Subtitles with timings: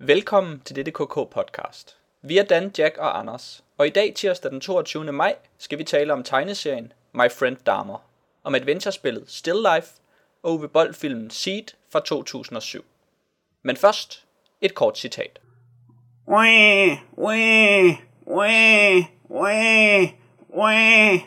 [0.00, 1.96] Velkommen til dette KK podcast.
[2.22, 5.12] Vi er Dan, Jack og Anders, og i dag tirsdag den 22.
[5.12, 7.98] maj skal vi tale om tegneserien My Friend Dahmer,
[8.44, 9.88] om adventurespillet Still Life
[10.42, 12.84] og Uwe Boll-filmen Seed fra 2007.
[13.62, 14.24] Men først
[14.60, 15.40] et kort citat.
[16.28, 17.96] Wah, wah,
[18.26, 20.08] wah, wah,
[20.58, 21.20] wah.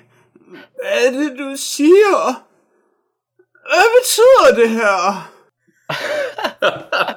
[0.76, 2.46] Hvad er det, du siger?
[3.70, 5.32] Hvad betyder det her?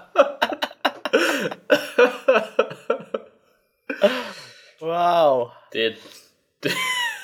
[4.84, 5.48] Wow.
[5.72, 5.96] Det,
[6.62, 6.72] det,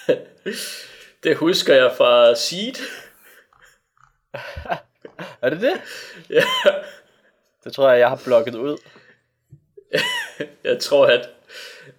[1.22, 2.74] det husker jeg fra Seed.
[5.42, 5.80] Er det det?
[6.30, 6.42] Ja,
[7.64, 8.78] Det tror jeg, jeg har blokket ud.
[10.64, 11.28] jeg tror, at,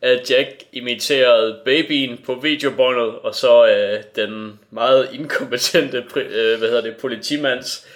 [0.02, 6.82] at Jack imiterede babyen på videobåndet, og så øh, den meget inkompetente øh, hvad hedder
[6.82, 7.88] det, politimands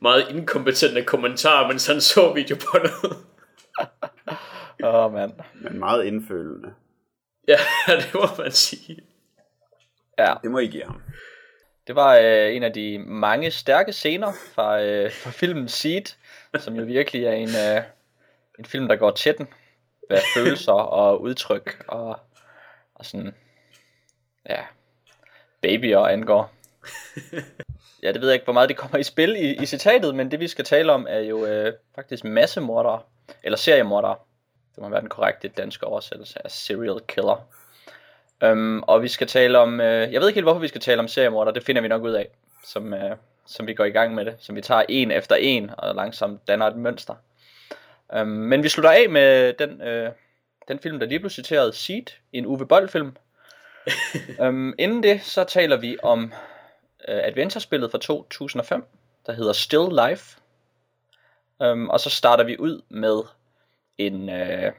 [0.00, 3.16] meget inkompetente kommentar, mens han så videobåndet.
[4.84, 5.32] Åh, oh, mand.
[5.54, 6.68] Men meget indfølende.
[7.88, 8.98] ja, det må man sige.
[10.18, 11.02] Ja, Det må I give ham.
[11.86, 16.02] det var øh, en af de mange stærke scener fra, øh, fra filmen Seed,
[16.58, 17.82] som jo virkelig er en, øh,
[18.58, 19.48] en film, der går til den.
[20.08, 22.18] Hvad følelser og udtryk og,
[22.94, 23.34] og sådan,
[24.48, 24.64] ja,
[25.62, 26.52] babyer angår.
[28.02, 30.30] Ja, det ved jeg ikke, hvor meget det kommer i spil i, i citatet, men
[30.30, 33.02] det vi skal tale om er jo øh, faktisk massemordere,
[33.42, 34.16] eller seriemordere.
[34.76, 37.46] Det må være den korrekte danske oversættelse af serial killer.
[38.44, 41.00] Um, og vi skal tale om, øh, jeg ved ikke helt hvorfor vi skal tale
[41.00, 42.28] om seriemordere, det finder vi nok ud af,
[42.64, 43.16] som, øh,
[43.46, 46.48] som vi går i gang med det, som vi tager en efter en og langsomt
[46.48, 47.14] danner et mønster.
[48.20, 50.12] Um, men vi slutter af med den, øh,
[50.68, 53.16] den film, der lige blev citeret, Seed, en Uwe Boll film.
[54.38, 56.32] um, inden det, så taler vi om
[57.08, 58.84] øh, adventurespillet fra 2005,
[59.26, 60.38] der hedder Still Life.
[61.60, 63.22] Um, og så starter vi ud med
[63.98, 64.72] en, øh,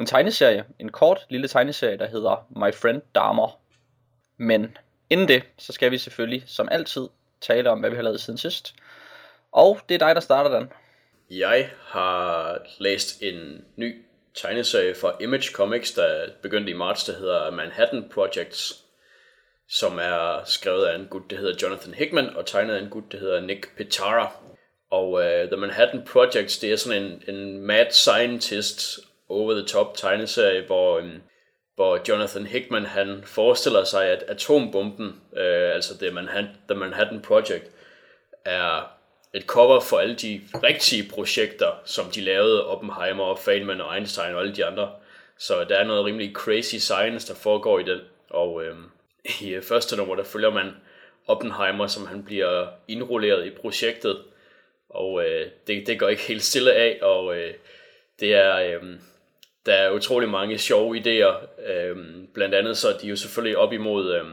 [0.00, 3.60] en tegneserie, en kort lille tegneserie, der hedder My Friend Dahmer.
[4.36, 4.76] Men
[5.10, 7.08] inden det, så skal vi selvfølgelig, som altid,
[7.40, 8.74] tale om, hvad vi har lavet siden sidst.
[9.52, 10.72] Og det er dig, der starter den.
[11.30, 14.04] Jeg har læst en ny
[14.34, 18.84] tegneserie fra Image Comics, der begyndte i marts, der hedder Manhattan Projects,
[19.68, 23.12] som er skrevet af en gut, der hedder Jonathan Hickman, og tegnet af en gut,
[23.12, 24.32] der hedder Nick Pitara.
[24.90, 30.66] Og øh, uh, The Manhattan Projects, det er sådan en, en mad scientist over-the-top tegneserie,
[30.66, 31.22] hvor, um,
[31.74, 37.70] hvor Jonathan Hickman han forestiller sig, at atombomben, uh, altså The Manhattan, The Manhattan Project,
[38.44, 38.90] er
[39.34, 44.34] et cover for alle de rigtige projekter, som de lavede, Oppenheimer, og Feynman og Einstein
[44.34, 44.90] og alle de andre.
[45.38, 48.00] Så der er noget rimelig crazy science, der foregår i den.
[48.30, 48.84] Og øhm,
[49.40, 50.70] i første nummer, der følger man
[51.26, 54.18] Oppenheimer, som han bliver indrulleret i projektet.
[54.94, 57.54] Og øh, det, det går ikke helt stille af, og øh,
[58.20, 58.56] det er...
[58.56, 58.82] Øh,
[59.66, 61.62] der er utrolig mange sjove idéer.
[61.70, 61.96] øh,
[62.34, 64.24] blandt andet så er de jo selvfølgelig op imod øh,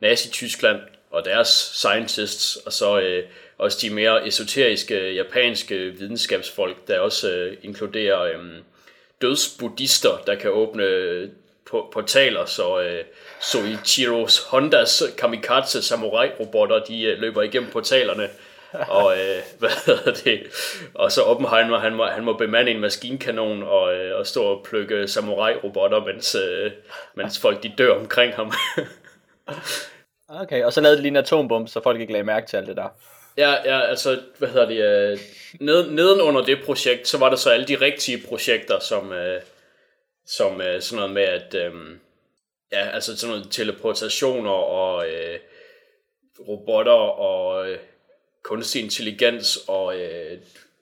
[0.00, 3.24] Nazi-Tyskland og deres scientists, og så øh,
[3.58, 8.38] også de mere esoteriske japanske videnskabsfolk, der også øh, inkluderer øh,
[9.22, 11.28] dødsbuddhister, der kan åbne øh,
[11.92, 13.04] portaler, så øh,
[13.40, 18.28] Soichiros Hondas kamikaze samurai robotter, de øh, løber igennem portalerne
[18.88, 20.42] og øh, hvad hedder det?
[20.94, 24.64] Og så Oppenheimer, han må, han må bemande en maskinkanon og, øh, og stå og
[24.64, 26.72] plukke samurai robotter, mens, øh,
[27.14, 28.52] mens folk de dør omkring ham.
[30.28, 32.66] Okay, og så lavede de lige en atombombe, så folk ikke lagde mærke til alt
[32.66, 32.88] det der.
[33.36, 35.18] Ja, ja, altså, hvad hedder det, øh,
[35.60, 39.40] ned, nedenunder det projekt, så var der så alle de rigtige projekter, som, øh,
[40.26, 41.72] som øh, sådan noget med, at, øh,
[42.72, 45.38] ja, altså sådan noget teleportationer og øh,
[46.48, 47.78] robotter og øh,
[48.44, 50.38] kunstig intelligens og, øh,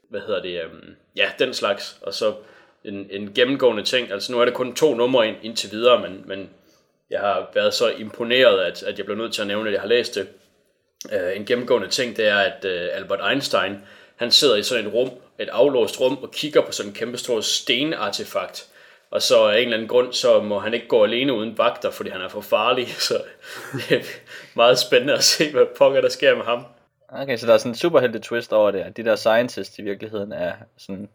[0.09, 0.71] hvad hedder det, øh,
[1.17, 2.35] ja, den slags, og så
[2.85, 6.25] en, en gennemgående ting, altså nu er det kun to numre ind, indtil videre, men,
[6.27, 6.51] men
[7.11, 9.81] jeg har været så imponeret, at, at jeg blev nødt til at nævne, at jeg
[9.81, 10.29] har læst det,
[11.11, 13.79] Øh, en gennemgående ting, det er, at øh, Albert Einstein,
[14.17, 17.19] han sidder i sådan et rum, et aflåst rum, og kigger på sådan en kæmpe
[17.19, 18.67] stor stenartefakt.
[19.11, 21.91] Og så af en eller anden grund, så må han ikke gå alene uden vagter,
[21.91, 22.89] fordi han er for farlig.
[23.09, 23.23] Så
[23.73, 24.03] det er
[24.55, 26.65] meget spændende at se, hvad pokker der sker med ham.
[27.15, 29.83] Okay, så der er sådan en superhelte twist over det, at de der scientists i
[29.83, 31.09] virkeligheden er sådan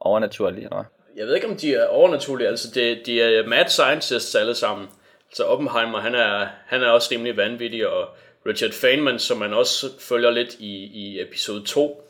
[0.00, 0.84] overnaturlige, eller?
[1.16, 4.88] Jeg ved ikke, om de er overnaturlige, altså det, de er mad scientists alle sammen.
[5.34, 8.08] Så Oppenheimer, han er, han er også rimelig vanvittig, og
[8.46, 12.02] Richard Feynman, som man også følger lidt i, i episode 2,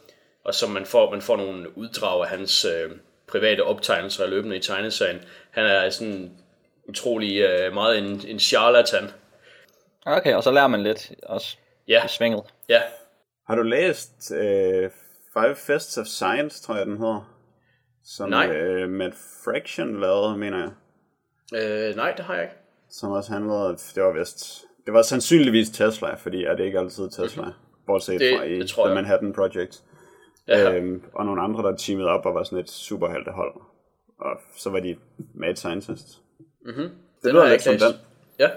[0.45, 2.91] og som man får, man får nogle uddrag af hans øh,
[3.27, 5.23] private optegnelser løbende i tegneserien.
[5.51, 6.31] Han er sådan
[6.89, 9.11] utrolig øh, meget en, en charlatan.
[10.07, 11.57] Okay, og så lærer man lidt også
[11.89, 12.43] Ja, i svinget.
[12.69, 12.81] ja.
[13.51, 14.91] Har du læst øh,
[15.33, 17.37] Five Fists of Science, tror jeg den hedder?
[18.05, 18.51] Som Nej.
[18.57, 19.15] øh, Matt
[19.45, 20.71] Fraction lavede, mener jeg.
[21.91, 22.55] Øh, nej, det har jeg ikke.
[22.91, 27.11] Som også handlede, det var vist, det var sandsynligvis Tesla, fordi er det ikke altid
[27.11, 27.87] Tesla, mm-hmm.
[27.87, 28.21] bortset.
[28.21, 28.95] Det- fra i det tror The jeg.
[29.03, 29.83] Manhattan Project.
[30.49, 30.75] Ja.
[30.77, 33.55] Øhm, og nogle andre, der teamede op og var sådan et superheltehold.
[34.21, 34.97] Og så var de
[35.35, 36.21] mad scientists.
[36.67, 36.89] Mm-hmm.
[37.23, 37.95] Det lyder lidt som den.
[38.39, 38.51] Ja.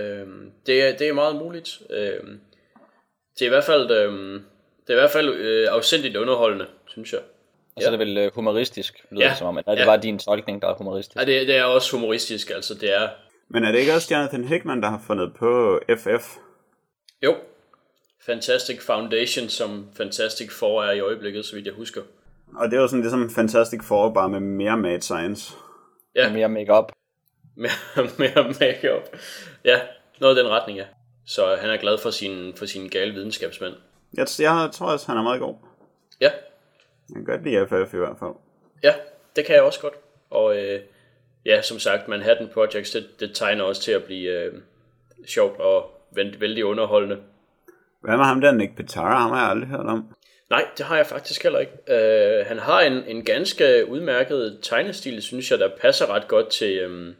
[0.00, 1.82] Øhm, det, er, det er meget muligt.
[1.90, 2.40] Øhm,
[3.38, 4.44] det er i hvert fald, øhm,
[4.86, 7.20] det er i hvert fald øh, afsindigt underholdende, synes jeg.
[7.76, 9.30] Og så er det vel øh, humoristisk, lyder Ja.
[9.30, 9.58] det som om.
[9.58, 9.86] Eller er det Ja.
[9.86, 11.16] bare din tolkning, der er humoristisk?
[11.16, 13.08] Ja, det, det er også humoristisk, altså det er...
[13.48, 16.36] Men er det ikke også Jonathan Hickman, der har fundet på FF?
[17.22, 17.34] Jo,
[18.26, 22.02] Fantastic Foundation, som Fantastic Four er i øjeblikket, så vidt jeg husker.
[22.56, 25.54] Og det er jo sådan ligesom Fantastic Four, bare med mere mad science.
[26.14, 26.92] Ja, Og mere make-up.
[27.56, 29.16] mere, mere make-up.
[29.64, 29.80] Ja,
[30.20, 30.84] noget i den retning, ja.
[31.26, 33.74] Så han er glad for sin, for sin gale videnskabsmænd.
[34.14, 35.54] Jeg, jeg tror også, han er meget god.
[36.20, 36.30] Ja,
[37.08, 38.32] Jeg kan godt lide FF i hvert fald.
[38.82, 38.94] ja,
[39.36, 39.94] det kan jeg også godt.
[40.30, 40.80] Og øh,
[41.46, 44.52] ja, som sagt, Manhattan Projects, det, det tegner også til at blive øh,
[45.26, 47.18] sjovt og vældig, vældig underholdende.
[48.00, 49.18] Hvad med ham der Nick Petara?
[49.20, 50.08] Ham har jeg aldrig hørt om.
[50.50, 51.72] Nej, det har jeg faktisk heller ikke.
[51.88, 56.78] Øh, han har en, en ganske udmærket tegnestil, synes jeg, der passer ret godt til,
[56.78, 57.14] øhm,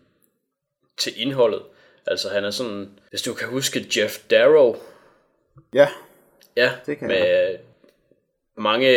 [0.99, 1.63] til indholdet.
[2.07, 4.77] Altså han er sådan, hvis du kan huske Jeff Darrow,
[5.75, 5.89] Ja,
[6.57, 7.59] ja, Det kan med
[8.57, 8.89] mange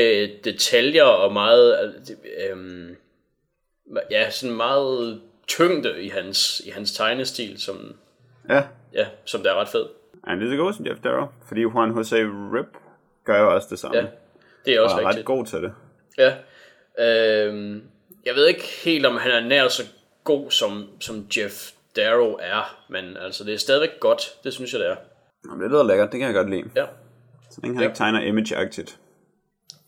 [0.44, 2.96] detaljer og meget, øh, øhm,
[4.12, 7.96] ja, sådan meget tyngde i hans, i hans tegnestil, som,
[8.50, 8.64] ja.
[8.94, 9.86] ja, som der er ret fed.
[10.24, 12.78] Han er lige så god som Jeff Darrow, fordi Juan Jose Rip
[13.24, 13.98] gør jo også det samme.
[13.98, 14.06] Ja,
[14.66, 15.20] det er også og er rigtigt.
[15.20, 15.74] ret god til det.
[16.18, 16.36] Ja.
[17.00, 17.84] Øhm,
[18.26, 19.84] jeg ved ikke helt, om han er nær så
[20.24, 24.21] god, som, som Jeff Darrow er, men altså, det er stadigvæk godt.
[24.44, 24.95] Det synes jeg, det er.
[25.45, 26.63] Jamen, det lyder lækkert, det kan jeg godt lide.
[26.75, 26.86] Ja,
[27.51, 27.89] Så længe han Ja.
[27.89, 28.97] ikke tegner image-agtigt.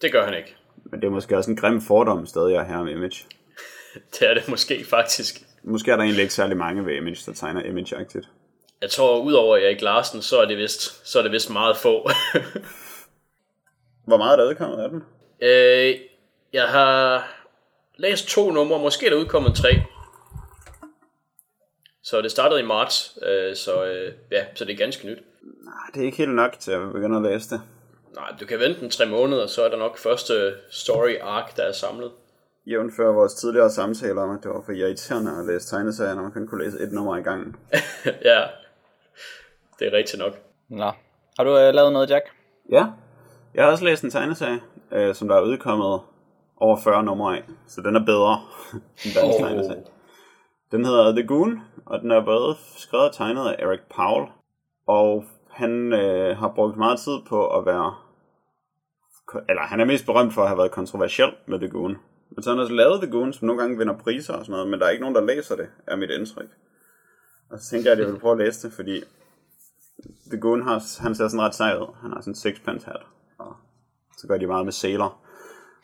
[0.01, 0.55] det gør han ikke.
[0.85, 3.25] Men det er måske også en grim fordom stadig at have om image.
[4.19, 5.41] Det er det måske faktisk.
[5.63, 8.27] Måske er der egentlig ikke særlig mange ved image, der tegner image-agtigt.
[8.81, 12.09] Jeg tror, udover Erik Larsen, så er det vist, så er det vist meget få.
[14.07, 15.03] Hvor meget er der udkommet af den?
[15.41, 15.95] øh,
[16.53, 17.27] jeg har
[17.97, 19.69] læst to numre, måske er der udkommet tre.
[22.11, 25.17] Så det startede i marts, øh, så, øh, ja, så det er ganske nyt.
[25.67, 27.61] Ah, Det er ikke helt nok til at begynde at læse det.
[28.15, 31.63] Nej, du kan vente en tre måneder, så er der nok første story arc, der
[31.63, 32.11] er samlet.
[32.67, 36.31] Jævnfør vores tidligere samtaler om, at det var for irriterende at læse tegneserier, når man
[36.31, 37.55] kun kunne læse et nummer i gangen.
[38.31, 38.43] ja,
[39.79, 40.33] det er rigtigt nok.
[40.69, 40.91] Nå.
[41.37, 42.25] Har du øh, lavet noget, Jack?
[42.71, 42.85] Ja,
[43.53, 44.59] jeg har også læst en tegneserie,
[44.91, 45.99] øh, som der er udkommet
[46.57, 48.41] over 40 numre af, så den er bedre
[49.05, 49.47] end dansk oh.
[49.47, 49.83] tegneserie.
[50.71, 54.31] Den hedder The Goon, og den er både skrevet og tegnet af Eric Powell,
[54.87, 57.95] og han øh, har brugt meget tid på at være,
[59.49, 61.97] eller han er mest berømt for at have været kontroversiel med The Goon.
[62.31, 64.51] Men så har han også lavet The Goon, som nogle gange vinder priser og sådan
[64.51, 66.49] noget, men der er ikke nogen, der læser det, er mit indtryk.
[67.51, 69.03] Og så tænker jeg, at jeg vil prøve at læse det, fordi
[70.29, 71.95] The Goon har, han ser sådan ret sej ud.
[72.01, 73.01] Han har sådan en sixpence hat,
[73.39, 73.55] og
[74.17, 75.17] så gør de meget med sailor.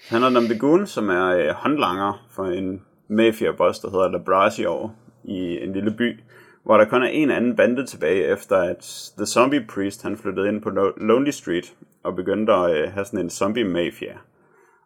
[0.10, 4.90] Han handler om The Goon, som er øh, håndlanger for en mafia-boss, der hedder Labrazio,
[5.24, 6.20] i en lille by,
[6.64, 10.48] hvor der kun er en anden bande tilbage, efter at The Zombie Priest, han flyttede
[10.48, 14.18] ind på Lo- Lonely Street, og begyndte at øh, have sådan en zombie-mafia.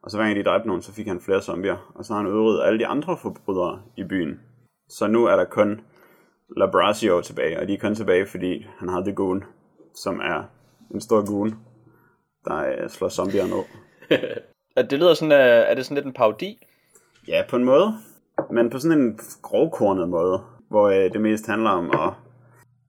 [0.03, 2.21] Og så hver gang de dræbte nogen, så fik han flere zombier, og så har
[2.21, 4.39] han udryddet alle de andre forbrydere i byen.
[4.89, 5.81] Så nu er der kun
[6.57, 9.43] Labrazio tilbage, og de er kun tilbage, fordi han har The Goon,
[9.95, 10.43] som er
[10.93, 11.55] en stor goon,
[12.45, 13.63] der øh, slår zombier ned.
[14.89, 15.37] Det lyder sådan, øh,
[15.69, 16.67] er det sådan lidt en parodi?
[17.27, 17.93] Ja, på en måde,
[18.51, 22.13] men på sådan en grovkornet måde, hvor øh, det mest handler om at...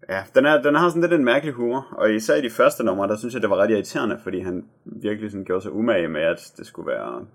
[0.09, 2.85] Ja, den, er, den har sådan lidt en mærkelig humor, og især i de første
[2.85, 6.09] numre, der synes jeg, det var ret irriterende, fordi han virkelig sådan gjorde sig umage
[6.09, 7.27] med, at det skulle være...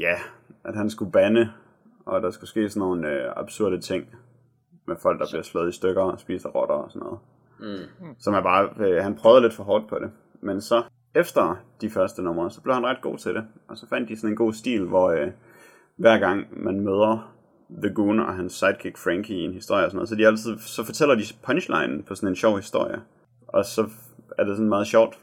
[0.00, 0.14] Ja,
[0.64, 1.50] at han skulle bande,
[2.06, 4.06] og der skulle ske sådan nogle øh, absurde ting
[4.86, 7.18] med folk, der bliver slået i stykker og spiser rotter og sådan noget.
[7.60, 8.14] Mm.
[8.18, 10.10] Som er bare, øh, han prøvede lidt for hårdt på det.
[10.40, 10.82] Men så,
[11.14, 13.44] efter de første numre, så blev han ret god til det.
[13.68, 15.28] Og så fandt de sådan en god stil, hvor øh,
[15.96, 17.35] hver gang man møder
[17.70, 20.58] The Goon og hans sidekick Frankie i en historie og sådan noget, så, de altid,
[20.58, 23.00] så fortæller de punchline på sådan en sjov historie.
[23.48, 23.90] Og så
[24.38, 25.18] er det sådan meget sjovt,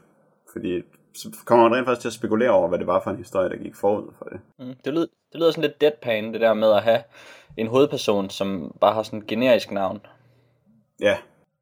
[0.52, 0.82] fordi
[1.14, 3.48] så kommer man rent faktisk til at spekulere over, hvad det var for en historie,
[3.48, 4.40] der gik forud for det.
[4.58, 4.74] Mm.
[4.84, 7.02] Det, lyder, det lyder sådan lidt deadpan, det der med at have
[7.56, 10.00] en hovedperson, som bare har sådan et generisk navn.
[11.00, 11.16] Ja,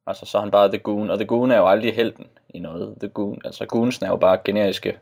[0.07, 2.59] Altså, så er han bare The Goon, og The Goon er jo aldrig helten i
[2.59, 2.97] noget.
[3.01, 4.99] The Goon, altså Goons er jo bare generiske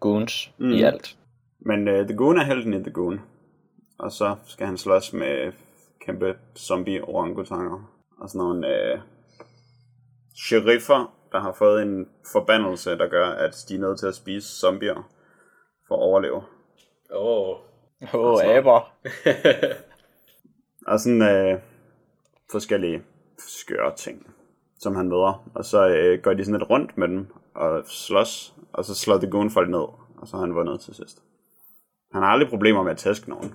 [0.00, 0.70] Goons mm.
[0.70, 1.16] i alt.
[1.60, 3.20] men øh, The Goon er helten i The Goon.
[4.00, 5.52] Og så skal han slås med
[6.06, 9.00] kæmpe zombie orangutanger og sådan nogle øh,
[10.34, 14.60] sheriffer, der har fået en forbandelse, der gør, at de er nødt til at spise
[14.60, 15.10] zombier
[15.88, 16.42] for at overleve.
[17.14, 17.56] Åh, oh,
[18.14, 18.92] Åh, oh, aber.
[20.90, 21.60] Og sådan øh,
[22.50, 23.02] forskellige
[23.38, 24.34] skøre ting,
[24.78, 25.50] som han møder.
[25.54, 29.18] Og så øh, går de sådan lidt rundt med dem og slås, og så slår
[29.18, 29.86] The Goon folk ned,
[30.18, 31.22] og så har han vundet til sidst.
[32.12, 33.54] Han har aldrig problemer med at tæske nogen.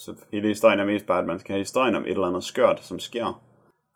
[0.00, 2.44] Så hele historien er mest bare, at man skal have historien om et eller andet
[2.44, 3.42] skørt, som sker.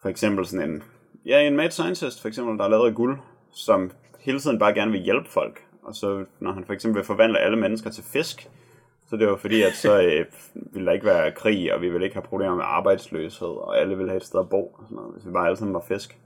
[0.02, 0.82] For eksempel sådan en,
[1.26, 3.18] ja, en mad scientist, for eksempel, der er lavet af guld,
[3.52, 5.64] som hele tiden bare gerne vil hjælpe folk.
[5.82, 8.48] Og så når han for eksempel vil forvandle alle mennesker til fisk,
[9.06, 12.04] så det var fordi, at så øh, ville der ikke være krig, og vi ville
[12.04, 14.96] ikke have problemer med arbejdsløshed, og alle ville have et sted at bo, og sådan
[14.96, 16.18] noget, hvis vi bare alle sammen var fisk.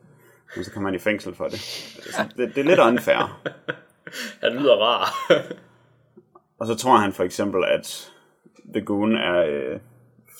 [0.56, 1.60] Men så kan man i fængsel for det.
[1.60, 3.40] Så det, det er lidt unfair.
[4.42, 5.32] Han lyder rar.
[6.58, 8.12] Og så tror han for eksempel, at
[8.72, 9.80] The Goon er øh,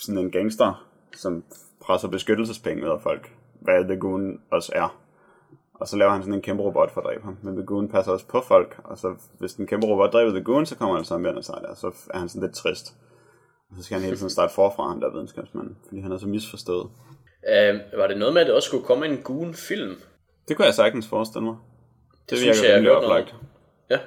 [0.01, 1.45] sådan en gangster, som
[1.81, 3.33] presser beskyttelsespenge ud af folk.
[3.61, 5.01] Hvad The Goon også er.
[5.75, 7.39] Og så laver han sådan en kæmpe robot for at dræbe ham.
[7.43, 8.81] Men The Goon passer også på folk.
[8.85, 11.59] Og så hvis den kæmpe robot dræber The Goon, så kommer han sammen med sig
[11.63, 11.75] der.
[11.75, 12.95] Så er han sådan lidt trist.
[13.71, 15.77] Og så skal han hele tiden starte forfra, ham der videnskabsmand.
[15.85, 16.85] Fordi han er så misforstået.
[16.85, 19.97] Uh, var det noget med, at det også skulle komme en Goon-film?
[20.49, 21.57] Det kunne jeg sagtens forestille mig.
[22.11, 23.35] Det, det synes jeg, jeg noget oplagt.
[23.91, 23.99] Ja.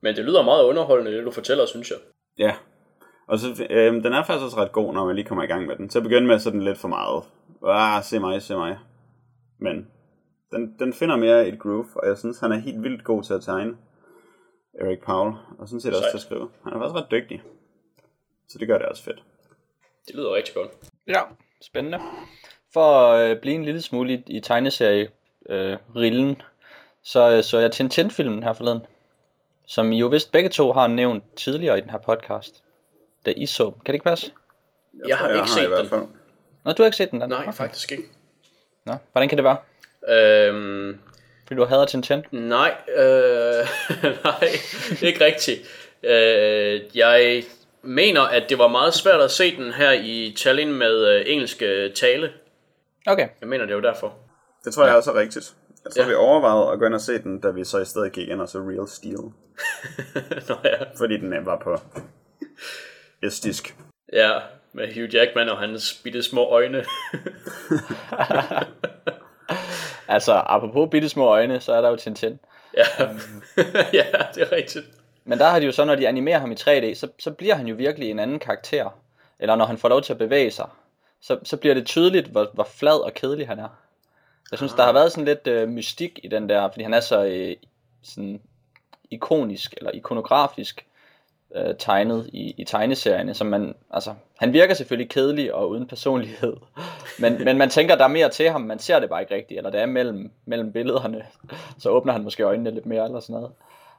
[0.00, 1.98] Men det lyder meget underholdende, det du fortæller, synes jeg.
[2.38, 2.54] Ja.
[3.28, 5.66] Og så, øh, den er faktisk også ret god, når man lige kommer i gang
[5.66, 5.88] med den.
[5.88, 7.24] Til at begynde med, så er den lidt for meget.
[7.66, 8.78] Ah, se mig, se mig.
[9.58, 9.88] Men
[10.50, 13.34] den, den finder mere et groove, og jeg synes, han er helt vildt god til
[13.34, 13.76] at tegne.
[14.80, 16.10] Eric Powell, og sådan set også Sejt.
[16.10, 16.48] til at skrive.
[16.64, 17.42] Han er faktisk ret dygtig.
[18.48, 19.22] Så det gør det også fedt.
[20.06, 20.70] Det lyder rigtig godt.
[21.06, 21.20] Ja,
[21.62, 21.98] spændende.
[22.72, 25.08] For at øh, blive en lille smule i, i tegneserie
[25.48, 26.42] øh, rillen,
[27.02, 28.80] så øh, så jeg Tintin-filmen her forleden,
[29.66, 32.64] som I jo vist begge to har nævnt tidligere i den her podcast,
[33.26, 33.72] da I så den.
[33.72, 34.32] Kan det ikke passe?
[35.08, 36.08] Jeg har ikke i set hvert den.
[36.64, 37.20] Nå, du har ikke set den?
[37.20, 37.28] Dan?
[37.28, 37.52] Nej, Okay.
[37.52, 38.04] faktisk ikke.
[38.86, 39.56] Nå, hvordan kan det være?
[40.08, 40.98] Øhm,
[41.46, 42.24] Fordi du hader Tintin?
[42.32, 43.66] nej, øh,
[44.24, 44.48] nej,
[45.02, 45.60] ikke rigtigt.
[46.02, 47.42] Øh, jeg
[47.82, 51.92] mener, at det var meget svært at se den her i Tallinn med øh, engelske
[51.94, 52.32] tale.
[53.06, 53.28] Okay.
[53.40, 54.14] Jeg mener, det var derfor.
[54.64, 55.54] Det tror jeg også er rigtigt.
[55.84, 56.08] Jeg tror, Ja.
[56.08, 58.40] vi overvejede at gå ind og se den, da vi så i stedet gik ind
[58.40, 59.16] og så Real Steel.
[60.48, 60.84] Nå ja.
[60.98, 61.76] Fordi den øh, var på
[63.26, 63.76] estisk.
[64.12, 64.32] Ja,
[64.72, 66.84] med Hugh Jackman og hans bitte små øjne.
[70.08, 72.38] Altså, apropos bitte små øjne, så er der jo Tintin.
[72.76, 72.84] ja.
[73.98, 74.86] ja, det er rigtigt.
[75.24, 77.54] Men der har de jo så, når de animerer ham i 3D, så, så bliver
[77.54, 78.98] han jo virkelig en anden karakter.
[79.38, 80.68] Eller når han får lov til at bevæge sig,
[81.20, 83.68] så, så bliver det tydeligt, hvor, hvor flad og kedelig han er.
[84.50, 87.00] Jeg synes, der har været sådan lidt øh, mystik i den der, fordi han er
[87.00, 87.56] så øh,
[88.02, 88.40] sådan
[89.10, 90.86] ikonisk, eller ikonografisk
[91.54, 96.56] øh, tegnet i, i tegneserierne, som man, altså, han virker selvfølgelig kedelig og uden personlighed,
[97.20, 99.58] men, men man tænker, der er mere til ham, man ser det bare ikke rigtigt,
[99.58, 101.26] eller det er mellem, mellem billederne,
[101.78, 103.50] så åbner han måske øjnene lidt mere, eller sådan noget.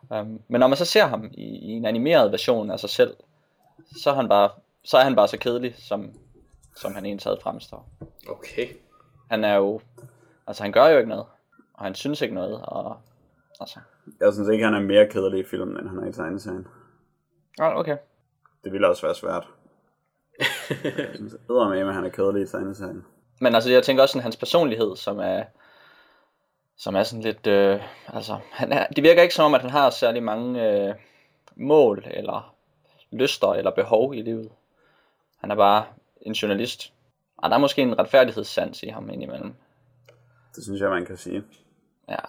[0.09, 3.13] Um, men når man så ser ham i, i en animeret version af sig selv,
[4.03, 4.49] så er han bare,
[4.83, 6.11] så er han bare så kedelig, som,
[6.75, 7.89] som han egentlig taget fremstår.
[8.29, 8.67] Okay.
[9.31, 9.81] Han er jo,
[10.47, 11.25] altså han gør jo ikke noget,
[11.73, 12.97] og han synes ikke noget, og
[13.59, 13.79] altså,
[14.19, 16.67] Jeg synes ikke, han er mere kedelig i filmen, end han er i tegneserien.
[17.61, 17.97] Oh, okay.
[18.63, 19.47] Det ville også være svært.
[20.83, 23.05] jeg synes med, at han er kedelig i tegneserien.
[23.41, 25.43] Men altså, jeg tænker også sådan hans personlighed, som er,
[26.77, 29.69] som er sådan lidt, øh, altså, han er, det virker ikke som om, at han
[29.69, 30.95] har særlig mange øh,
[31.55, 32.55] mål, eller
[33.11, 34.51] lyster, eller behov i livet.
[35.37, 35.85] Han er bare
[36.21, 36.93] en journalist.
[37.37, 39.53] Og der er måske en retfærdighedssans i ham indimellem.
[40.55, 41.43] Det synes jeg, man kan sige.
[42.09, 42.19] Ja,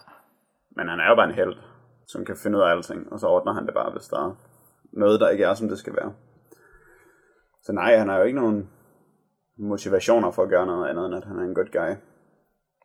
[0.69, 1.57] Men han er jo bare en held,
[2.07, 4.35] som kan finde ud af alting, og så ordner han det bare, hvis der er
[4.91, 6.13] noget, der ikke er, som det skal være.
[7.63, 8.69] Så nej, han har jo ikke nogen
[9.57, 11.95] motivationer for at gøre noget andet, end at han er en good guy.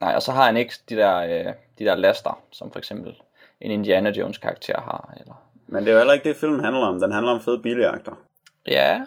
[0.01, 3.17] Nej, og så har han ikke de der, øh, de der laster, som for eksempel
[3.61, 5.15] en Indiana Jones karakter har.
[5.21, 5.51] Eller...
[5.67, 7.01] Men det er jo heller ikke det, filmen handler om.
[7.01, 8.13] Den handler om fede biljagter.
[8.67, 9.07] Ja,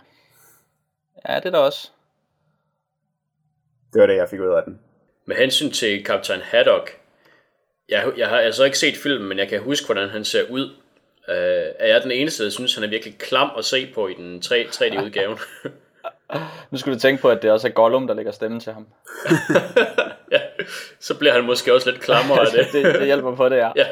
[1.30, 1.92] ja, det er der også.
[3.94, 4.80] Det var det, jeg fik ud af den.
[5.26, 6.92] Med hensyn til Kaptajn Haddock,
[7.90, 10.76] jeg, jeg har altså ikke set filmen, men jeg kan huske, hvordan han ser ud.
[11.28, 11.34] Uh,
[11.80, 14.42] er jeg den eneste, der synes, han er virkelig klam at se på i den
[14.42, 15.38] 3, 3D-udgaven?
[16.72, 18.88] Nu skulle du tænke på, at det også er Gollum, der lægger stemmen til ham.
[20.32, 20.42] ja,
[21.00, 22.68] så bliver han måske også lidt klammer af det.
[22.74, 23.72] det, det hjælper på det, ja.
[23.76, 23.88] ja.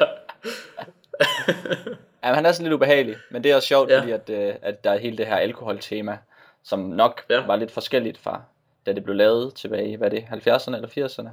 [2.24, 3.98] ja han er sådan lidt ubehagelig, men det er også sjovt, Ja.
[4.00, 6.18] fordi at, øh, at der er hele det her alkoholtema,
[6.64, 7.46] som nok Ja.
[7.46, 8.42] var lidt forskelligt fra,
[8.86, 11.28] da det blev lavet tilbage i, hvad det, 70'erne eller 80'erne?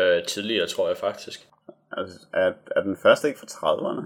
[0.00, 1.40] Uh, tidligere, tror jeg faktisk.
[1.96, 4.02] Altså, er, er den første ikke fra 30'erne?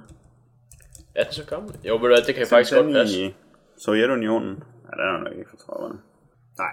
[1.17, 1.75] Er den så gammel?
[1.85, 3.21] Jo, ved du det kan jeg faktisk godt passe.
[3.21, 3.35] i
[3.79, 4.63] Sovjetunionen.
[4.85, 5.97] Ja, den er nok ikke fra 30'erne.
[6.59, 6.71] Nej,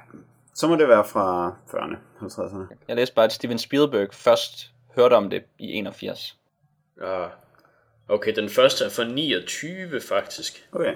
[0.54, 2.76] så må det være fra 40'erne, 50'erne.
[2.88, 6.38] Jeg læste bare, at Steven Spielberg først hørte om det i 81.
[7.02, 7.30] Ah.
[8.08, 10.68] Okay, den første er fra 29 faktisk.
[10.72, 10.96] Okay.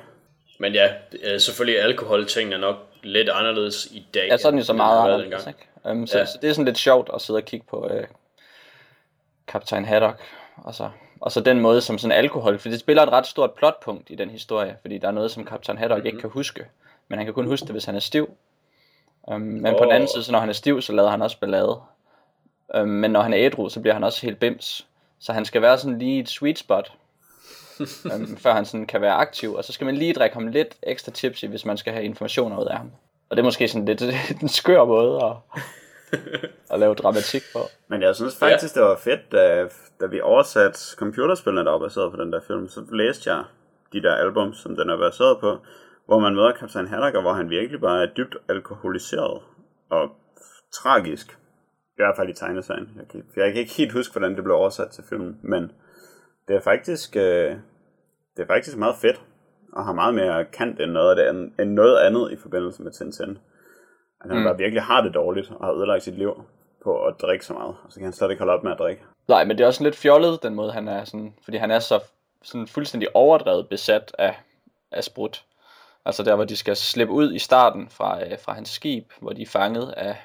[0.59, 4.27] Men ja, øh, selvfølgelig alkoholtingene er nok lidt anderledes i dag.
[4.27, 5.59] Ja, så er den jo så meget anderledes, dengang.
[5.83, 5.99] ikke?
[5.99, 6.25] Um, så, ja.
[6.25, 8.07] så det er sådan lidt sjovt at sidde og kigge på øh,
[9.47, 10.21] Kaptajn Haddock,
[10.57, 10.89] og så,
[11.21, 14.15] og så den måde som sådan alkohol, for det spiller et ret stort plotpunkt i
[14.15, 16.07] den historie, fordi der er noget, som Kaptajn Haddock mm-hmm.
[16.07, 16.65] ikke kan huske,
[17.07, 18.29] men han kan kun huske det, hvis han er stiv.
[19.27, 19.77] Um, men oh.
[19.77, 21.81] på den anden side, så når han er stiv, så lader han også ballade.
[22.79, 24.87] Um, men når han er ædru, så bliver han også helt bims.
[25.19, 26.93] Så han skal være sådan lige et sweet spot,
[28.15, 30.75] um, før han sådan kan være aktiv, og så skal man lige drikke ham lidt
[30.83, 32.91] ekstra tipsy, hvis man skal have informationer ud af ham.
[33.29, 34.01] Og det er måske sådan lidt
[34.41, 35.61] en skør måde at,
[36.71, 37.59] at lave dramatik på.
[37.87, 38.81] Men jeg synes faktisk, ja.
[38.81, 39.69] det var fedt, da,
[40.01, 43.43] da vi oversatte computerspillene, der var baseret på den der film, så læste jeg
[43.93, 45.57] de der album, som den er baseret på,
[46.05, 49.41] hvor man møder Kaptajn Haddock, og hvor han virkelig bare er dybt alkoholiseret
[49.89, 50.11] og
[50.73, 51.31] tragisk.
[51.89, 52.89] I hvert fald i tegneserien.
[52.95, 55.71] Jeg kan, jeg kan ikke helt huske, hvordan det blev oversat til filmen, men
[56.47, 57.55] det er faktisk, øh,
[58.35, 59.21] det er faktisk meget fedt,
[59.73, 62.83] og har meget mere kant end noget, af det andet, end noget andet i forbindelse
[62.83, 63.37] med Tintin.
[64.21, 64.43] At han mm.
[64.43, 66.43] bare virkelig har det dårligt, og har ødelagt sit liv
[66.83, 68.79] på at drikke så meget, og så kan han slet ikke holde op med at
[68.79, 69.01] drikke.
[69.27, 71.79] Nej, men det er også lidt fjollet, den måde han er sådan, fordi han er
[71.79, 71.99] så
[72.43, 74.35] sådan fuldstændig overdrevet besat af,
[74.91, 75.43] af sprut.
[76.05, 79.33] Altså der, hvor de skal slippe ud i starten fra, øh, fra hans skib, hvor
[79.33, 80.17] de er fanget af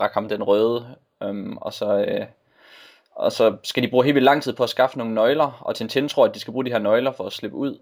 [0.00, 2.04] Rakam den Røde, øhm, og så...
[2.08, 2.26] Øh,
[3.18, 5.74] og så skal de bruge helt vildt lang tid på at skaffe nogle nøgler, og
[5.74, 7.78] Tintin tror, at de skal bruge de her nøgler for at slippe ud.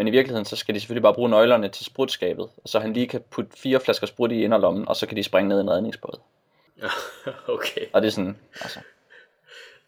[0.00, 3.06] Men i virkeligheden, så skal de selvfølgelig bare bruge nøglerne til sprutskabet, så han lige
[3.06, 5.70] kan putte fire flasker sprut i inderlommen, og så kan de springe ned i en
[5.70, 6.20] redningsbåd.
[6.82, 6.88] Ja,
[7.54, 7.80] okay.
[7.92, 8.80] Og det er sådan, altså,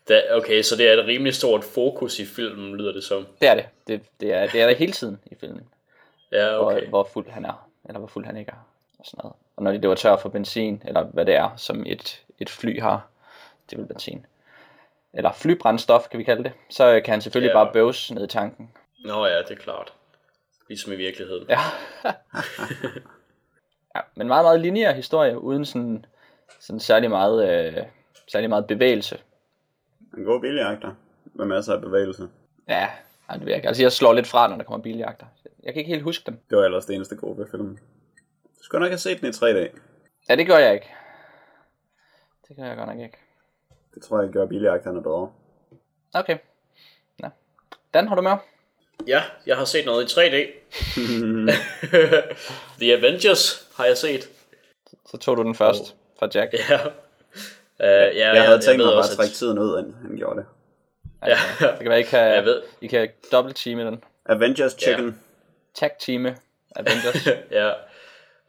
[0.09, 3.26] Da, okay, så det er et rimelig stort fokus i filmen, lyder det som.
[3.40, 3.66] det er det.
[3.87, 5.69] Det, det, er, det er der hele tiden i filmen,
[6.33, 6.81] Ja, okay.
[6.81, 8.66] hvor, hvor fuld han er, eller hvor fuld han ikke er,
[8.99, 9.35] og sådan noget.
[9.57, 12.81] Og når de løber tør for benzin, eller hvad det er, som et, et fly
[12.81, 13.07] har,
[13.71, 14.26] det er vel benzin,
[15.14, 17.64] eller flybrændstof, kan vi kalde det, så kan han selvfølgelig Ja.
[17.64, 18.71] bare bøvse ned i tanken.
[19.04, 19.92] Nå ja, det er klart.
[20.69, 21.49] Ligesom i virkeligheden.
[21.49, 21.59] Ja.
[23.97, 26.04] ja, men meget, meget lineær historie, uden sådan,
[26.60, 27.82] sådan særlig, meget, øh,
[28.28, 29.19] særlig meget bevægelse.
[30.17, 32.28] En god biljagter med masser af bevægelse.
[32.69, 32.89] Ja,
[33.28, 33.69] ej, det virker.
[33.69, 35.26] Altså, jeg slår lidt fra, når der kommer biljagter.
[35.63, 36.39] Jeg kan ikke helt huske dem.
[36.50, 37.78] Det var ellers det eneste gode ved filmen.
[38.58, 39.78] Du skulle nok have set den i 3D.
[40.28, 40.91] Ja, det gør jeg ikke.
[42.49, 43.19] Det gør jeg godt nok ikke.
[43.95, 45.32] Det tror jeg gør biljagterne bedre.
[46.15, 46.39] Okay.
[47.23, 47.28] Ja.
[47.95, 48.36] Dan, har du med?
[49.06, 50.36] Ja, jeg har set noget i 3D.
[52.80, 54.28] The Avengers har jeg set.
[55.10, 56.54] Så tog du den først fra Jack.
[56.71, 56.86] Ja.
[56.86, 60.36] Uh, ja, Jeg havde tænkt ved mig bare at trække tiden ud, inden han gjorde
[60.38, 60.47] det.
[61.26, 62.62] Ja, Det kan være, I kan, Jeg ved.
[62.80, 64.04] I kan dobbelt teame den.
[64.26, 65.19] Avengers Chicken.
[65.75, 66.36] Tag teame
[66.76, 67.26] Avengers.
[67.50, 67.71] ja.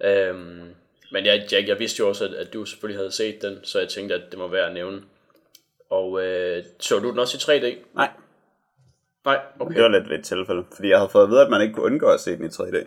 [0.04, 0.76] Øhm,
[1.12, 3.80] men ja, Jack, jeg vidste jo også, at, at du selvfølgelig havde set den, så
[3.80, 5.02] jeg tænkte, at det må være at nævne.
[5.89, 7.78] Og øh, så du den også i 3D?
[7.96, 8.10] Nej,
[9.26, 9.76] Nej, okay.
[9.76, 10.64] det var lidt ved et tilfælde.
[10.76, 12.50] Fordi jeg havde fået at vide, at man ikke kunne undgå at se den i
[12.50, 12.86] 3D.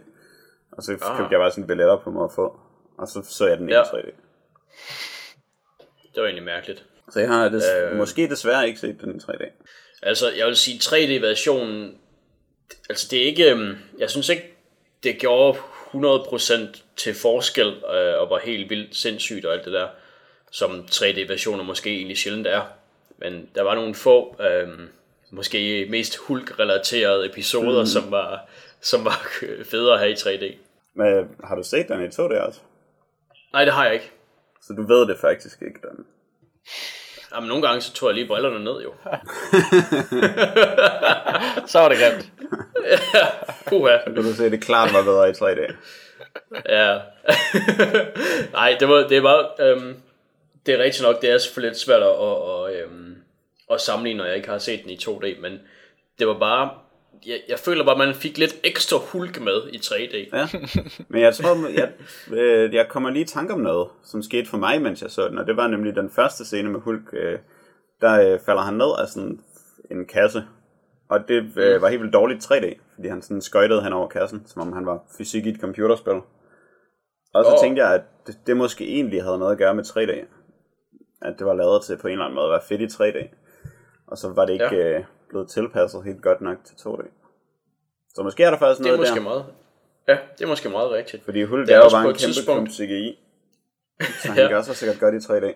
[0.73, 1.19] Og så Ah.
[1.19, 2.61] købte jeg bare sådan billetter på mig at få.
[2.99, 3.83] Og så så jeg den ikke Ja.
[3.83, 4.07] i 3D.
[6.15, 6.85] Det var egentlig mærkeligt.
[7.11, 7.97] Så jeg har des- Øh.
[7.97, 9.45] måske desværre ikke set den i 3D.
[10.03, 11.99] Altså, jeg vil sige, 3D-versionen,
[12.89, 14.55] altså det er ikke, øhm, jeg synes ikke,
[15.03, 15.59] det gjorde
[15.93, 19.89] 100% til forskel, øh, og var helt vildt sindssygt og alt det der,
[20.51, 22.63] som 3D-versioner måske egentlig sjældent er.
[23.19, 24.89] Men der var nogle få, øhm,
[25.31, 27.87] måske mest Hulk-relaterede episoder, mm.
[27.87, 28.49] som var
[28.81, 29.27] som var
[29.71, 30.57] federe at have i 3D.
[30.95, 32.61] Men har du set den i 2D også?
[33.53, 34.11] Nej, det har jeg ikke.
[34.63, 36.05] Så du ved det faktisk ikke, Dan.
[37.35, 38.95] Jamen, nogle gange så tog jeg lige brillerne ned, jo.
[41.71, 42.33] Så var det grimt.
[43.69, 43.99] Puha.
[44.05, 45.75] Kan du se, det klart var bedre i 3D.
[46.69, 46.99] Ja.
[48.53, 49.47] Nej, det, var, det er bare...
[49.61, 49.97] Øhm,
[50.67, 53.06] det er rigtigt nok, det er selvfølgelig lidt svært at, at, at, øhm,
[53.71, 55.59] at sammenligne, når jeg ikke har set den i 2D, men
[56.19, 56.71] det var bare...
[57.27, 60.37] Jeg, jeg føler bare, at man fik lidt ekstra hulk med i 3D.
[60.37, 60.49] Ja.
[61.09, 61.93] Men jeg tror, jeg,
[62.33, 65.29] øh, jeg kommer lige i tanke om noget, som skete for mig, mens jeg så
[65.29, 65.39] den.
[65.39, 67.03] Og det var nemlig den første scene med Hulk.
[67.13, 67.39] Øh,
[68.01, 69.41] der øh, falder han ned af sådan
[69.91, 70.45] en kasse.
[71.09, 74.43] Og det øh, var helt vildt dårligt 3D, fordi han sådan skøjtede hen over kassen,
[74.47, 76.21] som om han var fysik i et computerspil.
[77.35, 77.59] Og så oh.
[77.63, 80.13] tænkte jeg, at det, det måske egentlig havde noget at gøre med 3D.
[81.23, 83.29] At det var lavet til på en eller anden måde at være fedt i 3D.
[84.09, 84.99] Og så var det ikke Ja.
[84.99, 87.07] øh, blevet tilpasset helt godt nok til 2D.
[88.15, 89.23] Så måske er der faktisk Det er noget måske der.
[89.23, 89.45] meget...
[90.09, 91.25] Ja, det er måske meget rigtigt.
[91.25, 93.19] Fordi Hulk Det er, er jo bare en kæmpe tidspunkt- CGI.
[94.23, 94.49] Så han Ja.
[94.49, 95.55] gør sig sikkert godt i 3D.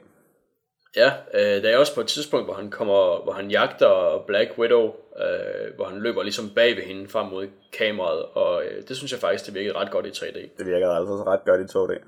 [0.97, 4.59] Ja, øh, der er også på et tidspunkt, hvor han kommer, hvor han jagter Black
[4.59, 8.97] Widow, øh, hvor han løber ligesom bag ved hende frem mod kameraet, og øh, det
[8.97, 10.39] synes jeg faktisk, det virkede ret godt i 3D.
[10.59, 12.07] Det virker altså også ret godt i 2D.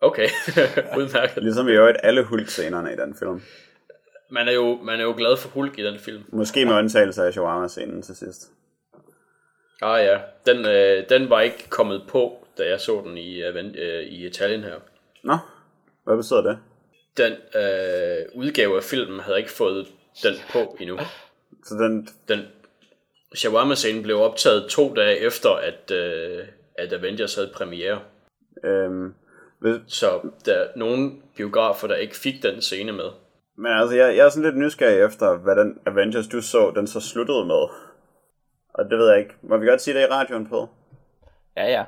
[0.00, 0.28] Okay,
[0.98, 1.42] udmærket.
[1.42, 3.42] Ligesom i øvrigt alle Hulk-scenerne i den film.
[4.30, 6.24] Man er, jo, man er jo glad for Hulk i den film.
[6.28, 8.50] Måske med undtagelse af shawarma-scenen til sidst.
[9.82, 14.02] Ah ja, den, øh, den var ikke kommet på, da jeg så den i, øh,
[14.02, 14.74] i Italien her.
[15.22, 15.36] Nå,
[16.04, 16.58] hvad betyder det?
[17.16, 19.86] Den øh, udgave af filmen havde ikke fået
[20.22, 20.98] den på endnu.
[21.64, 22.40] Så den, Den
[23.34, 26.44] shawarma-scenen blev optaget to dage efter, at, øh,
[26.78, 28.00] at Avengers havde premiere.
[28.64, 29.14] øhm,
[29.58, 33.10] hvis, Så der er nogle biografer, der ikke fik den scene med.
[33.56, 36.86] Men altså, jeg, jeg er sådan lidt nysgerrig efter, hvad den Avengers, du så, den
[36.86, 37.68] så sluttede med.
[38.74, 39.34] Og det ved jeg ikke.
[39.42, 40.68] Må vi godt sige det i radioen på?
[41.56, 41.84] Ja, ja.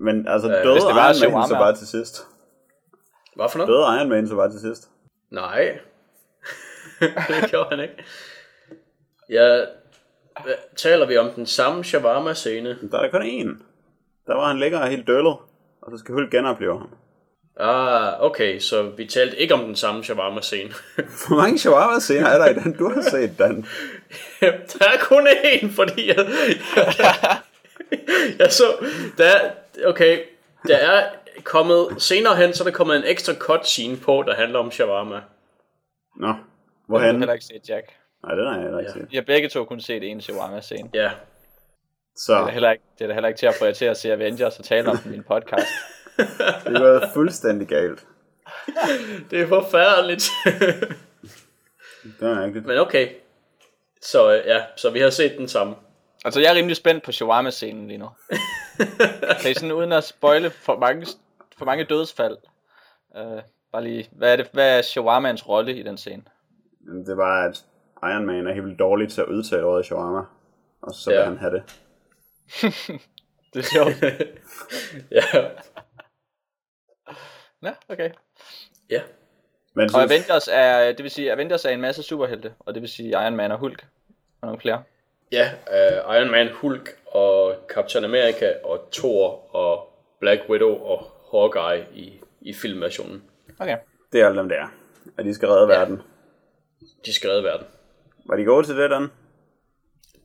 [0.00, 1.46] Men altså, Øh, døde hvis det var Iron Man shawarma.
[1.48, 2.26] så bare til sidst.
[3.36, 3.68] Hvad for noget?
[3.68, 4.90] Døde Iron Man så bare til sidst.
[5.30, 5.78] Nej.
[7.28, 8.04] det gjorde han ikke.
[9.30, 9.64] Ja,
[10.76, 12.68] taler vi om den samme shawarma-scene?
[12.90, 13.62] Der er der kun én.
[14.26, 15.36] Der var han ligger helt døllet,
[15.82, 16.90] og så skal Hulk genopleve ham.
[17.60, 20.70] Ah, okay, så vi talte ikke om den samme shawarma-scene.
[21.28, 23.66] Hvor mange shawarma scener er der i den, du har set, Dan?
[24.78, 26.16] der er kun én, fordi jeg,
[28.38, 28.64] jeg så,
[29.18, 29.50] der er,
[29.86, 30.18] okay,
[30.66, 31.08] der er
[31.44, 34.70] kommet, senere hen, så er der kommet en ekstra cut scene på, der handler om
[34.70, 35.20] shawarma.
[36.16, 36.38] Nå, Jeg har
[36.86, 37.18] hvorhen?
[37.18, 37.84] heller ikke set Jack.
[38.26, 39.06] Nej, den har jeg heller ikke set.
[39.10, 40.90] Vi har begge to kun set en shawarma-scene.
[40.94, 41.10] Ja,
[42.16, 43.72] Så Det er, da heller ikke, det er da heller ikke til at få jer
[43.72, 45.68] til at se Avengers og tale om den i min podcast.
[46.66, 48.06] Det var fuldstændig galt.
[49.30, 50.30] det er forfærdeligt.
[52.20, 52.66] Det er rigtigt.
[52.66, 53.08] Men okay,
[54.02, 55.74] så øh, ja, så vi har set den samme.
[56.24, 58.08] Altså, jeg er rimelig spændt på shawarma-scenen lige nu.
[59.46, 61.06] er sådan uden at spoile for mange,
[61.58, 62.36] for mange dødsfald.
[63.20, 63.40] Uh,
[63.72, 66.22] bare lige, hvad er, det, hvad er shawarmans rolle i den scene?
[67.06, 67.64] Det var, at
[68.02, 70.22] Iron Man er helt vildt dårlig til at udtale ordet shawarma.
[70.82, 71.24] Og så vil Ja.
[71.24, 71.62] han have det.
[73.54, 74.02] Det er sjovt.
[75.10, 75.22] Ja,
[77.62, 78.10] Nå, okay.
[78.90, 79.02] ja.
[79.74, 82.90] Men Og Avengers er, det vil sige, Avengers er en masse superhelte, og det vil
[82.90, 83.86] sige Iron Man og Hulk
[84.40, 84.82] og nogle flere.
[85.32, 91.86] Ja, uh, Iron Man, Hulk og Captain America og Thor og Black Widow og Hawkeye
[91.94, 93.22] i, i filmversionen.
[93.58, 93.76] Okay.
[94.12, 94.66] det er alle dem der.
[95.18, 96.02] Og de skal redde verden.
[97.06, 97.66] De skal redde verden.
[98.24, 99.08] Var de gode til det, Dan?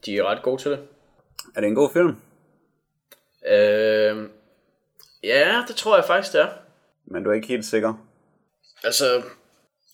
[0.06, 0.80] De er ret gode til det.
[1.56, 2.22] Er det en god film?
[3.42, 4.30] Uh,
[5.24, 6.48] ja, det tror jeg faktisk, det er.
[7.06, 7.94] Men du er ikke helt sikker.
[8.84, 9.24] Altså,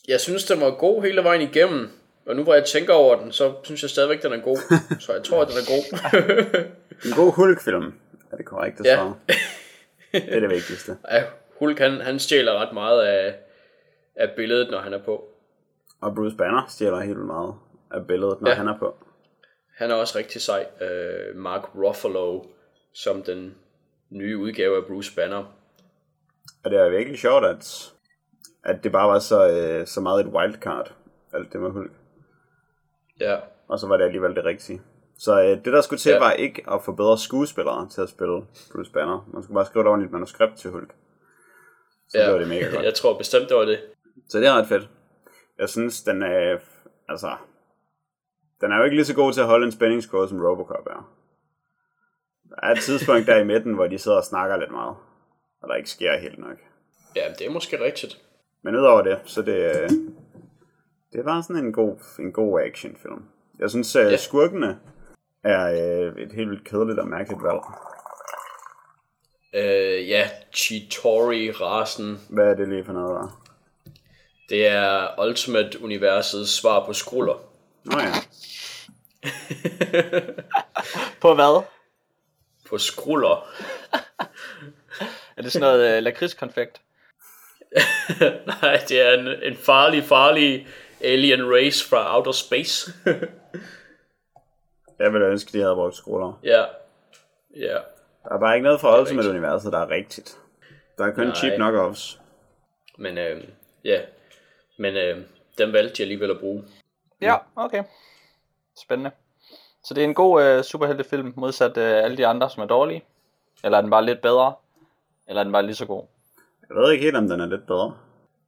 [0.08, 1.89] jeg synes, den var god hele vejen igennem.
[2.26, 4.58] Og nu hvor jeg tænker over den, så synes jeg stadigvæk, den er god.
[5.06, 5.84] Så jeg tror, at den er god.
[7.06, 7.93] En god Hulk-film.
[8.32, 8.96] Er det korrekt at Ja.
[8.96, 9.15] svare?
[10.12, 10.98] Det er det vigtigste.
[11.12, 11.24] ja,
[11.60, 13.36] Hulk, han, han stjæler ret meget af,
[14.15, 15.28] af billedet, når han er på.
[16.02, 17.54] Og Bruce Banner stjæler helt meget
[17.91, 18.56] af billedet, når Ja.
[18.56, 18.96] han er på.
[19.78, 20.65] Han er også rigtig sej.
[20.82, 22.43] Uh, Mark Ruffalo,
[22.93, 23.56] som den
[24.10, 25.54] nye udgave af Bruce Banner.
[26.63, 27.93] Og det er virkelig sjovt, at,
[28.63, 30.93] at det bare var så, øh, så meget et wildcard,
[31.33, 31.91] alt det med Hulk.
[33.19, 34.81] Ja, Og så var det alligevel det rigtige.
[35.17, 36.19] Så øh, det der skulle til Ja.
[36.19, 39.29] var ikke at få bedre skuespillere til at spille Bruce Banner.
[39.33, 40.93] Man skulle bare skrive et ordentligt manuskript til Hulk.
[42.10, 42.25] Så ja.
[42.25, 42.86] det var det mega godt.
[42.86, 43.79] jeg tror bestemt, det var det.
[44.29, 44.89] Så det er ret fedt.
[45.60, 46.57] Jeg synes, den er...
[47.10, 47.36] Altså...
[48.62, 51.12] Den er jo ikke lige så god til at holde en spændingskurve, som Robocop er.
[52.49, 54.95] Der er et tidspunkt der i midten, hvor de sidder og snakker lidt meget.
[55.62, 56.58] Og der ikke sker helt nok.
[57.15, 58.22] Ja, det er måske rigtigt.
[58.62, 59.89] Men udover det, så det, øh,
[61.13, 63.26] det er bare sådan en god, en god actionfilm.
[63.60, 64.17] Jeg synes, at Ja.
[64.17, 64.80] skurkene
[65.43, 67.60] er øh, et helt vildt kedeligt og mærkeligt valg.
[69.54, 72.20] Uh, ja, Chitori-rasen.
[72.30, 73.43] Hvad er det lige for noget, der?
[74.50, 77.34] Det er Ultimate-universets svar på skruller.
[77.84, 78.13] Nå ja,
[81.22, 81.63] På hvad?
[82.70, 83.48] På skruller.
[85.38, 86.82] Er det sådan noget uh, lakridskonfekt?
[88.62, 90.67] Nej, det er en, en farlig, farlig
[91.02, 92.91] alien race fra outer space.
[95.00, 96.39] jeg ville ønske, de havde brugt skruller.
[96.43, 96.63] ja.
[97.56, 97.78] Ja.
[98.23, 100.38] Der er bare ikke noget fra er Ultimate-universet, der er rigtigt.
[100.97, 101.36] Der er kun Nej.
[101.36, 102.19] cheap knockoffs.
[102.97, 103.43] Men øh,
[103.84, 104.02] ja.
[104.80, 105.17] Men øh,
[105.58, 106.63] den valgte de alligevel at bruge.
[107.21, 107.84] Ja, okay.
[108.84, 109.12] Spændende.
[109.84, 113.04] Så det er en god uh, superheltefilm, modsat uh, alle de andre, som er dårlige?
[113.63, 114.54] Eller er den bare lidt bedre?
[115.27, 116.03] Eller er den bare lige så god?
[116.69, 117.97] Jeg ved ikke helt, om den er lidt bedre.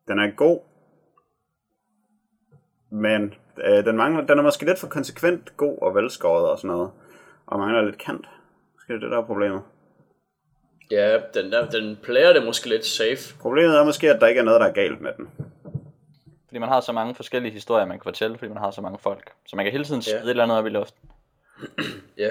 [0.07, 0.59] Den er god.
[2.91, 6.67] Men øh, den, mangler, den er måske lidt for konsekvent god og velskåret og sådan
[6.75, 6.91] noget.
[7.47, 8.29] Og mangler lidt kant.
[8.75, 9.61] Måske er det det, der er problemet.
[10.91, 13.37] Ja, den, der, den player det måske lidt safe.
[13.41, 15.29] Problemet er måske, at der ikke er noget, der er galt med den.
[16.47, 18.97] Fordi man har så mange forskellige historier, man kan fortælle, fordi man har så mange
[18.97, 19.31] folk.
[19.45, 20.23] Så man kan hele tiden smide Ja.
[20.23, 21.09] et eller andet op i luften.
[22.17, 22.29] Ja.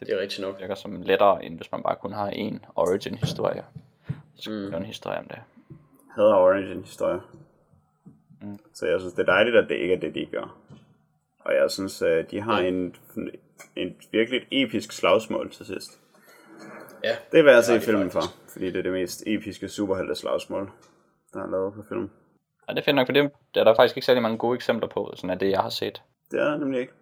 [0.00, 0.54] Det er rigtigt nok.
[0.54, 3.64] Det virker som lettere, end hvis man bare kun har en origin-historie.
[4.34, 4.74] Så skal Mm.
[4.74, 5.38] en historie om det.
[6.14, 7.20] Hader Origin historie.
[8.42, 8.58] Mm.
[8.74, 10.56] Så jeg synes, det er dejligt, at det ikke er det, de gør.
[11.40, 12.96] Og jeg synes, øh, de har en
[13.76, 15.98] en virkelig episk slagsmål til sidst.
[17.04, 18.32] Ja, Det vil jeg se filmen faktisk.
[18.34, 20.70] for, fordi det er det mest episke superhelte slagsmål,
[21.34, 22.10] der er lavet på film.
[22.68, 24.54] Ja, det er fedt nok, for det der er der faktisk ikke særlig mange gode
[24.54, 26.02] eksempler på, sådan af det, jeg har set.
[26.30, 26.92] Det er nemlig ikke.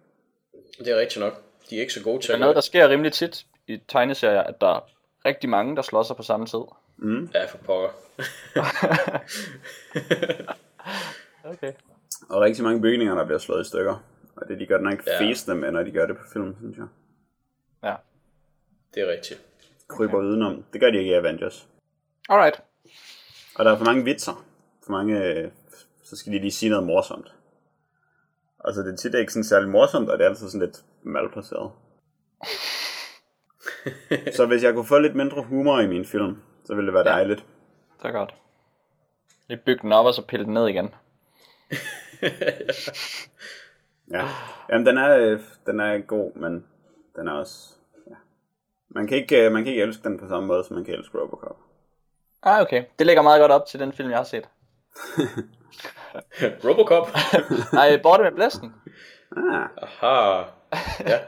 [0.79, 1.33] det er rigtigt nok.
[1.69, 4.41] De er ikke så gode til Det er noget, der sker rimelig tit i tegneserier,
[4.43, 4.79] at der er
[5.25, 6.59] rigtig mange, der slår sig på samme tid.
[7.33, 7.89] Ja, for pokker.
[11.43, 11.73] Okay.
[12.29, 14.03] Og rigtig mange bygninger, der bliver slået i stykker.
[14.35, 15.19] Og det de gør den ikke Ja.
[15.21, 16.87] fæsende med, når de gør det på film, synes jeg.
[17.83, 17.95] Ja.
[18.93, 19.41] Det er rigtigt.
[19.87, 20.63] Kryber udenom.
[20.73, 21.67] Det gør de ikke i Avengers.
[22.29, 22.61] Alright.
[23.55, 24.45] Og der er for mange vitser.
[24.85, 25.51] For mange, øh,
[26.03, 27.33] så skal de lige sige noget morsomt.
[28.67, 30.83] Og så det er tit ikke sådan særlig morsomt, og det er altid sådan lidt
[31.03, 31.71] malplaceret.
[34.37, 37.07] så hvis jeg kunne få lidt mindre humor i min film, så ville det være
[37.09, 37.13] Ja.
[37.13, 37.45] dejligt.
[38.01, 38.35] Det er godt.
[39.47, 40.89] Lige bygge den op, og så pille den ned igen.
[44.11, 44.27] Ja.
[44.69, 46.65] Jamen, den er, øh, den er god, men
[47.15, 47.75] den er også...
[48.09, 48.15] Ja.
[48.89, 50.93] Man, kan ikke, øh, man kan ikke elske den på samme måde, som man kan
[50.93, 51.57] elske Robocop.
[52.43, 52.83] Ah, okay.
[52.99, 54.49] Det ligger meget godt op til den film, jeg har set.
[56.65, 57.09] Robocop.
[57.73, 58.75] Nej, Borte med Blæsten.
[59.37, 59.67] Ah,
[60.01, 60.43] Aha.
[61.07, 61.19] Ja.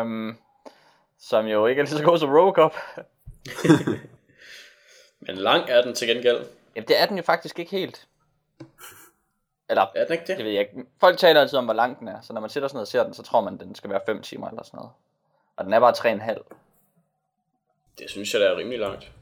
[0.00, 0.38] Um,
[1.28, 2.74] som jo ikke er lige så god som Robocop.
[5.20, 6.44] Men lang er den til gengæld.
[6.76, 8.06] Jamen, det er den jo faktisk ikke helt.
[9.68, 10.44] Eller, Er den ikke det det?
[10.44, 10.88] ved jeg ikke.
[11.00, 12.20] Folk taler altid om, hvor lang den er.
[12.20, 14.00] Så når man sætter sådan noget og ser den, så tror man, den skal være
[14.06, 14.92] 5 timer eller sådan noget.
[15.56, 15.92] Og den er bare
[16.32, 16.42] 3,5.
[17.98, 19.12] Det synes jeg, der er rimelig langt.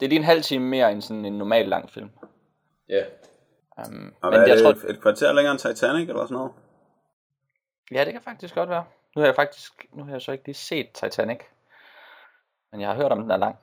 [0.00, 2.10] Det er lige en halv time mere end sådan en normal lang film.
[2.88, 3.04] Ja.
[3.78, 6.34] Um, og men er jeg det, tror, et, et kvarter længere end Titanic, eller sådan
[6.34, 6.52] noget?
[7.92, 8.84] ja, det kan faktisk godt være.
[9.16, 11.38] Nu har jeg faktisk, nu har jeg så ikke lige set Titanic.
[12.72, 13.56] Men jeg har hørt om, den er lang.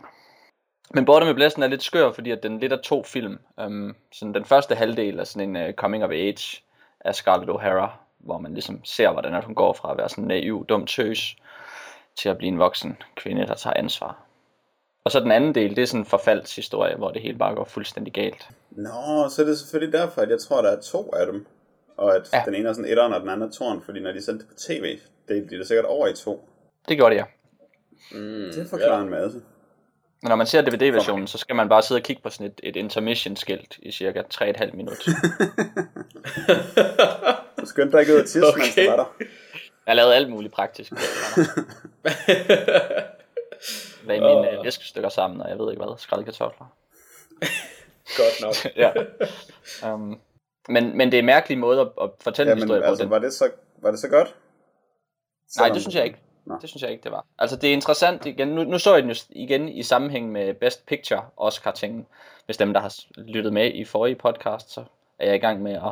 [0.94, 3.40] Men Borte med Blæsten er lidt skør, fordi at den lidt er to film.
[3.58, 6.64] Um, sådan den første halvdel er sådan en uh, coming of age
[7.00, 10.24] af Scarlett O'Hara, hvor man ligesom ser, hvordan at hun går fra at være sådan
[10.24, 11.36] en naiv, dum tøs,
[12.16, 14.26] til at blive en voksen kvinde, der tager ansvar.
[15.06, 17.66] Og så den anden del, det er sådan en forfaldshistorie, hvor det hele bare går
[17.66, 18.48] fuldstændig galt.
[18.72, 21.46] Nå, så er det selvfølgelig derfor, at jeg tror, der er to af dem.
[21.98, 22.38] Og at Ja.
[22.38, 22.44] ja.
[22.46, 24.50] den ene er sådan etteren, og den anden er toren, fordi når de sendte det
[24.50, 26.50] på tv, det bliver det sikkert over i to.
[26.90, 27.26] Det gjorde det, ja.
[28.12, 29.42] Mm, Det forklarer en masse.
[30.22, 32.60] Men når man ser DVD-versionen, så skal man bare sidde og kigge på sådan et,
[32.64, 35.12] et intermission-skilt i cirka 3,5 minutter.
[37.60, 38.60] Du skyndte dig ikke ud af tisse, okay.
[38.60, 39.26] mens du var der.
[39.88, 40.92] Jeg lavede alt muligt praktisk.
[44.04, 46.66] Lagde mine øh, viskestykker sammen, og jeg ved ikke hvad, skrællede kartofler.
[48.18, 48.74] Godt nok.
[49.84, 49.94] Ja.
[49.94, 50.20] um,
[50.70, 52.88] men, men det er en mærkelig måde at, at fortælle en Jamen, historie på.
[52.88, 53.50] altså, Den, var det så,
[53.82, 54.28] var det så godt?
[54.28, 54.36] nej,
[55.50, 56.20] Selvom- det synes jeg ikke.
[56.46, 56.56] Nå.
[56.62, 57.26] Det synes jeg ikke, det var.
[57.40, 58.48] Altså, det er interessant igen.
[58.48, 62.08] Nu, nu så jeg den jo igen i sammenhæng med Best Picture Oscar-tingen.
[62.46, 64.84] Hvis dem, der har lyttet med i forrige podcast, så
[65.20, 65.92] er jeg i gang med at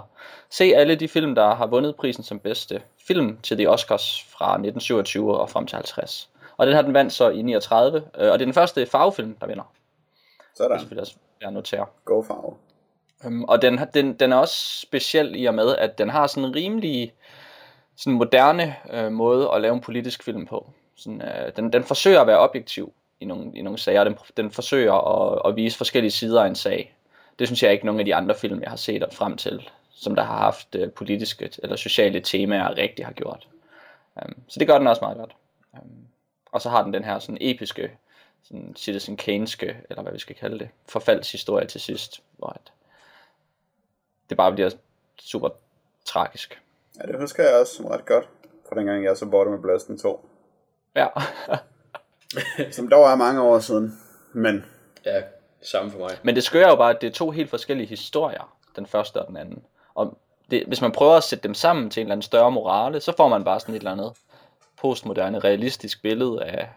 [0.50, 4.46] se alle de film, der har vundet prisen som bedste film til de Oscars fra
[4.46, 6.30] 1927 og frem til 50.
[6.62, 9.36] Og den her, den vandt så i 39, øh, og det er den første farvefilm,
[9.42, 9.64] der vinder.
[10.38, 11.86] Det er Sådan, selvfølgelig også værd notere.
[12.06, 12.56] go farve.
[13.26, 16.28] Um, og den, har- den, den er også speciel i og med, at den har
[16.28, 17.14] sådan en rimelig
[17.98, 20.70] sådan moderne øh, måde at lave en politisk film på.
[20.96, 24.04] Sådan, øh, den, den forsøger at være objektiv i nogle, i nogle sager.
[24.04, 26.96] Den, den forsøger at, at vise forskellige sider af en sag.
[27.40, 29.70] Det synes jeg ikke, nogen af de andre film, jeg har set op frem til,
[29.92, 33.48] som der har haft øh, politiske eller sociale temaer, rigtig har gjort.
[34.16, 35.36] Um, så det gør den også meget godt.
[35.74, 35.80] Um,
[36.52, 37.98] og så har den den her sådan episke,
[38.44, 42.72] sådan Citizen Kane'ske, eller hvad vi skal kalde det, forfaldshistorie til sidst, hvor at
[44.30, 44.70] det bare bliver
[45.20, 45.50] super
[46.06, 46.62] tragisk.
[47.02, 48.30] Ja, det husker jeg også ret godt,
[48.70, 50.30] fra dengang jeg så borte med Blæsten 2.
[50.96, 51.08] Ja.
[52.72, 54.00] Som dog er mange år siden.
[54.34, 54.66] Men
[55.06, 55.22] Ja,
[55.62, 56.18] samme for mig.
[56.24, 59.28] Men det skører jo bare, at det er to helt forskellige historier, den første og
[59.28, 59.64] den anden.
[59.96, 60.18] Og
[60.52, 63.14] det, hvis man prøver at sætte dem sammen til en eller anden større morale, så
[63.18, 64.14] får man bare sådan et eller andet
[64.82, 66.70] postmoderne, realistisk billede af,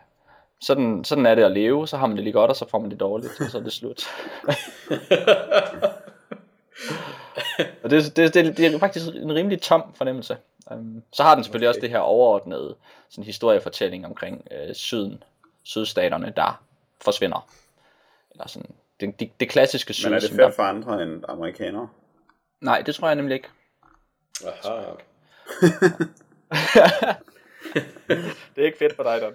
[0.61, 2.79] sådan, sådan er det at leve, så har man det lige godt, og så får
[2.79, 4.03] man det dårligt, og så er det slut.
[7.83, 10.37] og det, det, det, det er faktisk en rimelig tom fornemmelse.
[10.71, 11.77] Um, så har den selvfølgelig okay.
[11.77, 12.75] også det her overordnede
[13.09, 15.23] sådan historiefortælling omkring øh, syden,
[15.62, 16.62] sydstaterne, der
[17.01, 17.49] forsvinder.
[18.31, 20.09] Eller sådan, det, det, det klassiske syd.
[20.09, 21.88] Men er det som der- fedt for andre end amerikanere?
[22.61, 23.49] Nej, det tror jeg nemlig ikke.
[24.47, 24.83] Aha.
[28.09, 29.35] Det er ikke fedt for dig, Don.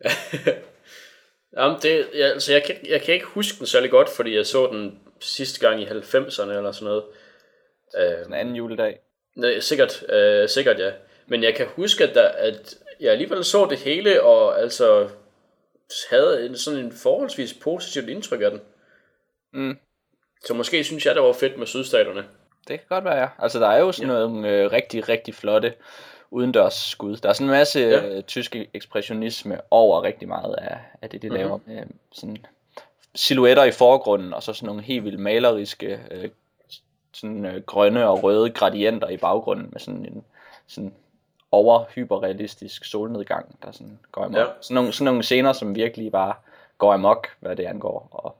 [1.56, 4.46] Jamen, det, ja, altså, jeg, kan, jeg kan ikke huske den særlig godt, fordi jeg
[4.46, 7.04] så den sidste gang i 90'erne eller sådan noget.
[7.98, 9.00] Øh, En anden juledag.
[9.36, 10.92] nej, sikkert, øh, sikkert ja.
[11.26, 15.08] Men jeg kan huske, at, der, at jeg alligevel så det hele, og altså
[16.10, 18.60] havde en, sådan en forholdsvis positivt indtryk af den.
[19.52, 19.78] Mm.
[20.44, 22.24] Så måske synes jeg, det var fedt med sydstaterne.
[22.68, 23.28] Det kan godt være, ja.
[23.38, 24.18] Altså, der er jo sådan ja.
[24.18, 25.74] nogle øh, rigtig, rigtig flotte
[26.32, 27.16] udendørs skud.
[27.16, 28.06] Der er sådan en masse Ja.
[28.06, 28.20] ja.
[28.20, 31.42] tysk ekspressionisme over rigtig meget af, af det, de mm-hmm.
[31.42, 31.58] laver.
[31.66, 32.36] Med sådan
[33.14, 36.28] silhuetter i forgrunden, og så sådan nogle helt vildt maleriske øh,
[37.12, 40.24] sådan, øh, grønne og røde gradienter i baggrunden, med sådan en
[40.66, 40.94] sådan
[41.50, 44.36] overhyperrealistisk solnedgang, der sådan går amok.
[44.36, 44.44] Ja.
[44.60, 46.34] Sådan, nogle, sådan nogle scener, som virkelig bare
[46.78, 48.08] går amok, hvad det angår.
[48.10, 48.36] Og,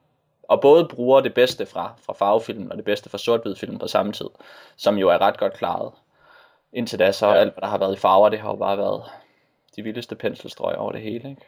[0.48, 3.86] og både bruger det bedste fra, fra farvefilm og det bedste fra sort film på
[3.86, 4.28] samme tid,
[4.76, 5.92] som jo er ret godt klaret.
[6.72, 7.34] Indtil da, så Ja.
[7.34, 9.02] alt, hvad der har været i farver, det har jo bare været
[9.76, 11.30] de vildeste penselstrøg over det hele.
[11.30, 11.42] Ikke?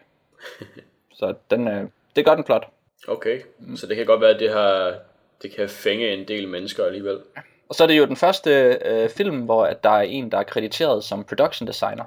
[1.19, 2.69] så den, øh, det gør den flot.
[3.09, 3.41] Okay,
[3.77, 4.95] så det kan godt være, at det, har,
[5.43, 7.21] det kan fænge en del mennesker alligevel.
[7.69, 10.39] Og så er det jo den første øh, film, hvor at der er en, der
[10.39, 12.05] er krediteret som production designer.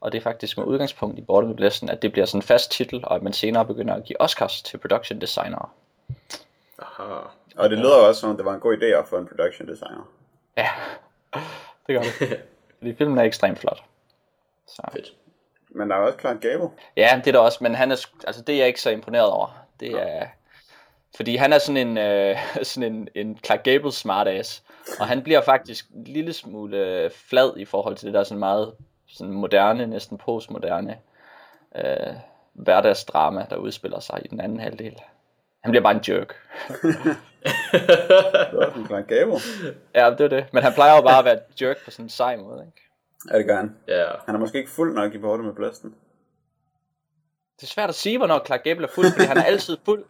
[0.00, 2.70] Og det er faktisk med udgangspunkt i Border Blessing, at det bliver sådan en fast
[2.72, 5.74] titel, og at man senere begynder at give Oscars til production designer.
[6.78, 7.18] Aha.
[7.56, 9.68] Og det lyder også som, om det var en god idé at få en production
[9.68, 10.08] designer.
[10.56, 10.68] Ja,
[11.90, 12.40] det gør det.
[12.78, 13.84] Fordi filmen er ekstremt flot.
[14.66, 14.82] Så.
[14.92, 15.14] Fedt.
[15.68, 16.68] Men der er også Clark Gable.
[16.96, 19.30] Ja, det er der også, men han er, altså, det er jeg ikke så imponeret
[19.30, 19.66] over.
[19.80, 20.26] Det er,
[21.16, 24.62] fordi han er sådan en, øh, sådan en, en Clark Gable smartass,
[25.00, 28.38] og han bliver faktisk en lille smule øh, flad i forhold til det der sådan
[28.38, 28.74] meget
[29.06, 30.98] sådan moderne, næsten postmoderne
[31.76, 32.14] øh,
[32.52, 34.96] hverdagsdrama, der udspiller sig i den anden halvdel.
[35.62, 36.34] Han bliver bare en jerk.
[38.86, 39.38] Clark Gable.
[39.94, 40.46] Ja, det er det.
[40.52, 42.88] Men han plejer jo bare at være jerk på sådan en sej måde, ikke?
[43.32, 43.76] Ja, det gør han.
[43.88, 45.94] Ja, Han er måske ikke fuld nok i bordet med blæsten.
[47.56, 50.04] Det er svært at sige, hvornår Clark Gable er fuld, fordi han er altid fuld,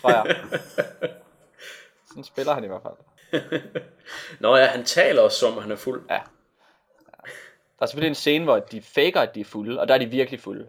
[0.00, 0.36] tror jeg.
[2.08, 2.94] Sådan spiller han i hvert fald.
[4.40, 6.02] Nå ja, han taler også som, han er fuld.
[6.10, 6.18] Ja.
[7.78, 9.98] Der er selvfølgelig en scene, hvor de faker, at de er fulde, og der er
[9.98, 10.66] de virkelig fulde.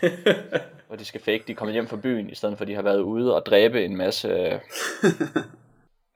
[0.86, 2.82] hvor de skal fake, de kommer hjem fra byen, i stedet for at de har
[2.82, 4.28] været ude og dræbe en masse,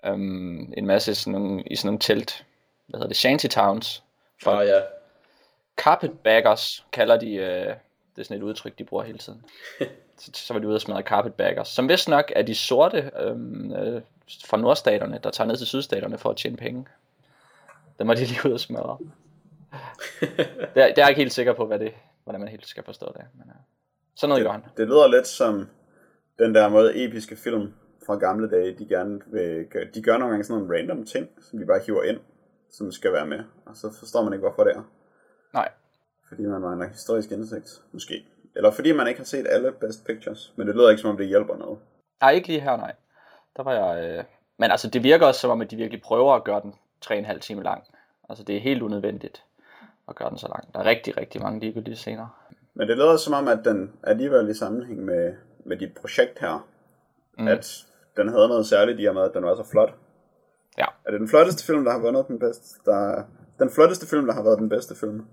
[0.07, 2.45] øhm, en masse sådan nogle, i sådan nogle telt,
[2.87, 4.03] hvad hedder det, shantytowns.
[4.43, 4.81] For Ah, ja.
[5.77, 7.67] carpetbaggers kalder de, øh,
[8.17, 9.45] det er sådan et udtryk, de bruger hele tiden.
[10.21, 13.73] så, så var de ude og smadre carpetbaggers, som vist nok er de sorte øhm,
[13.73, 14.03] øh,
[14.45, 16.87] fra nordstaterne, der tager ned til sydstaterne for at tjene penge.
[17.99, 18.99] Dem var de lige ude og smadre.
[20.21, 21.93] det, er, det er jeg ikke helt sikker på, hvad det,
[22.25, 23.25] hvordan man helt skal forstå det.
[23.35, 23.55] Men, øh,
[24.15, 24.65] sådan noget gør han.
[24.77, 25.69] Det lyder lidt som
[26.39, 27.75] den der måde episke film
[28.07, 29.85] fra gamle dage, de gerne vil gøre.
[29.95, 32.21] De gør nogle gange sådan nogle random ting, som de bare hiver ind,
[32.71, 33.41] som skal være med.
[33.67, 34.83] Og så forstår man ikke, hvorfor det er.
[35.55, 35.69] Nej,
[36.29, 38.27] Fordi man mangler historisk indsigt, måske.
[38.57, 40.53] Eller fordi man ikke har set alle Best Pictures.
[40.57, 41.79] Men det lyder ikke, som om det hjælper noget.
[42.21, 42.95] nej, ikke lige her, nej.
[43.57, 44.19] Der var jeg...
[44.19, 44.25] Øh...
[44.59, 47.39] Men altså, det virker også som om, at de virkelig prøver at gøre den 3,5
[47.39, 47.85] time lang.
[48.29, 49.45] Altså, det er helt unødvendigt
[50.09, 50.75] at gøre den så lang.
[50.75, 52.27] Der er rigtig, rigtig mange ligegyldige scener.
[52.75, 55.35] Men det lyder som om, at den alligevel i sammenhæng med,
[55.65, 56.69] med dit projekt her,
[57.39, 57.49] mm.
[57.49, 57.87] at
[58.17, 59.95] den havde noget særligt i og med, at den var så flot.
[60.79, 60.87] Ja.
[61.05, 62.81] Er det den flotteste film, der har vundet den bedste?
[62.85, 63.23] Der,
[63.59, 65.27] den flotteste film, der har været den bedste film?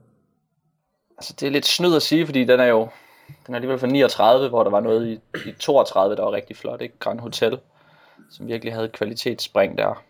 [1.17, 2.87] Altså, det er lidt snyd at sige, fordi den er jo...
[3.45, 6.57] Den er alligevel fra 39, hvor der var noget i, i 32, der var rigtig
[6.57, 6.99] flot, ikke?
[6.99, 7.59] Grand Hotel,
[8.31, 10.03] som virkelig havde et kvalitetsspring der.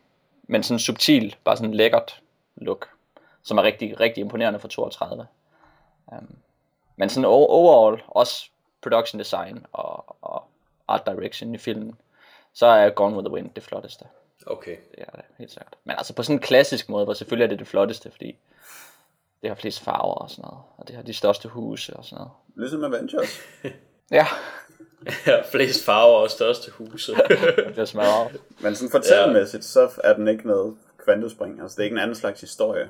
[0.47, 2.21] Men sådan subtil, bare sådan lækkert
[2.55, 2.89] look,
[3.47, 5.27] som er rigtig, rigtig imponerende for 32.
[6.05, 6.37] Um,
[6.95, 8.49] men sådan overall, også
[8.81, 10.43] production design og, og
[10.87, 11.95] art direction i filmen,
[12.53, 14.05] så er Gone with the Wind det flotteste.
[14.45, 14.77] Okay.
[14.91, 15.75] Det er det, helt sikkert.
[15.83, 18.37] Men altså på sådan en klassisk måde, hvor selvfølgelig er det det flotteste, fordi
[19.41, 22.17] det har flest farver og sådan noget, og det har de største huse og sådan
[22.17, 22.31] noget.
[22.55, 23.39] Ligesom Avengers.
[24.11, 24.27] Ja,
[25.27, 27.13] Ja, flest farver og største huse.
[27.55, 28.41] det bliver smadret.
[28.59, 31.61] Men sådan fortællemæssigt, så er den ikke noget kvantespring.
[31.61, 32.89] Altså, det er ikke en anden slags historie.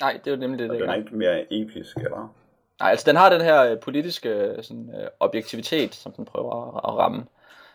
[0.00, 2.34] Nej, det er jo nemlig det, det Den er ikke mere episk, eller?
[2.80, 6.76] Nej, altså den har den her øh, politiske øh, sådan, øh, objektivitet, som den prøver
[6.76, 7.24] at, at ramme,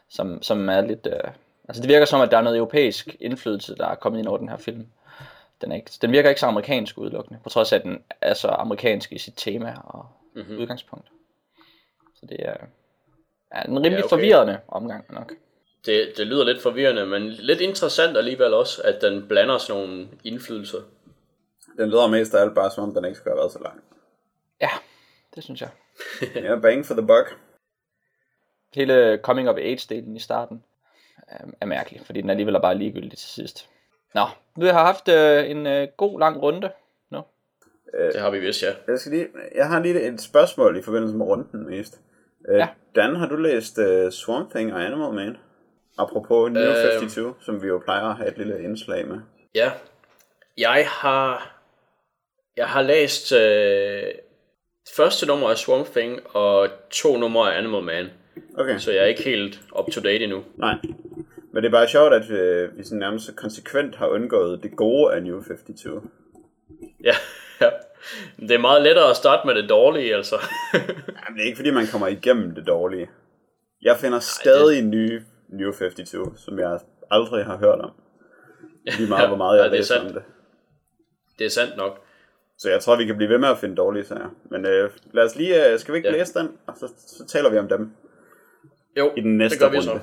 [0.10, 1.08] som, som er lidt...
[1.12, 1.32] Øh,
[1.68, 4.38] altså det virker som, at der er noget europæisk indflydelse, der er kommet ind over
[4.38, 4.88] den her film.
[5.62, 8.34] Den, er ikke, den virker ikke så amerikansk udelukkende, på trods af, at den er
[8.34, 10.06] så amerikansk i sit tema og
[10.36, 10.58] mm-hmm.
[10.58, 11.08] udgangspunkt.
[12.16, 12.56] Så det er,
[13.52, 14.10] er en rimelig Ja, okay.
[14.10, 15.34] forvirrende omgang nok.
[15.86, 20.08] det, det lyder lidt forvirrende, men lidt interessant alligevel også, at den blander sådan nogle
[20.24, 20.78] indflydelser.
[21.78, 23.84] Den lyder mest af alt bare, som om den ikke skulle have været så lang.
[24.62, 24.70] Ja,
[25.36, 25.70] det synes jeg.
[26.36, 27.38] Ja, bang for the buck.
[28.74, 30.64] Hele coming of age delen i starten
[31.32, 33.70] øh, er mærkelig, fordi den alligevel er bare ligegyldig til sidst.
[34.14, 34.26] Nå,
[34.58, 36.72] vi har haft øh, en øh, god lang runde
[37.10, 37.22] nu.
[38.14, 38.72] Det har vi vist, ja.
[38.88, 42.02] Jeg, skal lige, jeg har lige et spørgsmål i forbindelse med runden mest.
[42.50, 42.68] Uh, Ja.
[42.96, 45.38] Dan, har du læst uh, Swamp Thing og Animal Man?
[45.98, 47.00] Apropos New Øhm.
[47.00, 49.20] 52, som vi jo plejer at have et lille indslag med.
[49.56, 49.72] Ja.
[50.58, 51.58] Jeg har...
[52.58, 54.04] Jeg har læst øh,
[54.96, 58.10] første nummer af Swamp Thing og to numre af Animal Man.
[58.58, 60.44] Okay, Så jeg er ikke helt up to date endnu.
[60.58, 60.76] nej.
[61.54, 64.76] Men det er bare sjovt, at uh, vi sådan nærmest så konsekvent har undgået det
[64.76, 65.86] gode af New 52.
[67.04, 67.14] Ja,
[67.62, 67.70] ja.
[68.40, 70.36] Det er meget lettere at starte med det dårlige, altså.
[70.74, 73.10] Jamen, det er ikke fordi, man kommer igennem det dårlige.
[73.82, 74.86] Jeg finder stadig det...
[74.86, 76.80] nye New 52, som jeg
[77.12, 77.92] aldrig har hørt om.
[78.98, 80.24] Lige meget, hvor meget jeg Ja, det er læser om det.
[81.40, 82.06] Det er sandt nok.
[82.62, 84.36] Så jeg tror, vi kan blive ved med at finde dårlige sager.
[84.52, 86.14] Men øh, lad os lige, øh, skal vi ikke Ja.
[86.16, 86.20] ja.
[86.20, 87.92] læse den, og så, så taler vi om dem
[88.98, 89.90] Jo, i den næste det gør vi runde.
[89.90, 90.00] så.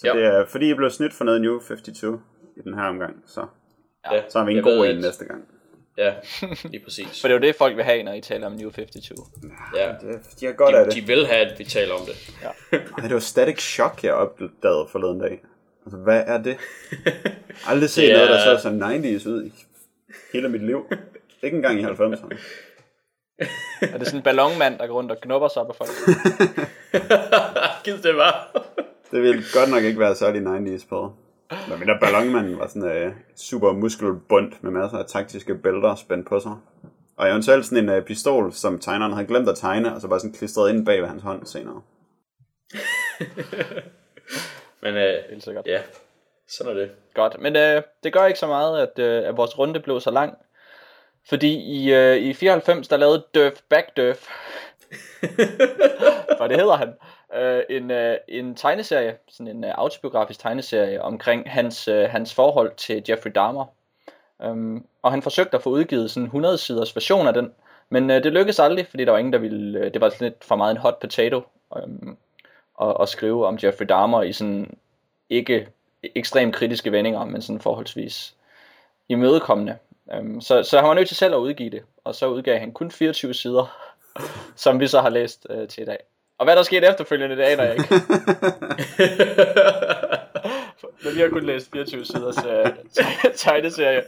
[0.00, 0.12] Så Ja.
[0.12, 2.02] det er, fordi I blev snydt for noget New 52
[2.56, 3.46] i den her omgang, så,
[4.12, 5.44] Ja, så har vi en jeg god ved, en at- næste gang.
[5.98, 6.14] Ja,
[6.64, 7.20] lige præcis.
[7.20, 9.10] For det er jo det, folk vil have, når I taler om New 52.
[9.76, 9.88] Ja.
[10.00, 11.02] Det, de har godt af De, det.
[11.02, 12.32] de vil have, at vi taler om det.
[12.72, 15.42] Ej, det var Static Shock, jeg opdagede forleden dag.
[15.86, 16.56] Altså, hvad er det?
[17.68, 19.52] Aldrig set Det noget, der er- så så 90's ud i
[20.32, 20.86] hele mit liv.
[21.42, 22.38] Ikke engang i 90'erne.
[23.92, 25.90] Er det sådan en ballonmand, der går rundt og knupper sig på folk?
[27.84, 28.56] Gid det var.
[29.10, 31.12] Det ville godt nok ikke være særlig 90's på.
[31.68, 35.94] Men min der ballonmanden var sådan en uh, super muskelbund med masser af taktiske bælter
[35.94, 36.56] spændt på sig.
[37.16, 40.20] Og eventuelt sådan en uh, pistol, som tegneren havde glemt at tegne, og så bare
[40.20, 41.82] sådan klistret ind bag ved hans hånd senere.
[44.82, 45.14] Men øh,
[45.66, 45.82] ja,
[46.48, 46.90] sådan er det.
[47.14, 50.10] Godt, men øh, det gør ikke så meget, at, øh, at vores runde blev så
[50.10, 50.38] lang.
[51.28, 54.28] Fordi i, øh, i 94, der lavede Døf Back Døf,
[56.38, 56.94] for det hedder han,
[57.34, 62.72] øh, en, øh, en tegneserie, sådan en øh, autobiografisk tegneserie omkring hans, øh, hans forhold
[62.76, 63.64] til Jeffrey Dahmer.
[64.44, 67.52] Um, og han forsøgte at få udgivet sådan en 100 siders version af den,
[67.88, 70.28] men øh, det lykkedes aldrig, fordi der var ingen, der ville, øh, det var sådan
[70.28, 72.16] lidt for meget en hot potato um,
[72.80, 74.76] at, at skrive om Jeffrey Dahmer i sådan
[75.30, 75.68] ikke
[76.02, 78.34] ekstremt kritiske vendinger, men sådan forholdsvis
[79.08, 79.76] imødekommende.
[80.18, 82.72] Um, så, så han var nødt til selv at udgive det, og så udgav han
[82.72, 83.90] kun 24 sider,
[84.56, 85.98] som vi så har læst uh, til i dag.
[86.38, 87.88] Og hvad der skete efterfølgende, det aner jeg ikke.
[91.04, 92.70] Men vi har kun læst 24 siders uh,
[93.34, 94.02] tegneserie.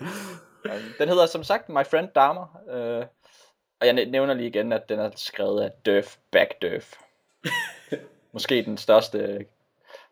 [0.64, 3.06] Um, den hedder som sagt My Friend Dahmer, uh,
[3.80, 6.92] og jeg næ- nævner lige igen, at den er skrevet af Døf Back Døf.
[8.32, 9.44] Måske den største,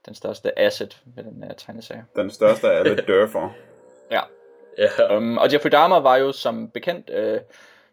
[0.07, 2.05] den største asset ved den uh, tegneserie.
[2.17, 3.49] Den største af alle dørfer.
[4.11, 4.21] Ja.
[4.79, 7.41] Ja, Um, og Jeffrey Dahmer var jo som bekendt øh,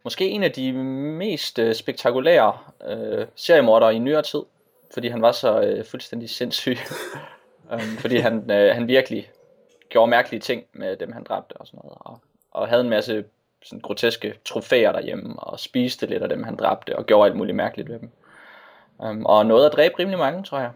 [0.04, 2.58] måske en af de mest øh, spektakulære
[2.88, 4.42] øh, seriemordere i nyere tid,
[4.94, 6.78] fordi han var så øh, fuldstændig sindssyg.
[7.74, 9.32] um, fordi han, øh, han virkelig
[9.90, 11.98] gjorde mærkelige ting med dem, han dræbte og sådan noget.
[12.00, 12.20] Og,
[12.52, 13.26] og havde en masse
[13.64, 17.56] sådan, groteske trofæer derhjemme, og spiste lidt af dem, han dræbte, og gjorde alt muligt
[17.56, 18.10] mærkeligt ved dem.
[18.98, 20.72] Um, og nåede at dræbe rimelig mange, tror jeg.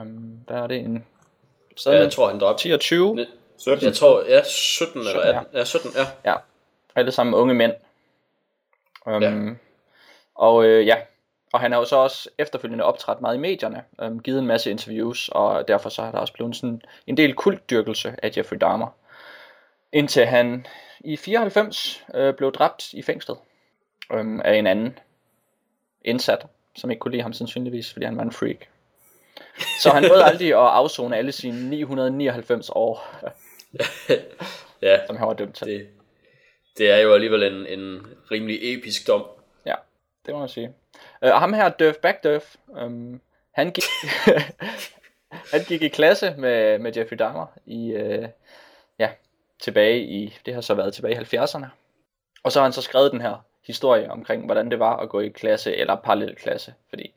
[0.00, 0.78] Um, hvad er det?
[0.78, 1.04] En,
[1.86, 2.62] ja jeg tror, han dræbte.
[2.62, 3.26] 10 og 20?
[3.64, 3.86] 17.
[3.86, 5.40] Jeg tror, ja, 17 eller 17, ja.
[5.40, 5.56] 18.
[5.58, 6.30] Ja, 17, ja.
[6.30, 6.36] Ja,
[6.94, 7.72] alle sammen unge mænd.
[9.06, 9.54] Um, Ja.
[10.34, 10.96] Og øh, ja,
[11.52, 14.70] og han har jo så også efterfølgende optrådt meget i medierne, um, givet en masse
[14.70, 18.86] interviews, og derfor så har der også blevet sådan en del kultdyrkelse af Jeffrey Dahmer.
[19.92, 20.66] Indtil han
[21.00, 23.38] i 94 øh, blev dræbt i fængslet
[24.10, 24.98] um, af en anden
[26.04, 26.46] indsat,
[26.76, 28.66] som ikke kunne lide ham sandsynligvis, fordi han var en freak.
[29.82, 33.08] Så han nåede aldrig at afzone alle sine 999 år,
[34.82, 35.66] Ja, som han var dømt til.
[35.66, 35.88] det,
[36.78, 39.24] det er jo alligevel en, en rimelig episk dom.
[39.66, 39.74] Ja,
[40.26, 40.74] det må man sige.
[41.24, 43.20] Øh, og ham her, Døf Back Døf, øhm,
[43.52, 43.84] han, gik,
[45.52, 48.28] han gik i klasse med, med Jeffrey Dahmer i, øh,
[48.98, 49.10] ja,
[49.60, 51.66] tilbage i, det har så været tilbage i 70'erne.
[52.42, 55.20] Og så har han så skrevet den her historie omkring, hvordan det var at gå
[55.20, 57.14] i klasse, eller parallel klasse, fordi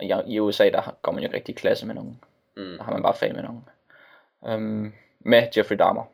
[0.00, 2.20] i, i USA, der går man jo rigtig i klasse med nogen.
[2.56, 2.76] Mm.
[2.76, 3.68] Der har man bare fag med nogen.
[4.46, 4.92] Øhm,
[5.24, 6.04] med Jeffrey Dahmer.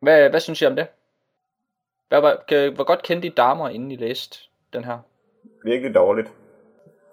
[0.00, 0.86] Hvad, hvad synes I om det?
[2.08, 4.38] Hvad, var, kan, hvor godt kendte I Dahmer, inden I læste
[4.72, 4.98] den her?
[5.64, 6.28] Virkelig dårligt.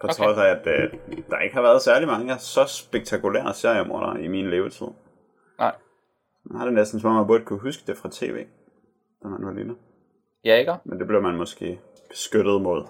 [0.02, 0.14] På Okay.
[0.14, 0.94] trods af, at øh,
[1.30, 4.88] der ikke har været særlig mange så spektakulære seriemordere i min levetid.
[5.60, 5.76] Nej.
[6.44, 8.46] Man har det næsten som om, man burde kunne huske det fra tv,
[9.24, 9.76] da man var lille.
[10.46, 10.78] Jager?
[10.84, 12.86] Men det blev man måske beskyttet mod.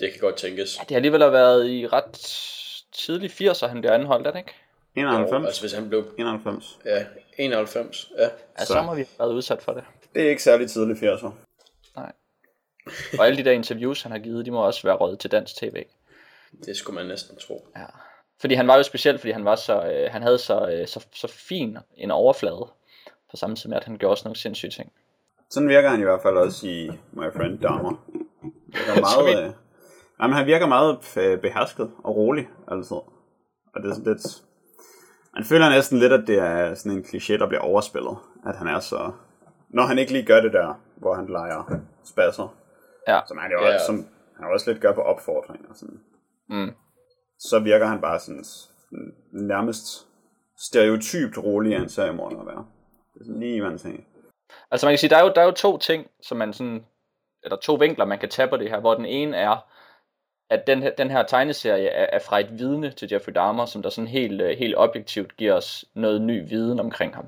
[0.00, 0.76] Det kan godt tænkes.
[0.76, 2.12] Det har alligevel været i ret
[2.92, 4.54] tidlig 80'er, han bliver anholdt, er det ikke?
[4.98, 5.42] 91?
[5.42, 6.78] Jo, altså hvis han blev 91.
[6.84, 7.06] ja,
[7.38, 8.22] 91, ja.
[8.22, 8.28] Ja,
[8.58, 8.72] så, Så.
[8.72, 9.84] så må vi have været udsat for det.
[10.14, 11.30] Det er ikke særlig tidligt 80'er.
[11.96, 12.12] Nej.
[13.18, 15.56] Og alle de der interviews, han har givet, de må også være røget til dansk
[15.56, 15.84] tv.
[16.64, 17.68] Det skulle man næsten tro.
[17.76, 17.84] Ja.
[18.40, 21.06] Fordi han var jo speciel, fordi han var så, øh, han havde så, øh, så,
[21.12, 22.66] så fin en overflade,
[23.30, 24.92] på samme tid med, at han gjorde også nogle sindssyge ting.
[25.50, 28.06] Sådan virker han i hvert fald også i My Friend Dahmer.
[28.66, 29.52] Virker Som meget, øh,
[30.22, 32.96] jamen, han virker meget øh, behersket og rolig altid.
[33.74, 34.42] Og det er sådan lidt...
[35.38, 38.16] Man føler næsten lidt, at det er sådan en kliché, der bliver overspillet.
[38.46, 39.12] At han er så...
[39.68, 42.56] Når han ikke lige gør det der, hvor han leger spasser.
[43.08, 43.20] Ja.
[43.28, 43.74] Som han jo Ja.
[43.74, 45.68] også, som han også lidt gør på opfordring.
[45.70, 46.00] Og sådan.
[46.48, 46.70] Mm.
[47.38, 50.06] Så virker han bare sådan, sådan nærmest
[50.58, 52.64] stereotypt rolig af en seriemorder at være.
[53.14, 54.02] Det er sådan lige, han tænker.
[54.70, 56.84] Altså man kan sige, der er jo, der er jo to ting, som man sådan,
[57.42, 59.56] eller to vinkler, man kan tage på det her, hvor den ene er,
[60.50, 63.82] at den her, den her tegneserie er, er fra et vidne til Jeffrey Dahmer, som
[63.82, 67.24] der sådan helt, øh, helt objektivt giver os noget ny viden omkring ham.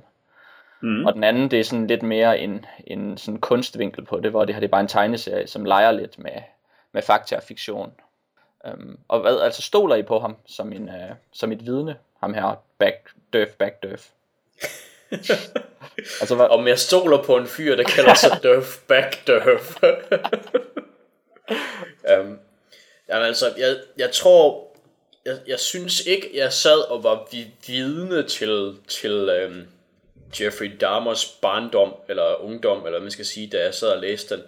[0.80, 1.06] Mm.
[1.06, 4.44] Og den anden, det er sådan lidt mere en, en sådan kunstvinkel på det, hvor
[4.44, 6.42] det her det er bare en tegneserie, som leger lidt med,
[6.92, 7.92] med fakta og fiktion.
[8.72, 12.34] Um, og hvad, altså stoler I på ham som, en, uh, som et vidne, ham
[12.34, 14.08] her, back, døf, back, døf?
[16.20, 16.46] altså, hvad?
[16.46, 19.82] Om jeg stoler på en fyr, der kalder sig døf, back, døf.
[22.20, 22.38] um,
[23.11, 24.68] jamen altså, jeg, jeg tror,
[25.24, 27.28] jeg, jeg synes ikke, jeg sad og var
[27.66, 29.68] vidne til, til øhm,
[30.40, 34.36] Jeffrey Dahmers barndom, eller ungdom, eller hvad man skal sige, da jeg sad og læste
[34.36, 34.44] den.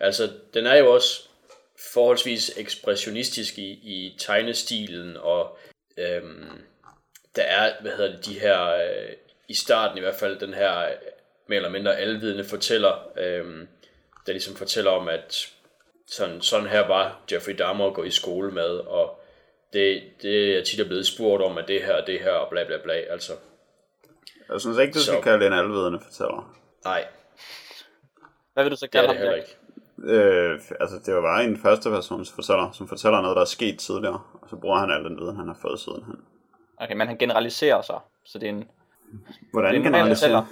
[0.00, 1.28] Altså, den er jo også
[1.92, 5.58] forholdsvis ekspressionistisk i, i tegnestilen, og
[5.96, 6.62] øhm,
[7.36, 9.12] der er, hvad hedder det, de her, øh,
[9.48, 10.92] i starten i hvert fald, den her øh,
[11.46, 13.68] mere eller mindre alvidende fortæller, øhm,
[14.26, 15.53] der ligesom fortæller om, at
[16.06, 19.20] sådan, sådan her var Jeffrey Dahmer at gå i skole med, og
[19.72, 22.48] det, det er tit er blevet spurgt om, at det her og det her, og
[22.50, 23.32] bla bla bla, altså.
[24.48, 25.20] Jeg synes ikke, du skal så...
[25.20, 26.56] kalde det en alvidende fortæller.
[26.84, 27.04] Nej.
[28.52, 29.56] Hvad vil du så kalde det ham, heller ikke.
[29.98, 33.78] Øh, altså, det var bare en første persons fortæller, som fortæller noget, der er sket
[33.78, 36.16] tidligere, og så bruger han al den viden, han har fået siden han.
[36.76, 38.68] Okay, men han generaliserer så, så det er en...
[39.52, 40.44] Hvordan det er en generaliserer?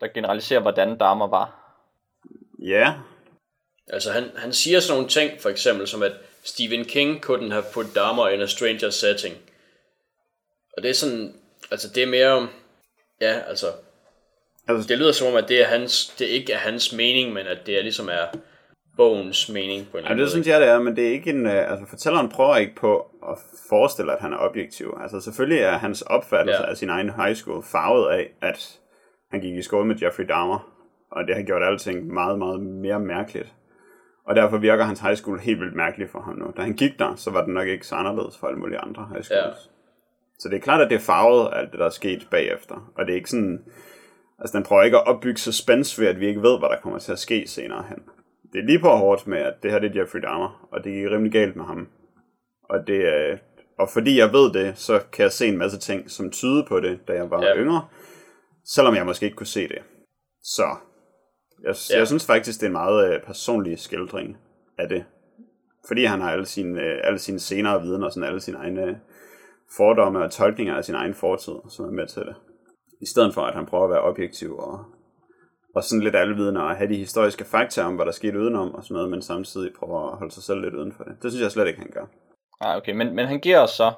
[0.00, 1.74] Der generaliserer, hvordan damer var.
[2.58, 2.94] Ja.
[3.90, 6.12] Altså, han, han siger sådan nogle ting, for eksempel som at
[6.44, 9.36] Stephen King couldn't have put damer in a stranger setting.
[10.76, 11.34] Og det er sådan,
[11.70, 12.48] altså det er mere,
[13.20, 13.66] ja, altså,
[14.68, 17.46] Altså, det lyder som om, at det, er hans, det ikke er hans mening, men
[17.46, 18.38] at det er ligesom er
[18.96, 21.12] bogens mening på en eller anden ja, det synes jeg, det er, men det er
[21.12, 21.46] ikke en...
[21.46, 24.98] Øh, altså, fortælleren prøver ikke på at forestille, at han er objektiv.
[25.02, 26.70] Altså, selvfølgelig er hans opfattelse ja.
[26.70, 28.78] af sin egen high school farvet af, at
[29.30, 30.72] han gik i skole med Jeffrey Dahmer,
[31.10, 33.52] og det har gjort alting meget, meget mere mærkeligt.
[34.28, 36.52] Og derfor virker hans high school helt vildt mærkeligt for ham nu.
[36.56, 39.08] Da han gik der, så var det nok ikke så anderledes for alle mulige andre
[39.12, 39.58] high schools.
[39.64, 39.70] Ja.
[40.38, 42.92] Så det er klart, at det er farvet alt det, der er sket bagefter.
[42.96, 43.64] Og det er ikke sådan
[44.38, 46.98] Altså, den prøver ikke at opbygge suspense ved, at vi ikke ved, hvad der kommer
[46.98, 47.98] til at ske senere hen.
[48.52, 50.92] Det er lige på hårdt med, at det her det er Jeffrey Dahmer, og det
[50.92, 51.88] gik rimelig galt med ham.
[52.70, 53.38] Og, det, øh,
[53.78, 56.80] og fordi jeg ved det, så kan jeg se en masse ting, som tyder på
[56.80, 57.56] det, da jeg var ja.
[57.56, 57.88] yngre,
[58.64, 59.78] selvom jeg måske ikke kunne se det.
[60.42, 60.76] Så
[61.62, 61.98] jeg, ja.
[61.98, 64.36] jeg synes faktisk, det er en meget øh, personlig skildring
[64.78, 65.04] af det.
[65.88, 69.00] Fordi han har alle sine, øh, alle sine senere viden og sådan alle sine egne
[69.76, 72.34] fordomme og tolkninger af sin egen fortid, som er med til det
[73.00, 74.84] i stedet for at han prøver at være objektiv og,
[75.74, 78.84] og sådan lidt alvidende og have de historiske fakta om, hvad der skete udenom og
[78.84, 81.16] sådan noget, men samtidig prøver at holde sig selv lidt uden for det.
[81.22, 82.06] Det synes jeg slet ikke, han gør.
[82.60, 83.92] Ah, okay, men, men han giver os så,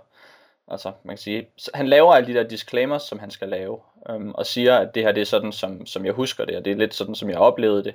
[0.71, 4.33] altså man kan sige, han laver alle de der disclaimers, som han skal lave, øhm,
[4.35, 6.71] og siger, at det her det er sådan, som, som jeg husker det, og det
[6.71, 7.95] er lidt sådan, som jeg oplevede det.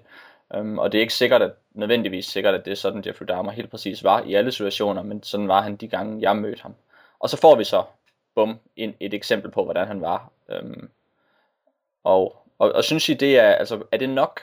[0.55, 3.51] Øhm, og det er ikke sikkert, at, nødvendigvis sikkert, at det er sådan, Jeffrey Dahmer
[3.51, 6.76] helt præcis var i alle situationer, men sådan var han de gange, jeg mødte ham.
[7.19, 7.84] Og så får vi så,
[8.36, 10.32] bum, en, et eksempel på, hvordan han var.
[10.49, 10.89] Øhm,
[12.03, 14.41] og, og, og synes I, det er, altså, er det nok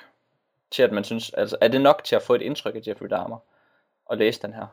[0.71, 3.09] til, at man synes, altså, er det nok til at få et indtryk af Jeffrey
[3.11, 3.39] Dahmer
[4.07, 4.67] og læse den her?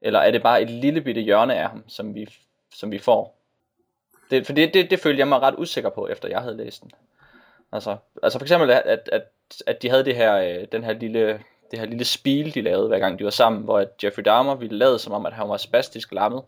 [0.00, 2.28] Eller er det bare et lille bitte hjørne af ham, som vi,
[2.74, 3.38] som vi får?
[4.30, 6.82] Det, for det, det, det følte jeg mig ret usikker på, efter jeg havde læst
[6.82, 6.90] den.
[7.72, 9.22] Altså, altså for eksempel, at, at,
[9.66, 11.40] at de havde det her, øh, den her lille,
[11.70, 14.54] det her lille spil, de lavede, hver gang de var sammen, hvor at Jeffrey Dahmer
[14.54, 16.42] ville lade som om, at han var spastisk lammet.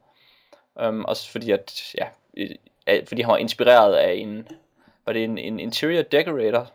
[0.74, 2.06] Um, også fordi, at, ja,
[3.04, 4.48] fordi han var inspireret af en,
[5.06, 6.70] var det en, en interior decorator?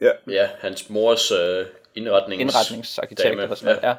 [0.00, 0.10] Ja.
[0.26, 2.40] Ja, hans mors uh, indretnings...
[2.40, 3.88] indretningsarkitekt eller sådan noget, ja.
[3.88, 3.96] ja.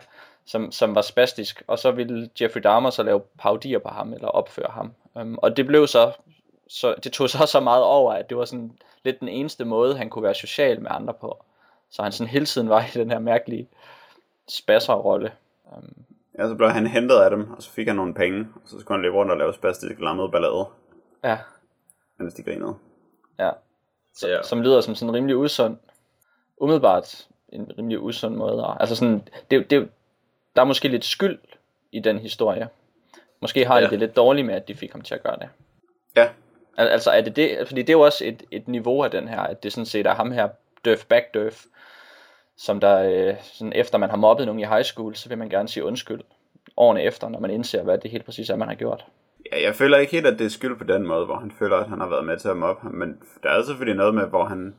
[0.51, 4.27] Som, som var spastisk, og så ville Jeffrey Dahmer så lave paudier på ham, eller
[4.27, 4.93] opføre ham.
[5.15, 6.11] Um, og det blev så,
[6.67, 8.71] så, det tog så så meget over, at det var sådan
[9.03, 11.43] lidt den eneste måde, han kunne være social med andre på.
[11.89, 13.69] Så han sådan hele tiden var i den her mærkelige
[14.47, 15.31] spasserrolle.
[15.65, 16.05] Um,
[16.37, 18.79] ja, så blev han hentet af dem, og så fik han nogle penge, og så
[18.79, 20.65] skulle han løbe rundt og lave spastisk lammet ballade.
[21.23, 21.37] Ja.
[22.17, 22.75] Mens de grinede.
[23.39, 23.51] Ja
[24.27, 24.43] ja.
[24.43, 25.77] som lyder som sådan en rimelig usund,
[26.57, 28.75] umiddelbart en rimelig usund måde.
[28.79, 29.89] Altså sådan, det, det,
[30.59, 31.39] der er måske lidt skyld
[31.91, 32.67] i den historie.
[33.41, 33.85] Måske har ja.
[33.85, 35.49] de det lidt dårligt med, at de fik ham til at gøre det.
[36.15, 36.29] Ja.
[36.77, 39.27] Al- altså er det det, fordi det er jo også et, et niveau af den
[39.27, 40.49] her, at det sådan set er ham her,
[40.85, 41.65] Døf Back Døf,
[42.57, 45.49] som der, øh, sådan efter man har mobbet nogen i high school, så vil man
[45.49, 46.21] gerne sige undskyld
[46.77, 49.05] årene efter, når man indser, hvad det helt præcis er, man har gjort.
[49.51, 51.77] Ja, jeg føler ikke helt, at det er skyld på den måde, hvor han føler,
[51.77, 54.27] at han har været med til at mobbe ham, men der er selvfølgelig noget med,
[54.27, 54.75] hvor han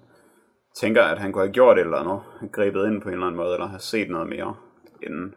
[0.76, 2.20] tænker, at han kunne have gjort et eller andet,
[2.53, 4.55] grebet ind på en eller anden måde, eller har set noget mere
[5.03, 5.35] inden.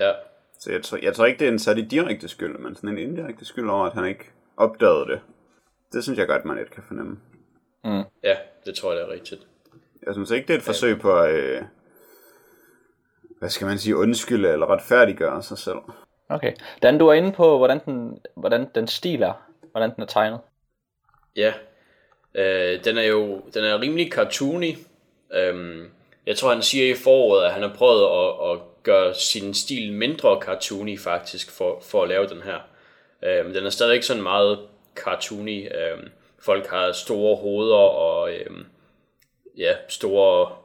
[0.00, 0.12] Ja.
[0.58, 2.98] Så jeg tror, jeg tror ikke, det er en særlig direkte skyld, men sådan en
[2.98, 4.24] indirekte skyld over, at han ikke
[4.56, 5.20] opdagede det.
[5.92, 7.18] Det synes jeg godt, man lidt kan fornemme.
[7.84, 8.02] Mm.
[8.22, 8.36] Ja,
[8.66, 9.46] det tror jeg, det er rigtigt.
[10.06, 11.62] Jeg synes ikke, det er et forsøg på at, øh,
[13.38, 15.78] hvad skal man sige, undskylde eller retfærdiggøre sig selv.
[16.28, 16.52] Okay.
[16.82, 19.42] Dan, du er inde på, hvordan den, hvordan den stil er.
[19.70, 20.40] Hvordan den er tegnet.
[21.36, 21.52] Ja,
[22.34, 24.76] øh, den er jo den er rimelig cartoony.
[25.32, 25.90] Øhm,
[26.26, 29.92] jeg tror, han siger i foråret, at han har prøvet at, at gøre sin stil
[29.92, 32.58] mindre cartoony faktisk, for, for at lave den her.
[33.22, 34.58] Øhm, den er stadig ikke sådan meget
[34.96, 35.68] cartoony.
[35.76, 36.08] Øhm,
[36.38, 38.66] folk har store hoveder og øhm,
[39.56, 40.56] ja, store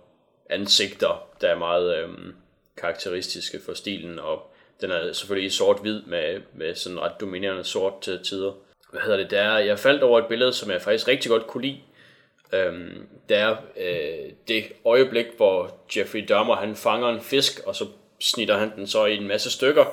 [0.49, 2.35] ansigter, der er meget øhm,
[2.77, 4.51] karakteristiske for stilen, og
[4.81, 8.51] den er selvfølgelig i sort-hvid med, med sådan ret dominerende sort til tider.
[8.91, 9.31] Hvad hedder det?
[9.31, 11.79] Der, jeg faldt over et billede, som jeg faktisk rigtig godt kunne lide.
[12.53, 17.85] Øhm, det er øh, det øjeblik, hvor Jeffrey Dahmer han fanger en fisk, og så
[18.21, 19.85] snitter han den så i en masse stykker.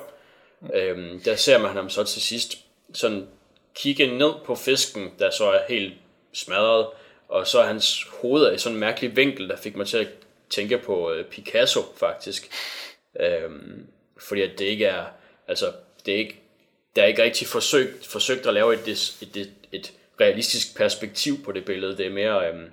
[0.73, 2.57] Øhm, der ser man ham så til sidst
[2.93, 3.27] sådan
[3.75, 5.93] kigge ned på fisken, der så er helt
[6.33, 6.87] smadret,
[7.27, 9.97] og så er hans hoved er i sådan en mærkelig vinkel, der fik mig til
[9.97, 10.07] at
[10.49, 12.49] tænke på øh, Picasso faktisk.
[13.19, 15.05] Øhm, fordi at det ikke er,
[15.47, 15.73] altså
[16.05, 16.39] det er ikke,
[16.95, 21.51] der er ikke rigtig forsøgt, forsøgt at lave et, et, et, et realistisk perspektiv på
[21.51, 21.97] det billede.
[21.97, 22.71] Det er mere, øhm,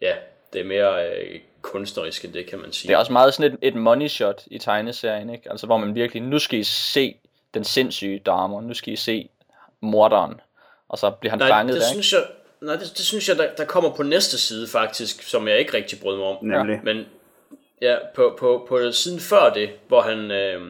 [0.00, 0.16] ja,
[0.52, 2.88] det er mere øh, kunstnerisk end det, kan man sige.
[2.88, 5.50] Det er også meget sådan et, et money shot i tegneserien, ikke?
[5.50, 7.16] Altså hvor man virkelig, nu skal I se
[7.54, 9.28] den sindssyge damer, nu skal I se
[9.80, 10.40] morderen,
[10.88, 12.22] og så bliver han nej, fanget det der, synes jeg,
[12.60, 15.76] nej, det, det synes jeg, der, der kommer på næste side faktisk, som jeg ikke
[15.76, 16.36] rigtig brød mig om.
[16.44, 16.80] Nemlig.
[16.84, 17.06] Men
[17.82, 20.30] ja, på, på, på siden før det, hvor han...
[20.30, 20.60] Øh,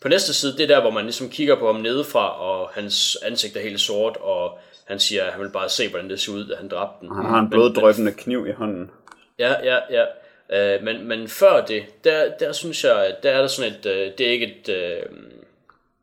[0.00, 3.18] på næste side, det er der, hvor man ligesom kigger på ham nedefra, og hans
[3.22, 6.32] ansigt er helt sort, og han siger, at han vil bare se, hvordan det ser
[6.32, 7.16] ud, da han dræbte den.
[7.16, 8.90] Han har en bloddrøbende kniv i hånden.
[9.38, 10.04] Ja, ja, ja.
[10.50, 13.86] Øh, men, men før det, der, der synes jeg, at der er der sådan et,
[13.86, 15.02] øh, det er ikke et, øh,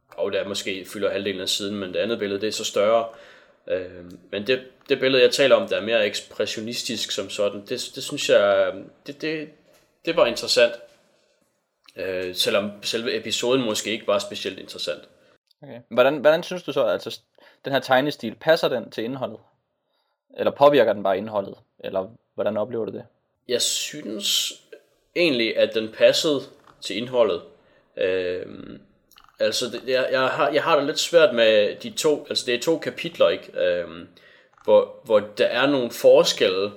[0.10, 3.08] og der måske fylder halvdelen af siden, men det andet billede, det er så større.
[3.68, 7.92] Øh, men det, det billede, jeg taler om, der er mere ekspressionistisk som sådan, det,
[7.96, 8.74] det synes jeg,
[9.08, 9.50] det, det,
[10.06, 10.74] det var interessant.
[11.96, 15.02] Øh, selvom selve episoden måske ikke var specielt interessant.
[15.62, 15.80] Okay.
[15.90, 17.20] Hvordan, hvordan synes du så, altså
[17.66, 19.40] den her tegnestil, passer den til indholdet?
[20.38, 21.58] Eller påvirker den bare indholdet?
[21.80, 23.06] Eller hvordan oplever du det?
[23.48, 24.54] Jeg synes
[25.16, 26.42] egentlig, at den passede
[26.82, 27.42] til indholdet.
[27.98, 28.46] Øh,
[29.40, 32.56] altså, det, jeg, jeg, har, jeg har det lidt svært med de to, altså det
[32.56, 33.60] er to kapitler, ikke?
[33.60, 33.88] Øh,
[34.64, 36.72] hvor, hvor der er nogle forskelle,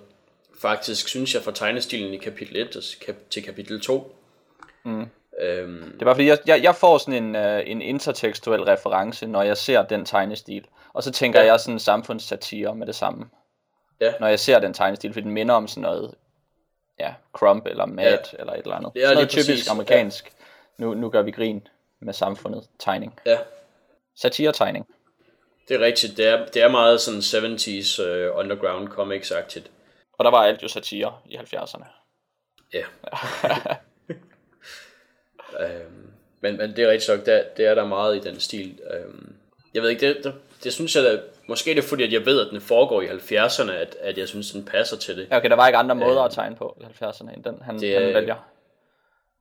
[0.60, 2.98] faktisk, synes jeg, fra tegnestilen i kapitel 1
[3.30, 4.16] til kapitel 2.
[4.84, 5.06] Mm.
[5.40, 5.92] Øhm.
[5.92, 9.42] Det er bare fordi, jeg, jeg, jeg får sådan en, uh, en intertekstuel reference, når
[9.42, 10.64] jeg ser den tegnestil.
[10.92, 11.46] Og så tænker ja.
[11.46, 13.24] jeg sådan en samfundssatire med det samme.
[14.00, 14.12] Ja.
[14.20, 16.14] Når jeg ser den tegnestil, fordi den minder om sådan noget,
[16.98, 18.38] ja, Crump eller Mad ja.
[18.38, 18.92] eller et eller andet.
[18.94, 19.46] Ja, sådan noget præcis.
[19.46, 20.24] typisk amerikansk.
[20.24, 20.84] Ja.
[20.84, 21.68] Nu, nu gør vi grin
[22.00, 23.20] med samfundet tegning.
[23.26, 23.38] Ja.
[24.14, 24.86] Satire-tegning.
[25.68, 26.16] Det er rigtigt.
[26.16, 29.70] Det er, det er meget sådan 70's uh, øh, underground comics-agtigt.
[30.12, 31.84] Og der var alt jo satire i 70'erne.
[32.72, 32.84] Ja.
[35.64, 38.80] øhm, men, men det er rigtigt nok, der, det er der meget i den stil.
[38.94, 39.34] Øhm,
[39.74, 40.34] jeg ved ikke, det, det,
[40.66, 43.06] det synes jeg, da, måske det er fordi, at jeg ved, at den foregår i
[43.06, 45.26] 70'erne, at, at jeg synes, den passer til det.
[45.30, 47.94] Okay, der var ikke andre måder at tegne på i 70'erne, end den han, det,
[47.94, 48.36] han vælger.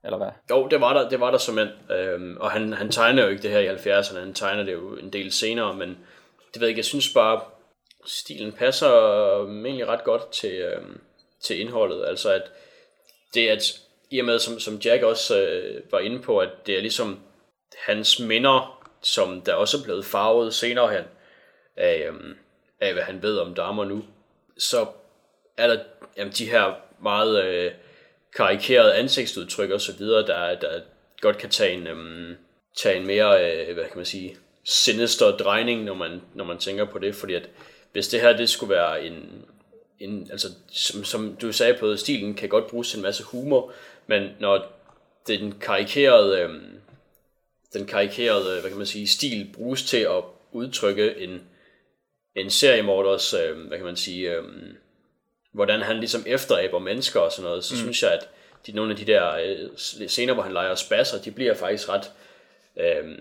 [0.03, 0.27] Eller hvad?
[0.49, 3.29] Jo, det var der, det var der som en, øhm, og han, han tegner jo
[3.29, 5.89] ikke det her i 70'erne, han tegner det jo en del senere, men
[6.53, 7.41] det ved jeg ikke, jeg synes bare,
[8.05, 8.89] stilen passer
[9.65, 11.01] egentlig ret godt til, øhm,
[11.43, 12.05] til indholdet.
[12.05, 12.43] Altså at
[13.33, 16.77] det at i og med, som, som Jack også øh, var inde på, at det
[16.77, 17.19] er ligesom
[17.85, 21.03] hans minder, som der også er blevet farvet senere hen,
[21.77, 22.35] af, øhm,
[22.79, 24.03] af hvad han ved om damer nu,
[24.57, 24.87] så
[25.57, 25.79] er der
[26.17, 27.71] jamen, de her meget øh,
[28.35, 30.81] karikerede ansigtsudtryk og så videre, der, der
[31.21, 32.35] godt kan tage en, øhm,
[32.77, 36.85] tage en mere, øh, hvad kan man sige, sinister drejning, når man, når man tænker
[36.85, 37.49] på det, fordi at
[37.91, 39.45] hvis det her det skulle være en,
[39.99, 43.73] en altså som, som du sagde på stilen, kan godt bruges til en masse humor,
[44.07, 44.71] men når
[45.27, 46.49] den karikerede, øh,
[47.73, 51.41] den karikerede, hvad kan man sige, stil bruges til at udtrykke en,
[52.35, 54.43] en seriemorders, øh, hvad kan man sige, øh,
[55.51, 57.79] hvordan han ligesom efteraber mennesker og sådan noget, så mm.
[57.79, 58.29] synes jeg, at
[58.67, 59.69] de, nogle af de der øh,
[60.07, 62.11] scener, hvor han leger spasser, de bliver faktisk ret,
[62.77, 63.17] øh,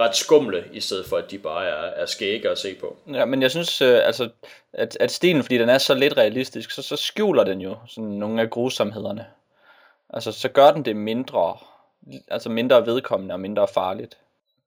[0.00, 2.96] ret skumle, i stedet for at de bare er, er skægge at se på.
[3.12, 4.28] Ja, men jeg synes, øh, altså,
[4.72, 8.10] at, at stilen, fordi den er så lidt realistisk, så, så skjuler den jo sådan
[8.10, 9.26] nogle af grusomhederne.
[10.10, 11.56] Altså, så gør den det mindre,
[12.28, 14.18] altså mindre vedkommende og mindre farligt.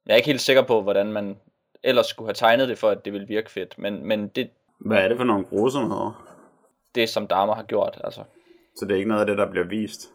[0.05, 1.37] Jeg er ikke helt sikker på, hvordan man
[1.83, 4.49] ellers skulle have tegnet det, for at det ville virke fedt, men, men det...
[4.79, 6.27] Hvad er det for nogle grusomheder?
[6.95, 8.23] Det, som damer har gjort, altså.
[8.75, 10.09] Så det er ikke noget af det, der bliver vist?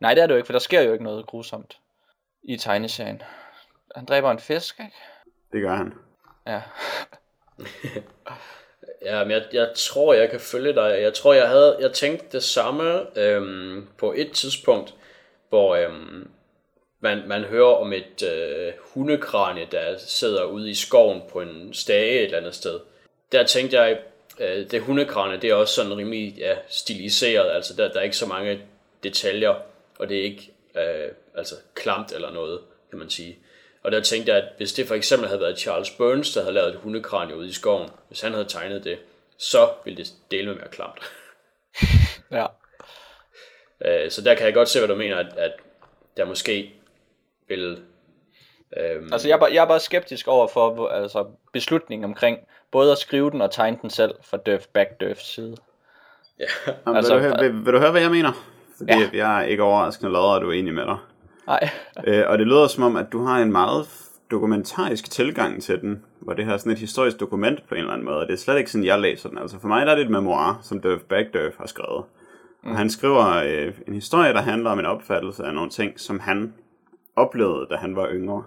[0.00, 1.78] Nej, det er det jo ikke, for der sker jo ikke noget grusomt
[2.42, 3.22] i tegneserien.
[3.96, 4.96] Han dræber en fisk, ikke?
[5.52, 5.94] Det gør han.
[6.46, 6.62] Ja.
[9.04, 10.98] Ja, men jeg, jeg tror, jeg kan følge dig.
[11.00, 14.94] Jeg tror, jeg havde jeg tænkte det samme øhm, på et tidspunkt,
[15.48, 16.30] hvor øhm,
[17.04, 22.18] man, man hører om et øh, hundekranie, der sidder ude i skoven på en stage
[22.18, 22.80] et eller andet sted.
[23.32, 23.98] Der tænkte jeg,
[24.38, 28.16] øh, det hundekranie, det er også sådan rimelig ja, stiliseret, altså der, der er ikke
[28.16, 28.60] så mange
[29.02, 29.54] detaljer,
[29.98, 33.38] og det er ikke øh, altså klamt eller noget, kan man sige.
[33.82, 36.54] Og der tænkte jeg, at hvis det for eksempel havde været Charles Burns, der havde
[36.54, 38.98] lavet et hundekranie ude i skoven, hvis han havde tegnet det,
[39.38, 40.98] så ville det dele med mere klamt.
[42.30, 42.46] Ja.
[43.84, 45.52] Øh, så der kan jeg godt se, hvad du mener, at, at
[46.16, 46.74] der måske
[47.56, 47.78] vil...
[48.76, 52.38] Øhm, Altså, jeg er, bare, jeg er bare skeptisk over for hvor- altså, beslutningen omkring
[52.72, 55.56] både at skrive den og tegne den selv fra Døf Back Døfs side.
[56.40, 56.44] ja,
[56.86, 58.32] Jamen, Altså, vil, du høre, vil, vil du høre, hvad jeg mener?
[58.78, 59.08] Fordi Ja.
[59.12, 60.96] jeg er ikke overraskende lader, at du er enig med dig.
[61.46, 61.68] Nej.
[62.06, 63.86] Øh, og det lyder som om, at du har en meget
[64.30, 67.92] dokumentarisk tilgang til den, hvor det her er sådan et historisk dokument på en eller
[67.92, 68.26] anden måde.
[68.26, 69.38] Det er slet ikke sådan, jeg læser den.
[69.38, 72.04] Altså for mig der er det et memoir, som Døf Bagdøf har skrevet.
[72.62, 72.70] Mm.
[72.70, 76.20] Og han skriver øh, en historie, der handler om en opfattelse af nogle ting, som
[76.20, 76.54] han
[77.16, 78.44] oplevede, da han var yngre.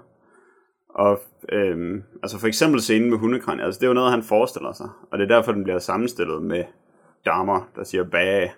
[0.89, 4.71] Og øhm, altså for eksempel scenen med hundekranje, altså det er jo noget, han forestiller
[4.71, 4.89] sig.
[5.11, 6.63] Og det er derfor, den bliver sammenstillet med
[7.25, 8.53] damer, der siger bag,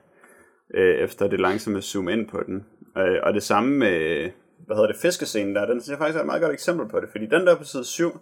[0.73, 2.65] øh, efter det langsomme zoom ind på den.
[2.97, 4.29] Øh, og det samme med,
[4.65, 6.99] hvad hedder det, fiskescenen der, den synes jeg faktisk er et meget godt eksempel på
[6.99, 8.19] det, fordi den der på side 7,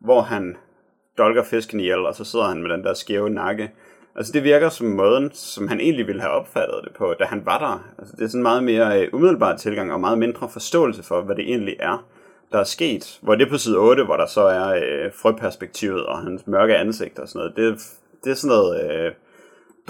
[0.00, 0.56] hvor han
[1.18, 3.70] dolker fisken ihjel, og så sidder han med den der skæve nakke,
[4.18, 7.46] altså det virker som måden, som han egentlig ville have opfattet det på, da han
[7.46, 7.90] var der.
[7.98, 11.36] Altså det er sådan meget mere øh, umiddelbar tilgang, og meget mindre forståelse for, hvad
[11.36, 12.06] det egentlig er,
[12.52, 13.18] der er sket.
[13.22, 17.18] Hvor det på side 8, hvor der så er øh, frøperspektivet og hans mørke ansigt
[17.18, 17.82] og sådan noget, det,
[18.24, 18.90] det er sådan noget...
[18.90, 19.12] Øh,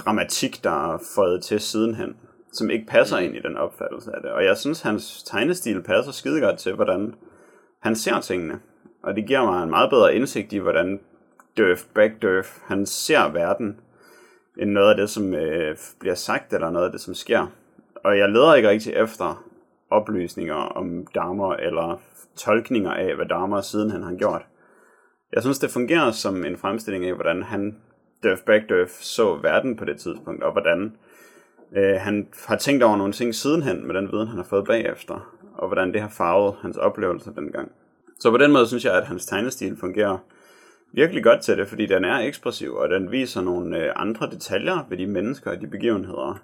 [0.05, 2.15] dramatik, der er fået til sidenhen,
[2.53, 4.31] som ikke passer ind i den opfattelse af det.
[4.31, 7.15] Og jeg synes, hans tegnestil passer skide godt til, hvordan
[7.79, 8.59] han ser tingene.
[9.03, 10.99] Og det giver mig en meget bedre indsigt i, hvordan
[11.57, 13.79] Døf Bagdøf, han ser verden,
[14.59, 17.47] end noget af det, som øh, bliver sagt, eller noget af det, som sker.
[18.03, 19.43] Og jeg leder ikke rigtig efter
[19.89, 22.01] oplysninger om damer, eller
[22.35, 24.41] tolkninger af, hvad damer siden han har gjort.
[25.33, 27.75] Jeg synes, det fungerer som en fremstilling af, hvordan han
[28.23, 30.93] Døf Bagdøf så verden på det tidspunkt, og hvordan
[31.75, 35.35] øh, han har tænkt over nogle ting sidenhen med den viden, han har fået bagefter,
[35.53, 37.71] og hvordan det har farvet hans oplevelser dengang.
[38.19, 40.17] Så på den måde synes jeg, at hans tegnestil fungerer
[40.93, 44.85] virkelig godt til det, fordi den er ekspressiv, og den viser nogle øh, andre detaljer
[44.89, 46.41] ved de mennesker og de begivenheder,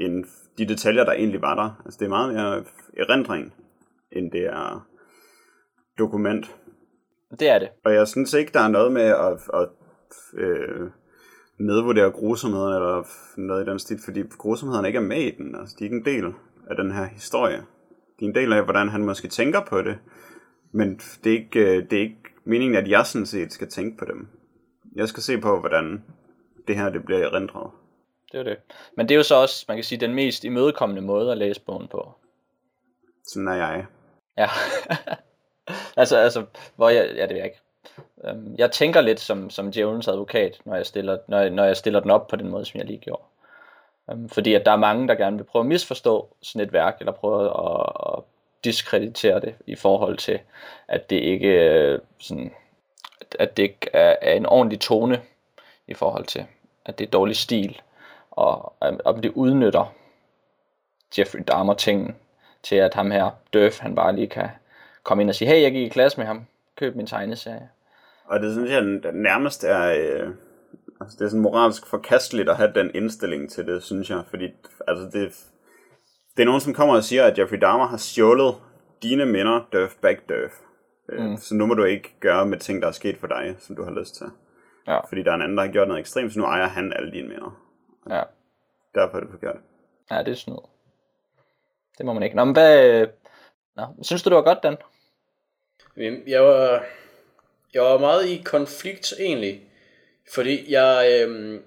[0.00, 0.24] end
[0.58, 1.82] de detaljer, der egentlig var der.
[1.84, 2.64] Altså det er meget mere
[2.96, 3.54] erindring,
[4.12, 4.88] end det er
[5.98, 6.56] dokument.
[7.30, 7.68] Det er det.
[7.84, 9.68] Og jeg synes ikke, der er noget med at, at
[10.34, 10.90] øh,
[11.58, 15.54] nedvurdere grusomheden eller noget i den stil, fordi grusomheden ikke er med i den.
[15.54, 16.34] Altså, de er ikke en del
[16.70, 17.56] af den her historie.
[18.20, 19.98] De er en del af, hvordan han måske tænker på det,
[20.72, 23.98] men det er ikke, øh, det er ikke meningen, at jeg sådan set skal tænke
[23.98, 24.28] på dem.
[24.94, 26.04] Jeg skal se på, hvordan
[26.68, 27.70] det her det bliver erindret.
[28.32, 28.56] Det er det.
[28.96, 31.60] Men det er jo så også, man kan sige, den mest imødekommende måde at læse
[31.60, 32.12] bogen på.
[33.26, 33.86] Sådan er jeg.
[34.38, 34.48] Ja.
[36.00, 36.44] altså, altså,
[36.76, 37.60] hvor jeg, ja, det ved jeg ikke.
[38.24, 41.76] Øhm, Jeg tænker lidt som, som Jones advokat, når jeg, stiller, når, jeg, når jeg
[41.76, 43.22] stiller den op på den måde, som jeg lige gjorde.
[44.10, 46.96] Øhm, Fordi at der er mange, der gerne vil prøve at misforstå sådan et værk,
[47.00, 48.24] eller prøve at, at
[48.64, 50.40] diskreditere det i forhold til,
[50.88, 52.52] at det ikke øh, sådan,
[53.38, 55.22] at det ikke er, er en ordentlig tone
[55.86, 56.46] i forhold til,
[56.84, 57.80] at det er dårlig stil,
[58.30, 59.94] og øh, om det udnytter
[61.18, 62.16] Jeffrey Dahmer tingen
[62.62, 64.48] til, at ham her, Døf, han bare lige kan
[65.02, 66.46] komme ind og sige, hey, jeg gik i klasse med ham,
[66.76, 67.68] køb min tegneserie.
[68.24, 70.28] Og det synes jeg nærmest er, øh,
[71.00, 74.22] altså det er sådan moralsk forkasteligt at have den indstilling til det, synes jeg.
[74.30, 74.50] Fordi
[74.88, 75.46] altså det,
[76.36, 78.54] det er nogen, som kommer og siger, at Jeffrey Dahmer har stjålet
[79.02, 80.52] dine minder, døf back døf.
[81.08, 81.36] Mm.
[81.36, 83.84] Så nu må du ikke gøre med ting, der er sket for dig, som du
[83.84, 84.26] har lyst til.
[84.86, 85.00] Ja.
[85.00, 87.12] Fordi der er en anden, der har gjort noget ekstremt, så nu ejer han alle
[87.12, 87.62] dine minder.
[88.10, 88.22] Ja,
[88.94, 89.56] Derfor er det forkert.
[90.10, 90.56] ja det er snyd.
[91.98, 92.36] Det må man ikke.
[92.36, 93.06] Nå, men hvad...
[93.76, 94.76] Nå, synes du, det var godt, Dan?
[95.96, 96.84] Jamen, Jeg var,
[97.74, 99.62] jeg var meget i konflikt egentlig,
[100.34, 101.62] fordi jeg, øhm,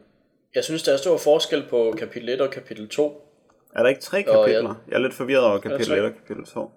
[0.56, 3.25] jeg synes, der er stor forskel på kapitel 1 og kapitel 2.
[3.76, 4.70] Er der ikke tre kapitler?
[4.70, 4.92] ja.
[4.92, 5.98] Jeg er lidt forvirret over kapitel tre?
[5.98, 6.72] 1 og kapitel 2.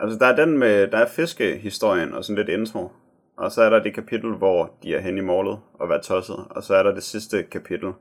[0.00, 2.88] Altså, der er den med, der er fiskehistorien og sådan lidt intro.
[3.36, 6.36] Og så er der det kapitel, hvor de er hen i målet og være tosset.
[6.50, 7.92] Og så er der det sidste kapitel,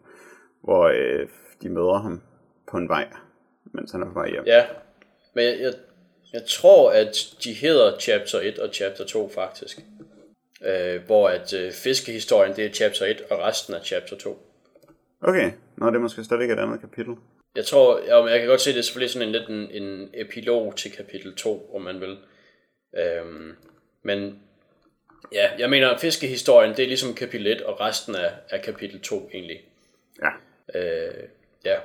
[0.64, 1.28] hvor øh,
[1.62, 2.22] de møder ham
[2.72, 3.08] på en vej,
[3.74, 4.44] mens han er på vej hjem.
[4.46, 4.66] Ja,
[5.34, 5.74] men jeg, jeg,
[6.34, 9.80] jeg tror, at de hedder chapter 1 og chapter 2 faktisk.
[10.66, 14.46] Øh, hvor at øh, fiskehistorien, det er chapter 1, og resten er chapter 2.
[15.22, 17.16] Okay, nå, det er måske slet ikke et andet kapitel.
[17.56, 19.84] Jeg tror, ja, men jeg kan godt se, det er selvfølgelig sådan en lidt en,
[19.84, 22.18] en epilog til kapitel 2, om man vil.
[22.98, 23.56] Øhm,
[24.04, 24.40] men
[25.32, 29.30] Ja, jeg mener, fiskehistorien, det er ligesom kapitel 1, og resten er, er kapitel 2
[29.34, 29.62] egentlig.
[30.22, 30.30] Ja.
[30.80, 31.24] Øh,
[31.66, 31.80] ja.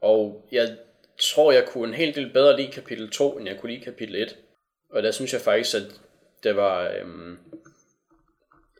[0.00, 0.76] Og jeg
[1.20, 4.14] tror, jeg kunne en hel del bedre lide kapitel 2, end jeg kunne lide kapitel
[4.14, 4.36] 1.
[4.90, 5.82] Og der synes jeg faktisk, at
[6.42, 7.38] det var, øhm,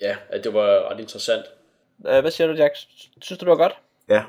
[0.00, 1.44] ja, at det var ret interessant.
[2.06, 2.76] Øh, hvad siger du, Jack?
[3.20, 3.74] Synes du, det var godt?
[4.08, 4.24] Ja.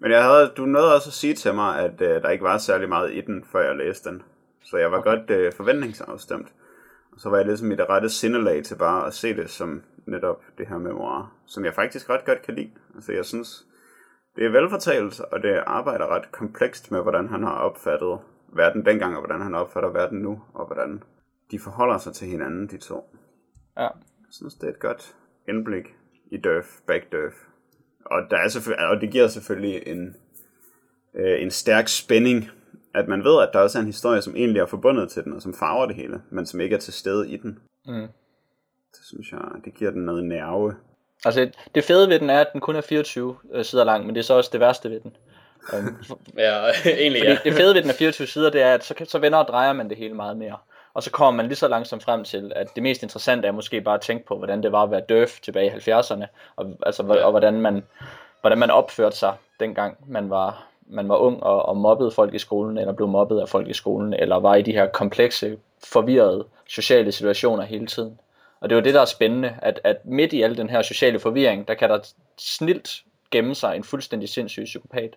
[0.00, 2.58] Men jeg havde, du nåede også at sige til mig, at øh, der ikke var
[2.58, 4.22] særlig meget i den, før jeg læste den.
[4.62, 5.10] Så jeg var okay.
[5.10, 6.48] godt øh, forventningsafstemt.
[7.12, 9.82] Og så var jeg ligesom i det rette sindelag til bare at se det som
[10.06, 12.70] netop det her memoir, som jeg faktisk ret godt kan lide.
[12.94, 13.66] Altså jeg synes,
[14.36, 18.18] det er velfortalt, og det arbejder ret komplekst med, hvordan han har opfattet
[18.52, 21.02] verden dengang, og hvordan han opfatter verden nu, og hvordan
[21.50, 23.16] de forholder sig til hinanden, de to.
[23.76, 23.82] Ja.
[23.82, 25.16] Jeg synes, det er et godt
[25.48, 25.94] indblik
[26.30, 27.49] i Durf, Back Durf.
[28.04, 30.16] Og, der er selvfølgelig, og det giver selvfølgelig en,
[31.14, 32.50] øh, en stærk spænding,
[32.94, 35.32] at man ved, at der også er en historie, som egentlig er forbundet til den,
[35.32, 37.58] og som farver det hele, men som ikke er til stede i den.
[37.86, 38.08] Mm.
[38.92, 40.74] Det synes jeg, det giver den noget nerve.
[41.24, 44.14] Altså, det fede ved den er, at den kun er 24 øh, sider lang, men
[44.14, 45.16] det er så også det værste ved den.
[45.72, 45.96] Um,
[46.38, 47.38] Ja, egentlig ja.
[47.44, 49.72] det fede ved den er 24 sider, det er, at så, så vender og drejer
[49.72, 50.56] man det hele meget mere.
[50.94, 53.80] Og så kommer man lige så langsomt frem til, at det mest interessante er måske
[53.80, 56.26] bare at tænke på, hvordan det var at være døf tilbage i 70'erne,
[56.56, 57.84] og, altså, og hvordan, man,
[58.40, 62.38] hvordan man opførte sig, dengang man var, man var ung og, og mobbede folk i
[62.38, 66.44] skolen, eller blev mobbet af folk i skolen, eller var i de her komplekse, forvirrede
[66.68, 68.20] sociale situationer hele tiden.
[68.60, 70.82] Og det er jo det, der er spændende, at, at midt i al den her
[70.82, 71.98] sociale forvirring, der kan der
[72.38, 75.16] snilt gemme sig en fuldstændig sindssyg psykopat.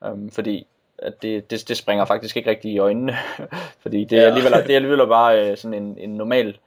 [0.00, 0.66] Um, fordi
[1.04, 3.16] at det, det, det springer faktisk ikke rigtig i øjnene.
[3.82, 6.58] fordi det er alligevel, det er alligevel bare øh, sådan en, en normal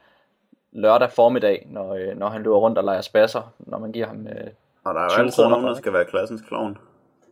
[0.72, 4.28] lørdag formiddag, når, øh, når han løber rundt og leger spasser, når man giver ham...
[4.28, 4.48] Øh,
[4.84, 5.78] Og der er jo 20 altid nogen, der det.
[5.78, 6.78] skal være klassens klovn.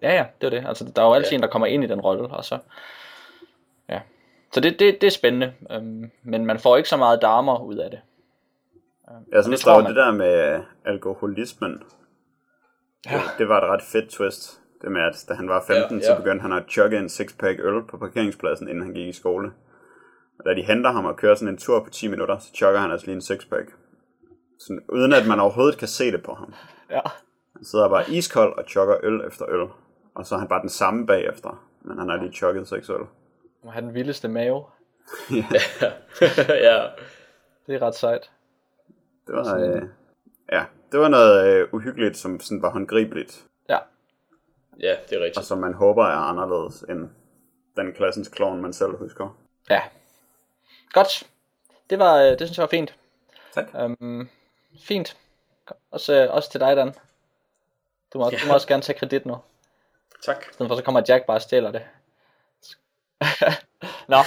[0.01, 0.67] ja, ja, det er det.
[0.67, 1.35] Altså, der er jo altid Ja.
[1.35, 2.57] en, der kommer ind i den rolle, og så...
[3.89, 3.99] Ja.
[4.53, 7.75] Så det, det, det er spændende, um, men man får ikke så meget darmer ud
[7.75, 7.99] af det.
[9.31, 11.83] Jeg synes, tror der var det der med alkoholismen.
[13.05, 13.11] Ja.
[13.15, 14.59] Det, det var et ret fedt twist.
[14.85, 16.17] Det med, at da han var 15, Ja, så ja.
[16.17, 19.51] begyndte han at chugge en sixpack øl på parkeringspladsen, inden han gik i skole.
[20.39, 22.79] Og da de henter ham og kører sådan en tur på 10 minutter, så chugger
[22.79, 23.71] han altså lige en sixpack.
[24.59, 26.53] Sådan, uden at man overhovedet kan se det på ham.
[26.91, 27.01] Ja.
[27.55, 29.67] Han sidder bare iskold og chugger øl efter øl.
[30.15, 31.67] Og så er han bare den samme bagefter.
[31.81, 33.05] Men han har lige chugget seks øl.
[33.63, 34.63] Man har den vildeste mave.
[36.67, 36.81] ja.
[37.67, 38.31] Det er ret sejt.
[39.27, 39.81] Det var, øh,
[40.51, 43.45] ja, det var noget øh, uhyggeligt, som sådan var håndgribeligt.
[44.79, 44.95] Ja.
[45.09, 45.45] det er Og rigtigt.
[45.45, 47.09] som man håber er anderledes end
[47.77, 49.37] den klassens klovn, man selv husker.
[49.69, 49.81] Ja.
[50.91, 51.23] Godt.
[51.89, 52.95] Det var, øh, det synes jeg var fint.
[53.53, 53.65] Tak.
[53.73, 54.29] Um,
[54.83, 55.17] fint.
[55.91, 56.93] Også, øh, også til dig, Dan.
[58.13, 58.37] Du må, ja.
[58.37, 59.37] du må også gerne tage kredit nu.
[60.25, 60.37] Tak.
[60.49, 61.81] I stedet for så kommer Jack bare og stjæler det.
[64.07, 64.17] Nå,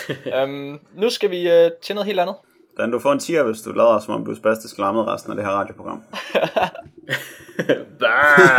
[0.43, 2.37] um, nu skal vi øh, til noget helt andet.
[2.77, 5.33] Dan, du får en 10'er, hvis du lader som om du er spastisk lammet resten
[5.33, 6.03] af det her radioprogram.
[8.01, 8.59] Bah!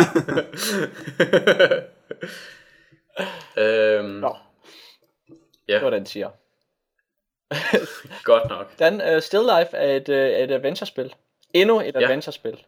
[3.57, 4.35] øhm, Nå,
[5.67, 6.29] ja, det var den siger.
[8.23, 8.79] godt nok.
[8.79, 11.13] Dan, uh, Still Life er et, uh, et adventure-spil.
[11.53, 12.01] Endnu et Ja.
[12.03, 12.65] adventure-spil.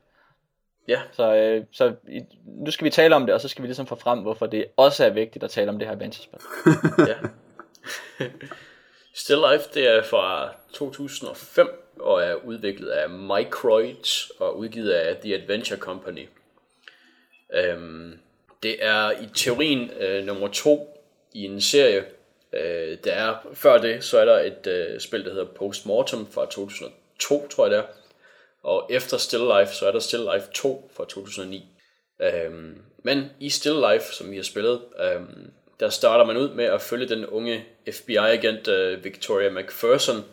[0.88, 3.68] Ja, Så, øh, så i, nu skal vi tale om det, og så skal vi
[3.68, 6.40] ligesom få frem, hvorfor det også er vigtigt at tale om det her adventure-spil.
[7.10, 7.16] ja.
[9.16, 15.36] Still Life, det er fra 2005 og er udviklet af Microids og udgivet af The
[15.36, 16.28] Adventure Company.
[17.54, 18.20] Øhm,
[18.64, 22.06] det er i teorien øh, nummer to i en serie.
[22.54, 26.46] Øh, der er, før det, så er der et øh, spil, der hedder Postmortem fra
[26.46, 27.84] 2002, tror jeg det er.
[28.64, 31.66] Og efter Still Life, så er der Still Life 2 fra 2009.
[32.22, 36.66] Øhm, men i Still Life, som vi har spillet, øhm, der starter man ud med
[36.66, 40.24] at følge den unge FBI-agent øh, Victoria McPherson,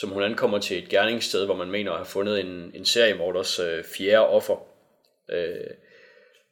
[0.00, 3.58] som hun ankommer til et gerningssted, hvor man mener at have fundet en, en seriemorders
[3.58, 4.56] øh, fjerde offer.
[5.30, 5.70] Øh,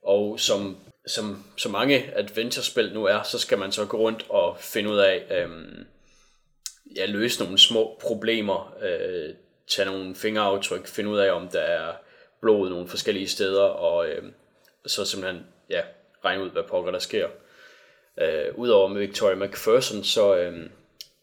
[0.03, 0.77] og som,
[1.07, 4.99] som så mange adventurespil nu er, så skal man så gå rundt og finde ud
[4.99, 5.49] af, øh,
[6.97, 9.35] ja, løse nogle små problemer, øh,
[9.69, 11.93] tage nogle fingeraftryk, finde ud af, om der er
[12.41, 14.23] blod nogle forskellige steder, og øh,
[14.87, 15.81] så simpelthen, ja,
[16.25, 17.29] regne ud, hvad pokker der sker.
[18.21, 20.71] Øh, Udover med Victoria McPherson, så, øh,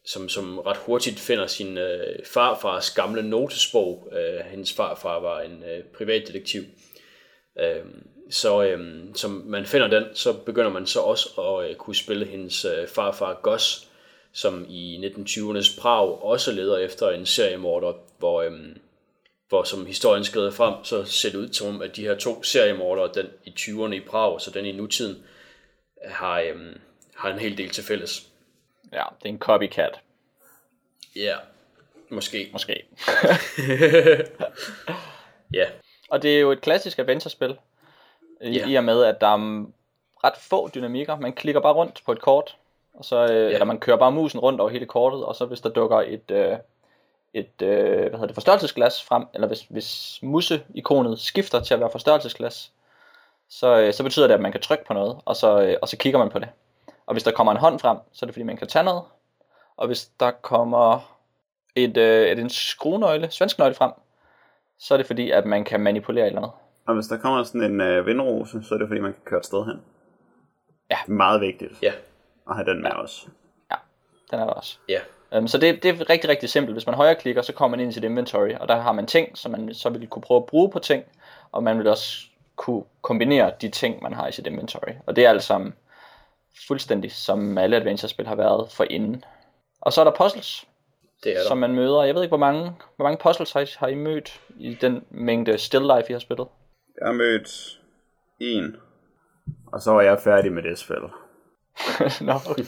[0.05, 4.13] som, som ret hurtigt finder sin øh, farfars gamle notesbog.
[4.13, 6.61] Øh, hendes farfar var en øh, privatdetektiv.
[7.59, 7.85] Øh,
[8.29, 12.25] så øh, som man finder den, så begynder man så også at øh, kunne spille
[12.25, 13.87] hendes øh, farfar Goss,
[14.33, 18.51] som i 1920'ernes Prag også leder efter en seriemorder, hvor, øh,
[19.49, 22.43] hvor som historien skrider frem, så ser det ud til, om, at de her to
[22.43, 25.23] seriemordere, den i 20'erne i Prag, og så den i nutiden,
[26.05, 26.75] har, øh,
[27.15, 28.30] har en hel del til fælles.
[28.91, 29.99] Ja, det er en copycat.
[31.15, 31.35] Ja,
[32.09, 32.49] Måske.
[32.51, 32.83] måske.
[35.53, 35.65] Ja.
[36.09, 37.57] Og det er jo et klassisk adventure-spil,
[38.41, 38.67] i, Ja.
[38.67, 39.65] i og med, at der er
[40.23, 41.15] ret få dynamikker.
[41.15, 42.57] Man klikker bare rundt på et kort,
[42.93, 45.61] og så, øh, eller man kører bare musen rundt over hele kortet, og så hvis
[45.61, 46.57] der dukker et, øh,
[47.33, 51.91] et øh, hvad hedder det, forstørrelsesglas frem, eller hvis, hvis museikonet skifter til at være
[51.91, 52.71] forstørrelsesglas,
[53.49, 55.87] så, øh, så betyder det, at man kan trykke på noget, og så, øh, og
[55.87, 56.49] så kigger man på det.
[57.11, 59.03] Og hvis der kommer en hånd frem, så er det fordi, man kan tage noget.
[59.77, 61.17] Og hvis der kommer
[61.75, 63.91] et, øh, et en skruenøgle, svensk nøgle frem,
[64.79, 66.51] så er det fordi, at man kan manipulere et eller andet.
[66.87, 69.39] Og hvis der kommer sådan en øh, vindrose, så er det fordi, man kan køre
[69.39, 69.81] et sted hen.
[70.91, 70.97] Ja.
[71.07, 71.91] Meget vigtigt Ja.
[72.49, 73.27] at have den med os.
[74.31, 74.77] Den er der også.
[74.89, 74.99] Ja.
[75.37, 76.75] Um, så det, det er rigtig, rigtig simpelt.
[76.75, 79.37] Hvis man højreklikker, så kommer man ind i sit inventory, og der har man ting,
[79.37, 81.03] som man så vil kunne prøve at bruge på ting,
[81.51, 84.91] og man vil også kunne kombinere de ting, man har i sit inventory.
[85.05, 85.73] Og det er alt sammen
[86.67, 89.23] fuldstændig, som alle adventure-spil har været for inden.
[89.81, 90.67] Og så er der puzzles,
[91.23, 91.47] Det er der.
[91.47, 92.03] som man møder.
[92.03, 95.03] Jeg ved ikke, hvor mange, hvor mange puzzles har I, har I mødt i den
[95.11, 96.47] mængde still life, I har spillet?
[96.99, 97.79] Jeg har mødt
[98.39, 98.75] en,
[99.67, 100.97] og så var jeg færdig med det spil.
[102.27, 102.63] Nå, okay.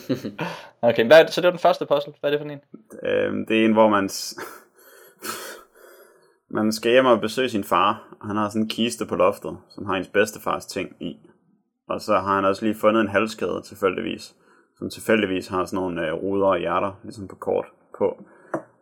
[0.82, 2.14] okay hvad er det, så det var den første puzzle.
[2.20, 2.62] Hvad er det for en?
[3.10, 4.10] Øhm, det er en, hvor man...
[6.50, 9.58] man skal hjem og besøge sin far, og han har sådan en kiste på loftet,
[9.70, 11.18] som har ens bedstefars ting i.
[11.94, 14.36] Og så har han også lige fundet en halskæde tilfældigvis,
[14.78, 17.66] som tilfældigvis har sådan nogle øh, ruder og hjerter, ligesom på kort
[17.98, 18.24] på.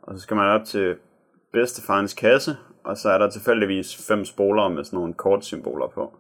[0.02, 0.96] Og så skal man op til
[1.54, 6.14] bedstefarens kasse, og så er der tilfældigvis fem spoler med sådan nogle kortsymboler på.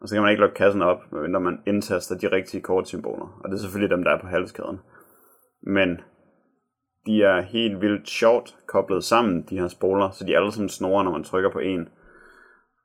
[0.00, 3.40] Og så kan man ikke lukke kassen op, medmindre man indtaster de rigtige kortsymboler.
[3.44, 4.80] Og det er selvfølgelig dem, der er på halskæden.
[5.62, 6.00] Men
[7.06, 11.02] de er helt vildt sjovt koblet sammen, de her spoler, så de alle sammen snorer,
[11.02, 11.88] når man trykker på en.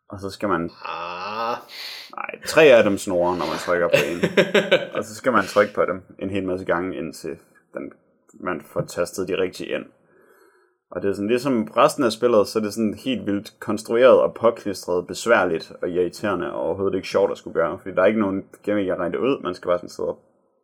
[0.10, 1.58] Og så skal man, Ah,
[2.26, 4.20] nej, tre af dem snurrer, når man trykker på en.
[4.96, 7.38] og så skal man trykke på dem en hel masse gange, indtil
[7.74, 7.92] den,
[8.34, 9.86] man får tastet de rigtige ind.
[10.92, 14.20] Og det er sådan, ligesom resten af spillet, så er det sådan helt vildt konstrueret
[14.20, 18.06] og påklistret, besværligt og irriterende, og overhovedet ikke sjovt at skulle gøre, fordi der er
[18.06, 20.20] ikke nogen gimmick, jeg regner ud, man skal bare sådan sidde og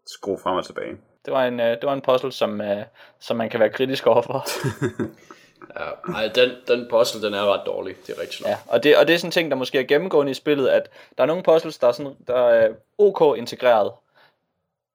[0.08, 0.98] skrue frem og tilbage.
[1.26, 2.84] Det var en, øh, det var en puzzle, som, øh,
[3.20, 4.46] som man kan være kritisk overfor.
[5.80, 6.14] ja.
[6.14, 7.96] Ej, den, den puzzle, den er ret dårlig.
[8.08, 8.50] Det er rigtigt nok.
[8.50, 10.68] Ja, og det, og det er sådan en ting, der måske er gennemgående i spillet,
[10.68, 13.92] at der er nogle puzzles, der er, sådan, der er ok integreret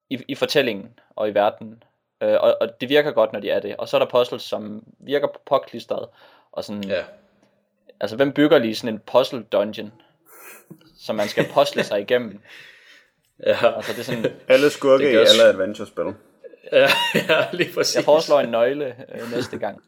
[0.09, 1.83] i, i fortællingen og i verdenen.
[2.23, 3.75] Øh, og, og det virker godt, når de er det.
[3.77, 6.07] Og så er der puzzles, som virker påklistret.
[6.51, 7.03] Og sådan, Ja.
[7.99, 9.91] Altså, hvem bygger lige sådan en puzzle dungeon,
[10.99, 12.41] som man skal puzzle sig igennem?
[13.45, 13.75] Ja.
[13.75, 16.05] Altså, det er sådan, Alle skurke Det i alle adventure-spil.
[16.71, 16.89] ja,
[17.29, 17.95] ja, lige præcis.
[17.95, 19.81] jeg foreslår en nøgle øh, næste gang.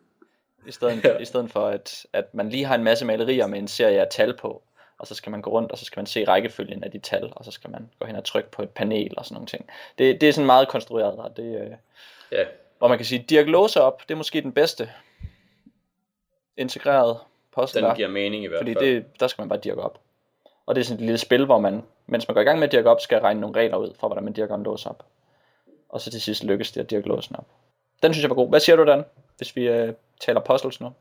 [0.68, 1.18] I stedet, ja.
[1.18, 4.07] i stedet for, at, at man lige har en masse malerier med en serie af
[4.12, 4.62] tal på.
[4.97, 7.30] Og så skal man gå rundt, og så skal man se rækkefølgen af de tal,
[7.36, 9.70] og så skal man gå hen og trykke på et panel og sådan nogle ting.
[9.97, 11.72] Det, det er sådan meget konstrueret, og det, øh,
[12.32, 12.43] Ja.
[12.78, 14.89] hvor man kan sige, diagnose op, det er måske den bedste
[16.57, 17.20] integrerede
[17.55, 18.86] puzzle, Den giver mening i hvert Fordi fald.
[18.86, 19.99] det, der skal man bare dirke op.
[20.66, 22.68] Og det er sådan et lille spil, hvor man, mens man går i gang med
[22.68, 25.05] at dirke op, skal regne nogle regler ud for, hvordan man dirker en lås op.
[25.89, 27.45] Og så til sidst lykkes det at dirke låsen op.
[28.03, 28.49] Den synes jeg var god.
[28.49, 29.03] Hvad siger du, Dan,
[29.38, 30.92] hvis vi øh, taler puzzles nu?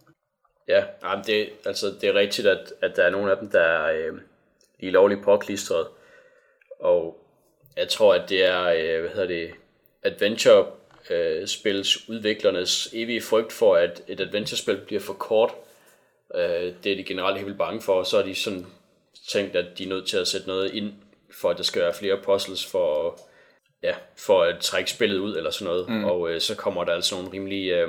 [0.69, 3.61] Ja, jamen det, altså, det er rigtigt, at, at der er nogle af dem, der
[3.61, 4.21] er øh,
[4.81, 5.87] lige lovligt påklistret.
[6.81, 7.25] Og
[7.77, 9.51] jeg tror, at det er, øh, hvad hedder det,
[10.03, 10.66] adventure
[11.11, 15.55] øh, spils udviklernes evige frygt for, at et adventure-spil bliver for kort.
[16.35, 18.66] Øh, det er de generelt helt vildt bange for, og så har de sådan
[19.29, 20.93] tænkt, at de er nødt til at sætte noget ind,
[21.41, 23.19] for at der skal være flere puzzles for,
[23.83, 25.89] ja, for at trække spillet ud eller sådan noget.
[25.89, 26.05] Mm.
[26.05, 27.89] Og øh, så kommer der altså nogle rimelig, øh,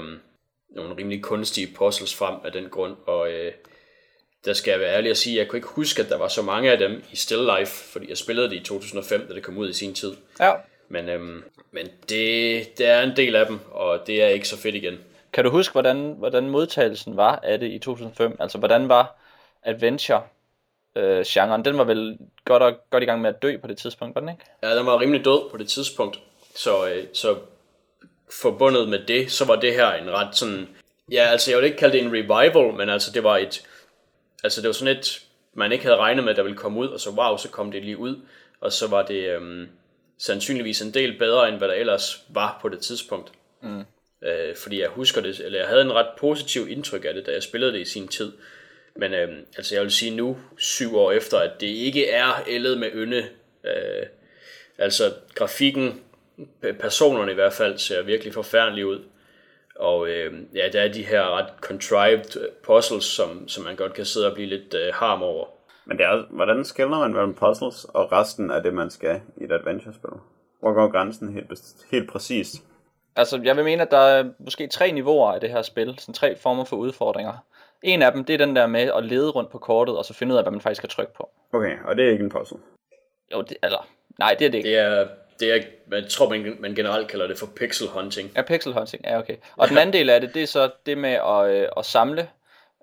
[0.69, 3.51] nogle rimelig kunstige puzzles frem af den grund, og øh,
[4.45, 6.27] der skal jeg være ærlig at sige, at jeg kunne ikke huske, at der var
[6.27, 9.43] så mange af dem i Still Life, fordi jeg spillede det i 2005, da det
[9.43, 10.13] kom ud i sin tid.
[10.39, 10.53] Ja.
[10.89, 14.57] Men, øhm, men det, det er en del af dem, og det er ikke så
[14.57, 14.97] fedt igen.
[15.33, 18.37] Kan du huske, hvordan, hvordan modtagelsen var af det i 2005?
[18.39, 19.15] Altså, hvordan var
[19.63, 20.21] adventure
[20.95, 21.65] øh, genren?
[21.65, 24.21] Den var vel godt, og, godt i gang med at dø på det tidspunkt, var
[24.21, 24.43] den ikke?
[24.63, 26.19] Ja, den var rimelig død på det tidspunkt,
[26.55, 27.37] så, øh, så
[28.33, 30.67] forbundet med det, så var det her en ret sådan,
[31.11, 33.63] ja, altså jeg vil ikke kalde det en revival, men altså det var et,
[34.43, 35.21] altså det var sådan et,
[35.53, 37.71] man ikke havde regnet med, at der ville komme ud, og så wow, så kom
[37.71, 38.15] det lige ud,
[38.61, 39.69] og så var det øhm,
[40.17, 43.31] sandsynligvis en del bedre, end hvad der ellers var på det tidspunkt.
[43.61, 43.83] Mm.
[44.23, 47.31] Øh, fordi jeg husker det, eller jeg havde en ret positiv indtryk af det, da
[47.31, 48.31] jeg spillede det i sin tid.
[48.95, 52.77] Men øhm, altså jeg vil sige nu, syv år efter, at det ikke er ældet
[52.77, 53.27] med ynde.
[53.63, 54.05] Øh,
[54.77, 56.03] altså grafikken,
[56.79, 58.99] personerne i hvert fald, ser virkelig forfærdelige ud.
[59.75, 63.93] Og øh, ja, der er de her ret contrived øh, puzzles, som, som man godt
[63.93, 65.45] kan sidde og blive lidt øh, harm over.
[65.85, 69.43] Men det er, hvordan skiller man mellem puzzles og resten af det, man skal i
[69.43, 70.09] et adventure-spil?
[70.59, 71.47] Hvor går grænsen helt,
[71.91, 72.55] helt præcist?
[73.15, 75.95] Altså, jeg vil mene, at der er måske tre niveauer af det her spil.
[75.99, 77.33] Sådan tre former for udfordringer.
[77.83, 80.13] En af dem, det er den der med at lede rundt på kortet, og så
[80.13, 81.29] finde ud af, hvad man faktisk skal trykke på.
[81.53, 82.57] Okay, og det er ikke en puzzle.
[83.33, 83.87] Jo, det, eller,
[84.19, 84.69] nej, det er det ikke.
[84.69, 85.07] Det er,
[85.39, 88.31] det er, man tror, man, man generelt kalder det for pixel hunting.
[88.35, 89.35] Ja, pixel hunting, ja okay.
[89.57, 92.29] Og den anden del af det, det er så det med at, øh, at samle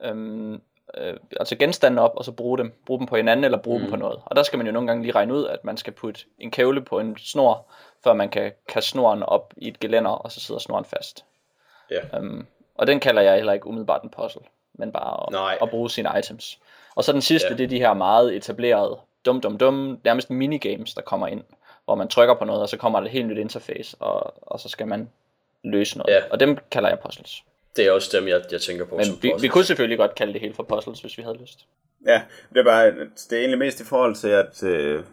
[0.05, 0.61] øhm,
[0.97, 2.73] øh, altså genstande op, og så bruge dem.
[2.87, 3.85] Bruge dem på hinanden, eller bruge mm.
[3.85, 4.21] dem på noget.
[4.25, 6.51] Og der skal man jo nogle gange lige regne ud, at man skal putte en
[6.51, 7.67] kævle på en snor,
[8.05, 11.25] før man kan kaste snoren op i et gelænder, og så sidder snoren fast.
[11.91, 12.19] Ja.
[12.19, 14.43] Øhm, og den kalder jeg heller ikke umiddelbart en puzzle,
[14.75, 15.59] men bare at, Nej.
[15.63, 16.59] at bruge sine items.
[16.95, 17.55] Og så den sidste, Ja.
[17.57, 21.43] det er de her meget etablerede, dum dum dum, nærmest minigames, der kommer ind,
[21.87, 24.61] hvor man trykker på noget, og så kommer der et helt nyt interface, og, og
[24.61, 25.11] så skal man
[25.65, 26.15] løse noget.
[26.15, 26.23] Ja.
[26.31, 27.43] Og dem kalder jeg puzzles.
[27.77, 29.53] Det er også dem, jeg, jeg tænker på Men som vi, vi puzzles.
[29.53, 31.59] kunne selvfølgelig godt kalde det hele for puzzles, hvis vi havde lyst.
[32.07, 32.23] Ja,
[32.53, 32.87] det er bare,
[33.31, 35.05] det er egentlig mest i forhold til, at, øh,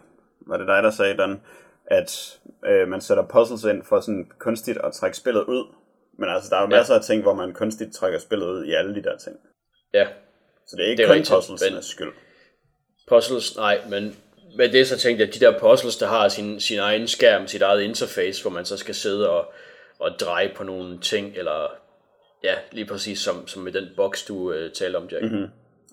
[0.46, 1.42] var det dig, der sagde den,
[1.86, 5.74] at øh, man sætter puzzles ind for sådan kunstigt at trække spillet ud.
[6.18, 6.76] Men altså, der er jo Ja.
[6.76, 9.36] masser af ting, hvor man kunstigt trækker spillet ud i alle de der ting.
[9.94, 10.06] Ja,
[10.66, 12.12] Så det er ikke Det er kun rigtigt, puzzles men- skyld.
[13.08, 14.16] puzzles, nej, men
[14.56, 17.46] med det så tænkte jeg, at de der puzzles, der har sin, sin egen skærm,
[17.46, 19.52] sit eget interface, hvor man så skal sidde og,
[19.98, 21.72] og dreje på nogle ting, eller
[22.44, 25.22] ja, lige præcis som, som med den boks, du øh, talte om, Jack.
[25.24, 25.46] Mm-hmm.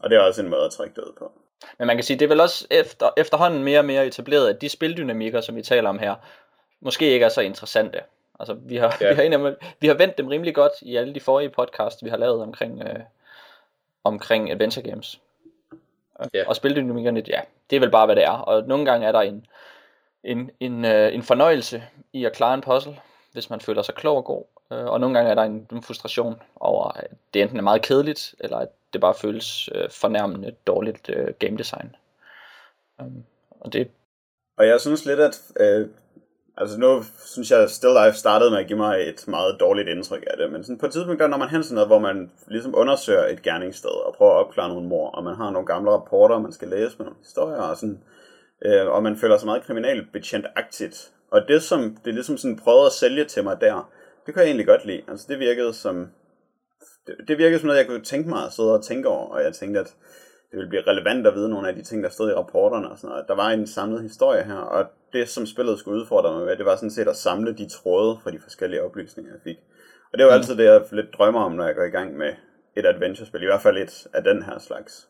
[0.03, 1.31] Og det er også en måde at trække det ud på.
[1.77, 4.61] Men man kan sige, det er vel også efter, efterhånden mere og mere etableret, at
[4.61, 6.15] de spildynamikker, som vi taler om her,
[6.81, 7.99] måske ikke er så interessante.
[8.39, 9.09] Altså, vi har, Ja.
[9.09, 12.09] vi har, indimellem- vi har vendt dem rimelig godt i alle de forrige podcast, vi
[12.09, 12.99] har lavet omkring, øh,
[14.03, 15.19] omkring adventure games.
[16.33, 16.47] Ja.
[16.47, 18.31] Og spildynamikkerne, ja, det er vel bare, hvad det er.
[18.31, 19.45] Og nogle gange er der en,
[20.23, 22.97] en, en, øh, en fornøjelse i at klare en puzzle,
[23.31, 24.43] hvis man føler sig klog og god.
[24.71, 27.81] Øh, og nogle gange er der en, en frustration over, at det enten er meget
[27.81, 31.95] kedeligt, eller at det bare føles øh, fornærmende dårligt øh, game design.
[32.99, 33.23] Um,
[33.59, 33.91] og det,
[34.57, 35.41] Og jeg synes lidt, at...
[35.59, 35.87] Øh,
[36.57, 40.23] altså nu synes jeg, Still Life startede med at give mig et meget dårligt indtryk
[40.27, 40.51] af det.
[40.51, 43.25] Men sådan på et tidspunkt, der når man hen til noget, hvor man ligesom undersøger
[43.27, 46.53] et gerningssted og prøver at opklare nogle mor, og man har nogle gamle rapporter, man
[46.53, 47.99] skal læse med nogle historier, og, sådan,
[48.65, 51.11] øh, og man føler sig meget kriminalbetjentagtigt.
[51.31, 53.91] Og det, som det ligesom sådan prøvede at sælge til mig der,
[54.25, 55.01] det kunne jeg egentlig godt lide.
[55.07, 56.07] Altså det virkede som...
[57.07, 59.43] Det, det virkede som noget, jeg kunne tænke mig at sidde og tænke over, og
[59.43, 59.95] jeg tænkte, at
[60.51, 62.97] det ville blive relevant at vide nogle af de ting, der stod i rapporterne og
[62.97, 63.25] sådan noget.
[63.27, 66.65] Der var en samlet historie her, og det, som spillet skulle udfordre mig med, det
[66.65, 69.57] var sådan set at samle de tråde fra de forskellige oplysninger, jeg fik.
[70.11, 72.17] Og det er jo altid det, jeg lidt drømmer om, når jeg går i gang
[72.17, 72.33] med
[72.75, 75.07] et adventure-spil, i hvert fald et af den her slags.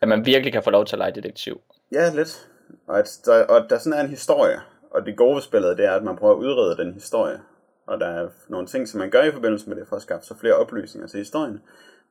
[0.00, 1.60] at man virkelig kan få lov til at lege detektiv.
[1.92, 2.48] Ja, lidt.
[2.88, 4.60] Og at der, og der sådan er en historie,
[4.90, 7.40] og det gode ved spillet, det er, at man prøver at udrede den historie.
[7.86, 10.26] Og der er nogle ting, som man gør i forbindelse med det, for at skaffe
[10.26, 11.60] sig flere oplysninger til historien.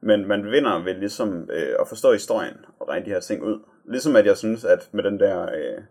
[0.01, 3.59] Men man vinder ved ligesom øh, at forstå historien og regne de her ting ud.
[3.91, 5.83] Ligesom at jeg synes, at med den der øh,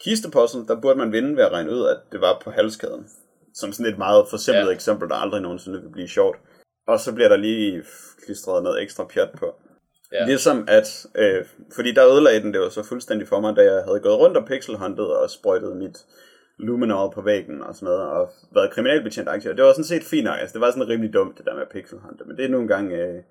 [0.00, 3.06] kistepuzzle, der burde man vinde ved at regne ud, at det var på halskæden.
[3.54, 4.74] Som sådan et meget forsimplet ja.
[4.74, 6.38] Eksempel, der aldrig nogensinde vil blive sjovt.
[6.86, 7.82] Og så bliver der lige
[8.24, 9.54] klistret noget ekstra pjat på.
[10.12, 10.26] Ja.
[10.26, 11.44] Ligesom at, øh,
[11.74, 14.36] fordi der ødelagde den det var så fuldstændig for mig, da jeg havde gået rundt
[14.36, 15.98] og pixelhuntet og sprøjtet mit
[16.58, 19.50] luminol på væggen og sådan noget, og været kriminalbetjent aktiv.
[19.50, 21.66] Det var sådan set fint nok, altså det var sådan rimelig dumt det der med
[21.70, 23.22] pixelhunte, men det er nogle gange øh,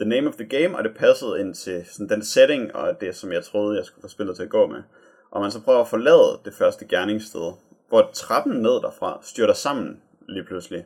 [0.00, 3.16] the name of the game, og det passede ind til sådan den setting, og det
[3.16, 4.82] som jeg troede, jeg skulle få spillet til at gå med.
[5.30, 7.52] Og man så prøver at forlade det første gerningssted,
[7.88, 10.84] hvor trappen ned derfra styrter sammen lige pludselig.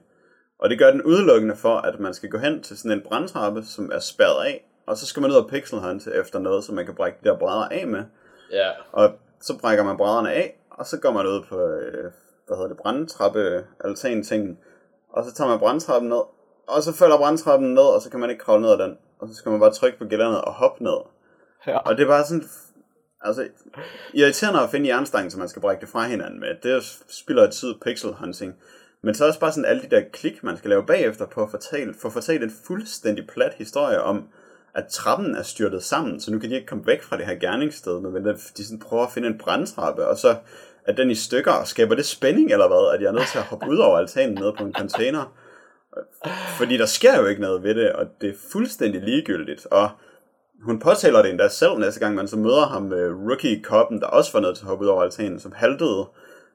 [0.58, 3.62] Og det gør den udelukkende for, at man skal gå hen til sådan en brandtrappe,
[3.62, 6.86] som er spærret af, og så skal man ud og pixelhunte efter noget, som man
[6.86, 8.04] kan brække de der brædder af med.
[8.52, 9.10] Ja, Og
[9.40, 12.10] så brækker man brædderne af, og så går man ud på, øh,
[12.46, 14.58] hvad hedder det, brandtrappe, altan ting,
[15.12, 16.22] og så tager man brandtrappen ned,
[16.68, 19.28] og så falder brandtrappen ned, og så kan man ikke kravle ned ad den, og
[19.28, 20.98] så skal man bare trykke på gælderne og hoppe ned.
[21.66, 21.78] Ja.
[21.78, 22.44] Og det er bare sådan,
[23.20, 23.48] altså,
[24.14, 26.48] irriterende at finde jernstangen, som man skal brække det fra hinanden med.
[26.62, 28.54] Det spiller et tid pixel hunting.
[29.02, 31.50] Men så også bare sådan alle de der klik, man skal lave bagefter på at
[31.50, 34.28] fortælle, for at fortælle en fuldstændig plat historie om,
[34.74, 37.34] at trappen er styrtet sammen, så nu kan de ikke komme væk fra det her
[37.34, 38.24] gerningssted, men
[38.56, 40.36] de sådan prøver at finde en brandtrappe, og så
[40.86, 43.38] er den i stykker, og skaber det spænding eller hvad, at jeg er nødt til
[43.38, 45.36] at hoppe ud over altanen ned på en container.
[46.58, 49.90] Fordi der sker jo ikke noget ved det, og det er fuldstændig ligegyldigt, og
[50.62, 54.32] hun påtaler det endda selv næste gang, man så møder ham med rookie-koppen, der også
[54.32, 56.06] var nødt til at hoppe ud over altanen, som haltede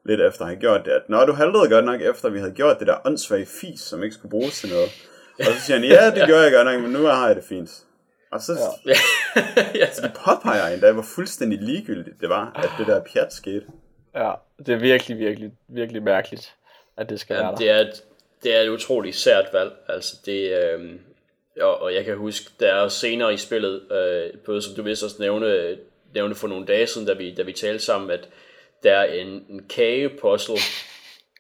[0.05, 0.91] lidt efter at have gjort det.
[0.91, 3.79] At, Nå, du haltede godt nok efter, at vi havde gjort det der åndssvage fis,
[3.79, 4.89] som ikke skulle bruges til noget.
[5.39, 7.43] Og så siger han, ja, det gjorde jeg godt nok, men nu har jeg det
[7.43, 7.69] fint.
[8.31, 8.53] Og så,
[8.85, 8.95] ja.
[9.81, 9.93] ja.
[9.93, 13.65] så de påpeger endda, hvor fuldstændig ligegyldigt det var, at det der pjat skete.
[14.17, 16.53] Ja, det er virkelig, virkelig, virkelig mærkeligt,
[16.97, 17.57] at det skal Ja, være der.
[17.57, 18.03] det er, et,
[18.43, 19.71] det er et utroligt sært valg.
[19.87, 20.95] Altså det, øh,
[21.61, 25.03] og, og jeg kan huske, der er senere i spillet, øh, både som du vist
[25.03, 25.77] også nævne,
[26.13, 28.29] nævne for nogle dage siden, da vi, da vi talte sammen, at
[28.83, 30.55] der er en, en kagepuzzle,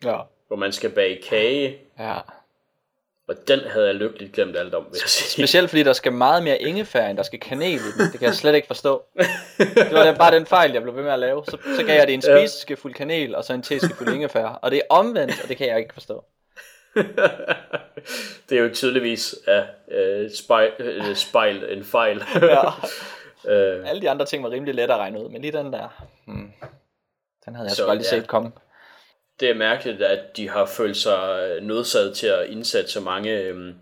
[0.03, 0.17] Ja,
[0.47, 2.17] hvor man skal bage kage, ja.
[3.27, 5.43] Og den havde jeg lykkeligt glemt alt om, vil jeg sige.
[5.43, 8.11] Specielt fordi der skal meget mere ingefær, end der skal kanel i den.
[8.11, 9.03] Det kan jeg slet ikke forstå.
[9.57, 11.43] Det var bare den fejl, jeg blev ved med at lave.
[11.45, 14.45] Så, så gav jeg det en spiseskefuld kanel, og så en teskefuld ingefær.
[14.45, 16.23] Og det er omvendt, og det kan jeg ikke forstå.
[18.49, 22.23] det er jo tydeligvis ja, uh, spejl, uh, spejl en fejl.
[22.41, 22.67] ja.
[22.67, 26.05] Uh, Alle de andre ting var rimelig let at regne ud, men lige den der,
[26.25, 26.51] hmm,
[27.45, 28.19] den havde jeg så, sgu aldrig ja.
[28.19, 28.51] set komme.
[29.39, 33.75] Det er mærkeligt, at de har følt sig nødsaget til at indsætte så mange um,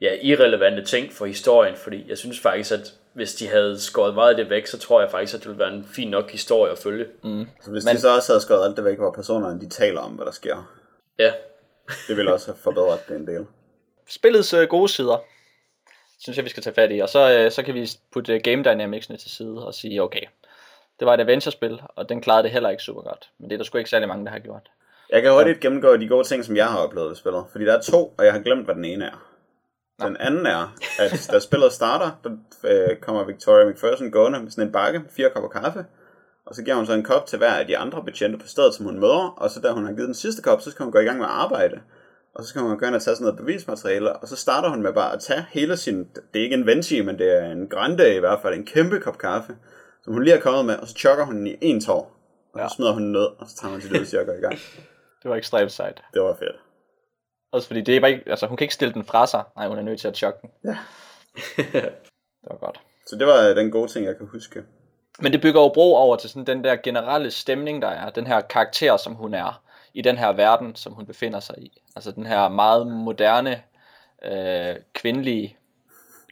[0.00, 4.30] ja, irrelevante ting for historien, fordi jeg synes faktisk, at hvis de havde skåret meget
[4.30, 6.72] af det væk, så tror jeg faktisk, at det ville være en fin nok historie
[6.72, 7.06] at følge.
[7.24, 7.46] Mm.
[7.62, 7.96] Så hvis Men...
[7.96, 10.32] de så også havde skåret alt det væk, hvor personerne de taler om, hvad der
[10.32, 10.72] sker.
[11.18, 11.32] Ja.
[12.08, 13.46] det ville også have forbedret det en del.
[14.08, 15.24] Spillets uh, gode sider,
[16.18, 18.40] synes jeg, vi skal tage fat i, og så, uh, så kan vi putte uh,
[18.44, 20.22] game dynamicsene til side og sige, okay,
[20.98, 23.30] det var et adventure-spil, og den klarede det heller ikke super godt.
[23.38, 24.70] Men det er der sgu ikke særlig mange, der har gjort.
[25.12, 27.44] Jeg kan hurtigt gennemgå de gode ting, som jeg har oplevet ved spillet.
[27.52, 29.26] Fordi der er to, og jeg har glemt, hvad den ene er.
[30.06, 32.30] Den anden er, at da spillet starter, der
[32.64, 35.84] øh, kommer Victoria McPherson gående med sådan en bakke fire kopper kaffe,
[36.46, 38.74] og så giver hun så en kop til hver af de andre betjente på stedet,
[38.74, 40.92] som hun møder, og så da hun har givet den sidste kop, så skal hun
[40.92, 41.80] gå i gang med at arbejde.
[42.34, 44.82] Og så skal hun gå ind og tage sådan noget bevismateriale, og så starter hun
[44.82, 47.68] med bare at tage hele sin, det er ikke en venti, men det er en
[47.68, 49.56] grande i hvert fald, en kæmpe kop kaffe,
[50.04, 52.16] som hun lige har kommet med, og så chokker hun den i en tår,
[52.52, 52.68] og ja.
[52.68, 54.58] så smider hun ned, og så tager hun til det, og går i gang.
[55.22, 56.02] Det var ekstremt sejt.
[56.14, 56.56] Det var fedt.
[57.52, 59.44] Også fordi det er bare ikke, altså hun kan ikke stille den fra sig.
[59.56, 60.50] Nej, hun er nødt til at chokke den.
[60.64, 60.78] Ja.
[62.42, 62.80] det var godt.
[63.06, 64.62] Så det var den gode ting, jeg kan huske.
[65.20, 68.10] Men det bygger jo bro over til sådan den der generelle stemning, der er.
[68.10, 69.62] Den her karakter, som hun er
[69.94, 71.82] i den her verden, som hun befinder sig i.
[71.96, 73.62] Altså den her meget moderne,
[74.24, 75.56] øh, kvindelige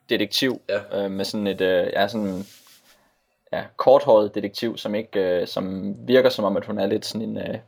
[0.09, 1.05] detektiv, ja.
[1.05, 2.45] øh, med sådan et, øh, ja, sådan,
[3.53, 7.29] ja, korthåret detektiv, som ikke, øh, som virker som om, at hun er lidt sådan
[7.29, 7.59] en, øh,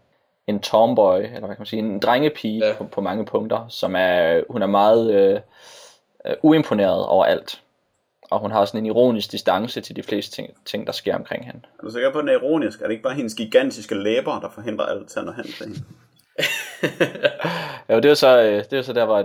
[0.50, 2.74] en tomboy, eller hvad kan man sige, en drengepige ja.
[2.78, 5.40] på, på mange punkter, som er, hun er meget øh,
[6.26, 7.62] øh, uimponeret over alt.
[8.22, 11.46] Og hun har sådan en ironisk distance til de fleste ting, ting der sker omkring
[11.46, 11.60] hende.
[11.78, 12.80] Er du sikker på, at den er ironisk?
[12.80, 15.66] Er det ikke bare hendes gigantiske læber, der forhindrer alt til at nå hen til
[15.66, 15.80] hende?
[17.88, 19.18] ja, det er så, øh, det er så der, hvor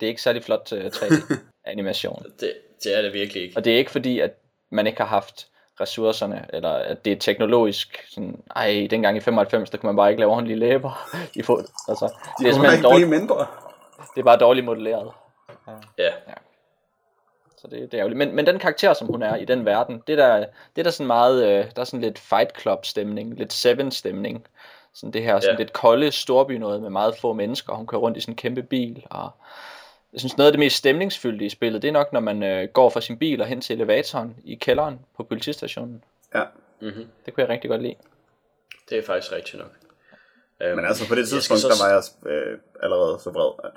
[0.00, 2.22] det er ikke særlig flot 3D-animation.
[2.40, 2.52] det,
[2.84, 3.56] det er det virkelig ikke.
[3.56, 4.30] Og det er ikke fordi, at
[4.70, 5.46] man ikke har haft
[5.80, 10.10] ressourcerne, eller at det er teknologisk, sådan, ej, dengang i 95, der kunne man bare
[10.10, 11.08] ikke lave ordentlige læber.
[11.40, 13.46] I få, altså, De det er ikke dårligt, mindre.
[14.14, 15.10] Det er bare dårligt modelleret.
[15.66, 15.72] Ja.
[15.98, 16.12] ja.
[16.28, 16.34] ja.
[17.56, 18.18] Så det, det er ærgerligt.
[18.18, 20.90] Men, men den karakter, som hun er i den verden, det der, det er der
[20.90, 24.46] sådan meget, øh, der er sådan lidt Fight Club stemning, lidt Seven stemning.
[24.94, 25.58] Sådan det her, sådan ja.
[25.58, 27.74] lidt kolde storby noget med meget få mennesker.
[27.74, 29.30] Hun kører rundt i sådan en kæmpe bil, og
[30.14, 32.68] jeg synes noget af det mest stemningsfyldte i spillet, det er nok når man øh,
[32.68, 36.04] går fra sin bil og hen til elevatoren i kælderen på politistationen.
[36.34, 36.44] Ja.
[36.80, 37.06] Mm-hmm.
[37.26, 37.94] Det kunne jeg rigtig godt lide.
[38.90, 39.70] Det er faktisk rigtigt nok.
[40.70, 41.68] Um, Men altså på det tidspunkt, så...
[41.68, 43.72] der var jeg øh, allerede så vred, at...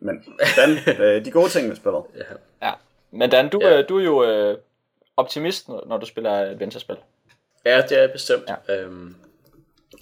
[0.00, 0.24] Men
[0.56, 0.70] Dan,
[1.04, 2.02] øh, de gode ting med spillet.
[2.16, 2.66] Ja.
[2.66, 2.72] ja.
[3.10, 3.78] Men Dan, du, ja.
[3.78, 4.58] øh, du er jo øh,
[5.16, 6.96] optimist, når du spiller adventure-spil.
[7.64, 8.50] Ja, det er jeg bestemt.
[8.68, 8.86] Ja.
[8.86, 9.16] Um,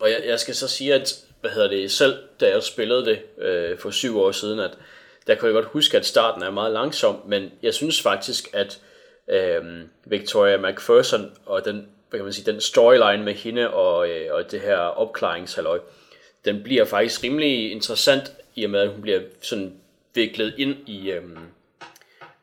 [0.01, 3.23] og jeg, jeg skal så sige, at hvad hedder det, selv da jeg spillede det
[3.39, 4.79] øh, for syv år siden, at
[5.27, 8.81] der kunne jeg godt huske, at starten er meget langsom, men jeg synes faktisk, at
[9.29, 9.63] øh,
[10.05, 14.51] Victoria McPherson og den, hvad kan man sige, den storyline med hende og, øh, og
[14.51, 15.79] det her opklaringshalløj,
[16.45, 19.75] den bliver faktisk rimelig interessant, i og med at hun bliver sådan
[20.15, 21.23] viklet ind i, øh,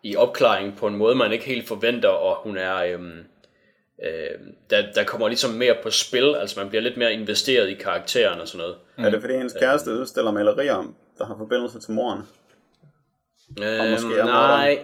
[0.03, 2.75] i opklaringen på en måde, man ikke helt forventer, og hun er...
[2.75, 2.99] Øh,
[4.03, 4.39] øh,
[4.69, 8.39] der, der kommer ligesom mere på spil, altså man bliver lidt mere investeret i karakteren
[8.39, 8.75] og sådan noget.
[8.97, 9.03] Mm.
[9.03, 12.21] Er det fordi hendes kæreste udstiller malerier, der har forbindelse til moren?
[13.61, 14.79] Øh, måske nej,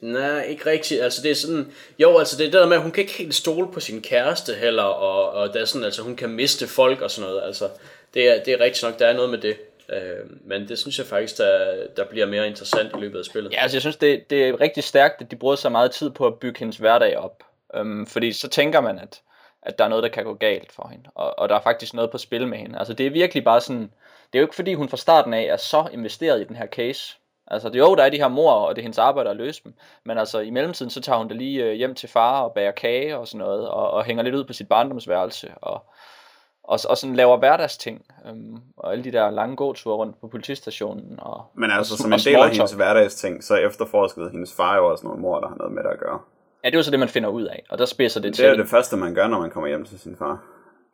[0.00, 1.02] nej, ikke rigtigt.
[1.02, 3.12] Altså det er sådan, jo, altså det er det der med, at hun kan ikke
[3.12, 6.66] helt stole på sin kæreste heller, og, og der er sådan, altså hun kan miste
[6.66, 7.42] folk og sådan noget.
[7.46, 7.68] Altså
[8.14, 9.56] det er, det er rigtigt nok, der er noget med det.
[9.88, 13.52] Øh, men det synes jeg faktisk, der, der bliver mere interessant i løbet af spillet.
[13.52, 16.10] Ja, altså jeg synes, det, det er rigtig stærkt, at de bruger så meget tid
[16.10, 17.42] på at bygge hendes hverdag op.
[17.74, 19.20] Øhm, fordi så tænker man, at,
[19.62, 21.10] at der er noget, der kan gå galt for hende.
[21.14, 22.78] Og, og der er faktisk noget på spil med hende.
[22.78, 23.90] Altså det er virkelig bare sådan,
[24.32, 26.66] det er jo ikke fordi hun fra starten af er så investeret i den her
[26.66, 27.16] case.
[27.46, 29.64] Altså, det, jo, der er de her mor, og det er hendes arbejde at løse
[29.64, 29.74] dem.
[30.04, 32.70] Men altså, i mellemtiden, så tager hun da lige øh, hjem til far og bager
[32.70, 35.84] kage og sådan noget, og, og hænger lidt ud på sit barndomsværelse, og,
[36.64, 41.18] og, og sådan laver hverdagsting, øhm, og alle de der lange gåture rundt på politistationen.
[41.18, 44.90] Og, Men altså, og, som en del af hendes hverdagsting, så efterforskede hendes far jo
[44.90, 46.20] også nogle mor, der har noget med det at gøre.
[46.64, 48.34] Ja, det er jo så det, man finder ud af, og der spidser det, det
[48.34, 48.44] til.
[48.44, 50.42] Det er det første, man gør, når man kommer hjem til sin far.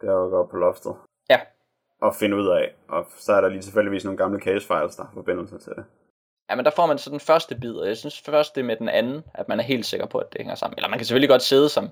[0.01, 0.95] Det er jo at gå op på loftet.
[1.31, 1.41] Ja.
[2.03, 5.03] Og finde ud af, og så er der lige tilfældigvis nogle gamle case files, der
[5.03, 5.85] har forbindelse til det.
[6.51, 8.77] Ja, men der får man så den første bid, og jeg synes først det med
[8.77, 10.79] den anden, at man er helt sikker på, at det hænger sammen.
[10.79, 11.91] Eller man kan selvfølgelig godt sidde som,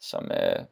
[0.00, 0.64] som, øh,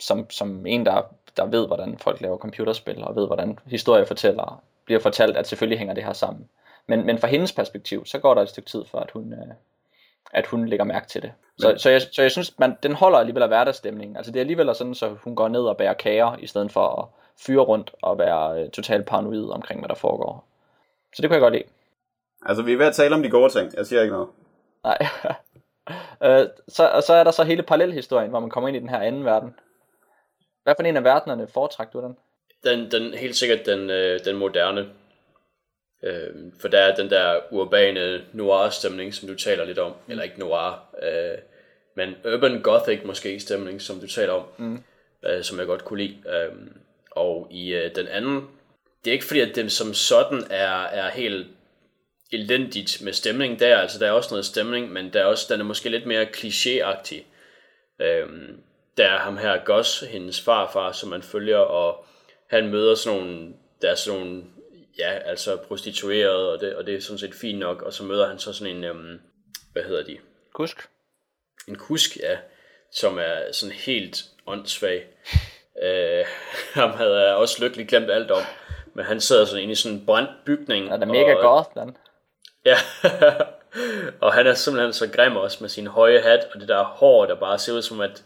[0.00, 1.02] som, som en, der,
[1.36, 5.78] der ved, hvordan folk laver computerspil, og ved, hvordan historier fortæller, bliver fortalt, at selvfølgelig
[5.78, 6.48] hænger det her sammen.
[6.86, 9.54] Men, men fra hendes perspektiv, så går der et stykke tid for, at hun, øh,
[10.32, 11.32] at hun lægger mærke til det.
[11.58, 14.16] Så, så, jeg, så jeg synes, man, den holder alligevel af hverdagsstemningen.
[14.16, 17.02] Altså det er alligevel sådan, så hun går ned og bærer kager, i stedet for
[17.02, 17.08] at
[17.46, 20.44] fyre rundt og være øh, totalt paranoid omkring, hvad der foregår.
[21.14, 21.64] Så det kunne jeg godt lide.
[22.42, 23.72] Altså, vi er ved at tale om de gode ting.
[23.76, 24.28] Jeg siger ikke noget.
[24.84, 24.98] Nej.
[26.40, 28.88] øh, så, og så er der så hele parallelhistorien, hvor man kommer ind i den
[28.88, 29.54] her anden verden.
[30.62, 32.16] Hvad for en af verdenerne foretrækker du den?
[32.64, 34.88] Den, den helt sikkert den, øh, den moderne.
[36.02, 39.90] Øh, for der er den der urbane noir-stemning, som du taler lidt om.
[39.90, 40.10] Mm.
[40.10, 41.38] Eller ikke noir, øh,
[41.94, 44.44] men urban gothic måske stemning, som du taler om.
[44.56, 44.82] Mm.
[45.26, 46.16] Øh, som jeg godt kunne lide.
[46.28, 46.52] Øh,
[47.10, 48.48] og i øh, den anden,
[49.04, 51.46] det er ikke fordi, at den som sådan er, er helt
[52.32, 55.60] elendigt med stemning der, altså der er også noget stemning, men der er også, den
[55.60, 57.22] er måske lidt mere klichéagtig.
[58.00, 58.60] Øhm,
[58.96, 62.06] der er ham her Gus, hendes farfar, som man følger, og
[62.50, 64.44] han møder sådan nogle, der er sådan nogle,
[64.98, 68.28] ja, altså prostituerede, og det, og det er sådan set fint nok, og så møder
[68.28, 69.20] han så sådan en, øhm,
[69.72, 70.18] hvad hedder de?
[70.54, 70.88] Kusk.
[71.68, 72.38] En kusk, ja,
[72.92, 75.06] som er sådan helt åndssvag.
[75.84, 76.24] øh,
[76.72, 78.42] ham havde jeg også lykkeligt glemt alt om,
[78.94, 80.86] men han sidder sådan inde i sådan en brændt bygning.
[80.86, 81.96] Ja, det er mega og, goth, den.
[82.66, 82.76] Ja,
[84.24, 87.26] og han er simpelthen så grim også med sin høje hat, og det der hår,
[87.26, 88.24] der bare ser ud som at,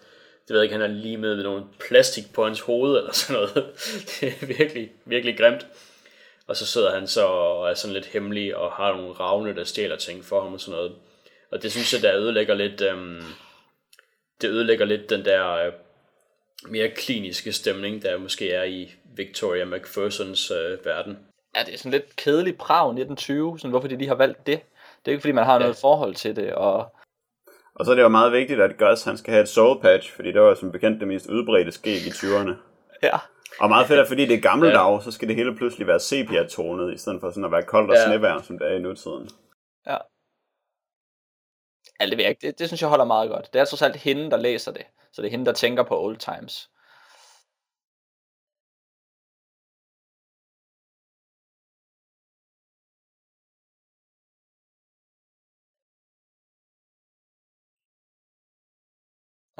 [0.48, 3.12] det ved jeg ikke, han har lige med med nogle plastik på hans hoved, eller
[3.12, 3.54] sådan noget.
[4.20, 5.66] Det er virkelig, virkelig grimt.
[6.46, 9.64] Og så sidder han så og er sådan lidt hemmelig, og har nogle ravne, der
[9.64, 10.92] stjæler ting for ham og sådan noget.
[11.50, 13.22] Og det synes jeg, der ødelægger lidt, øhm,
[14.40, 15.72] det ødelægger lidt den der øh,
[16.68, 21.18] mere kliniske stemning, der måske er i Victoria McPhersons øh, verden.
[21.56, 24.60] Ja, det er sådan lidt kedelig prav 1920, sådan hvorfor de lige har valgt det.
[24.98, 26.94] Det er ikke fordi, man har noget forhold til det, og
[27.74, 30.12] Og så er det jo meget vigtigt, at Gus han skal have et soul patch,
[30.14, 32.52] fordi det var som bekendt det mest udbredte skæg i 20'erne.
[33.02, 33.18] ja,
[33.60, 35.00] Og meget fedt er, fordi det er gammeldag, Ja.
[35.00, 37.96] så skal det hele pludselig være sepia-tonet, i stedet for sådan at være koldt og
[37.96, 38.06] Ja.
[38.06, 39.28] snevejr, som det er i nutiden.
[39.86, 39.96] ja.
[42.00, 42.46] Alt det ved jeg ikke.
[42.46, 43.52] Det, det synes jeg holder meget godt.
[43.52, 44.86] Det er trods alt hende, der læser det.
[45.12, 46.70] Så det er hende, der tænker på old times.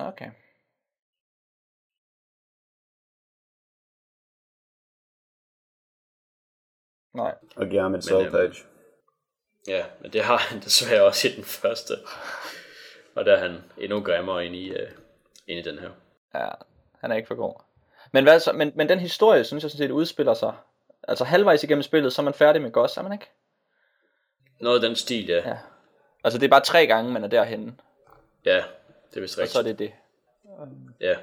[0.06, 0.30] Okay.
[7.14, 7.34] Nej.
[7.56, 8.64] Og giver ham et soul øhm, patch.
[9.68, 11.94] Ja, men det har han desværre også i den første.
[13.14, 14.88] Og der er han endnu grimmere ind i, uh,
[15.46, 15.90] ind i den her.
[16.34, 16.48] Ja,
[17.00, 17.54] han er ikke for god.
[18.12, 20.54] Men, hvad så, men, men den historie, synes jeg sådan set udspiller sig.
[21.08, 23.30] Altså halvvejs igennem spillet, så er man færdig med Gus, er man ikke?
[24.60, 25.48] Noget af den stil, ja.
[25.48, 25.58] Ja.
[26.24, 27.76] Altså det er bare tre gange, man er derhenne.
[28.44, 28.64] Ja,
[29.10, 29.78] det er vist Og så er rigtigt.
[29.78, 29.92] det
[31.00, 31.06] det.
[31.06, 31.14] Ja.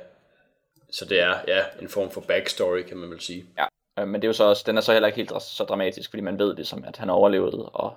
[0.92, 3.46] Så det er ja, en form for backstory, kan man vel sige.
[3.58, 3.66] Ja.
[4.02, 6.10] Øh, Men det er jo så også, den er så heller ikke helt så dramatisk,
[6.10, 7.96] fordi man ved ligesom, at han overlevede og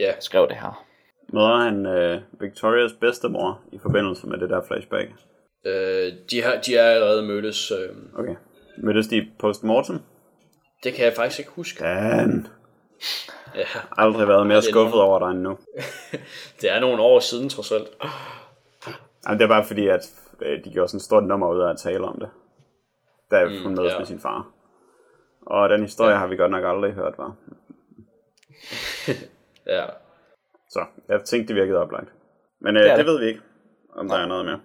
[0.00, 0.84] Ja, skrev det her.
[1.28, 5.08] Møder han øh, Victorias bedstemor i forbindelse med det der flashback.
[5.64, 7.70] øh, de, har, de er allerede mødtes.
[7.70, 7.88] Øh,
[8.18, 8.34] Okay.
[8.78, 10.00] Mødtes de postmortem?
[10.84, 11.84] det kan jeg faktisk ikke huske.
[11.84, 12.46] Dan.
[13.54, 13.64] Ja,
[13.96, 15.58] Aldrig været mere det er skuffet over dig end nu.
[16.60, 17.88] det er nogle år siden, trods alt.
[19.26, 21.70] Jamen, det er bare fordi, at øh, de gjorde sådan et stort nummer ud af
[21.70, 22.30] at tale om det.
[23.30, 23.98] Da mm, hun mødes ja.
[23.98, 24.50] med sin far.
[25.46, 26.18] Og den historie ja.
[26.18, 27.34] har vi godt nok aldrig hørt, var.
[29.66, 29.86] Ja,
[30.68, 32.12] Så jeg tænkte, det virkede oplagt.
[32.60, 33.40] Men øh, Det det, det ved vi ikke,
[33.94, 34.60] om der er noget mere.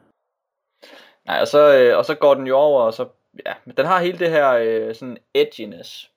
[1.26, 3.08] Nej, og så, øh, og så går den jo over, og så,
[3.46, 6.12] ja, men den har hele det her øh, sådan edginess.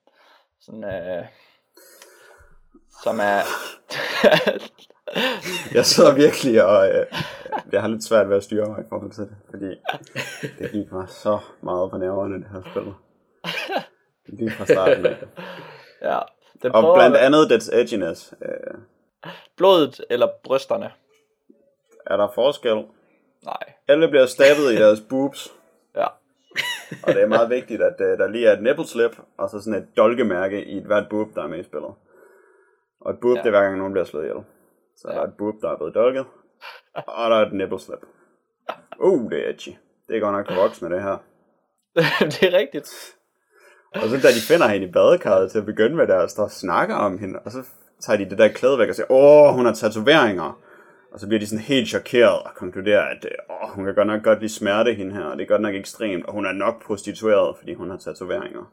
[0.59, 1.25] Sådan, øh,
[3.03, 3.41] som er,
[5.77, 7.05] Jeg sidder virkelig og øh,
[7.71, 9.69] jeg har lidt svært ved at styre mig i forhold til det, fordi
[10.59, 12.93] det gik mig så meget på nerverne, det her spil.
[14.25, 15.17] Lige fra starten af.
[16.11, 16.19] ja,
[16.61, 18.33] den Og prøver blandt andet dets edginess.
[18.41, 18.77] Øh,
[19.57, 20.91] blodet eller brysterne.
[22.05, 22.85] er der forskel?
[23.45, 25.53] Nej, Alle bliver stabbet i deres boobs,
[25.95, 26.07] ja,
[27.03, 29.59] og det er meget vigtigt, at øh, der lige er et nipple slip, og så
[29.59, 31.91] sådan et dolkemærke i et hvert boob, der er med i spillet.
[33.01, 33.41] Og et boob, ja.
[33.41, 34.43] det er hver gang nogen bliver slået ihjel.
[34.97, 35.15] Så ja.
[35.15, 36.25] der er et boob, der er blevet dolket,
[36.93, 37.99] og der er et nipple slip.
[38.99, 39.77] Uh, det er edgy.
[40.07, 41.17] Det er godt nok for voksne, det her.
[42.33, 43.15] det er rigtigt.
[43.95, 46.51] Og så da de finder hende i badekarret til at begynde med, der står og
[46.51, 47.63] snakker om hende, og så
[48.01, 50.59] tager de det der klæde væk og siger, åh, hun har tatoveringer.
[51.11, 54.23] Og så bliver de sådan helt chokeret og konkluderer, at åh, hun kan godt nok
[54.23, 56.85] godt lide smerte hende her, og det er godt nok ekstremt, og hun er nok
[56.85, 58.71] prostitueret, fordi hun har tatoveringer.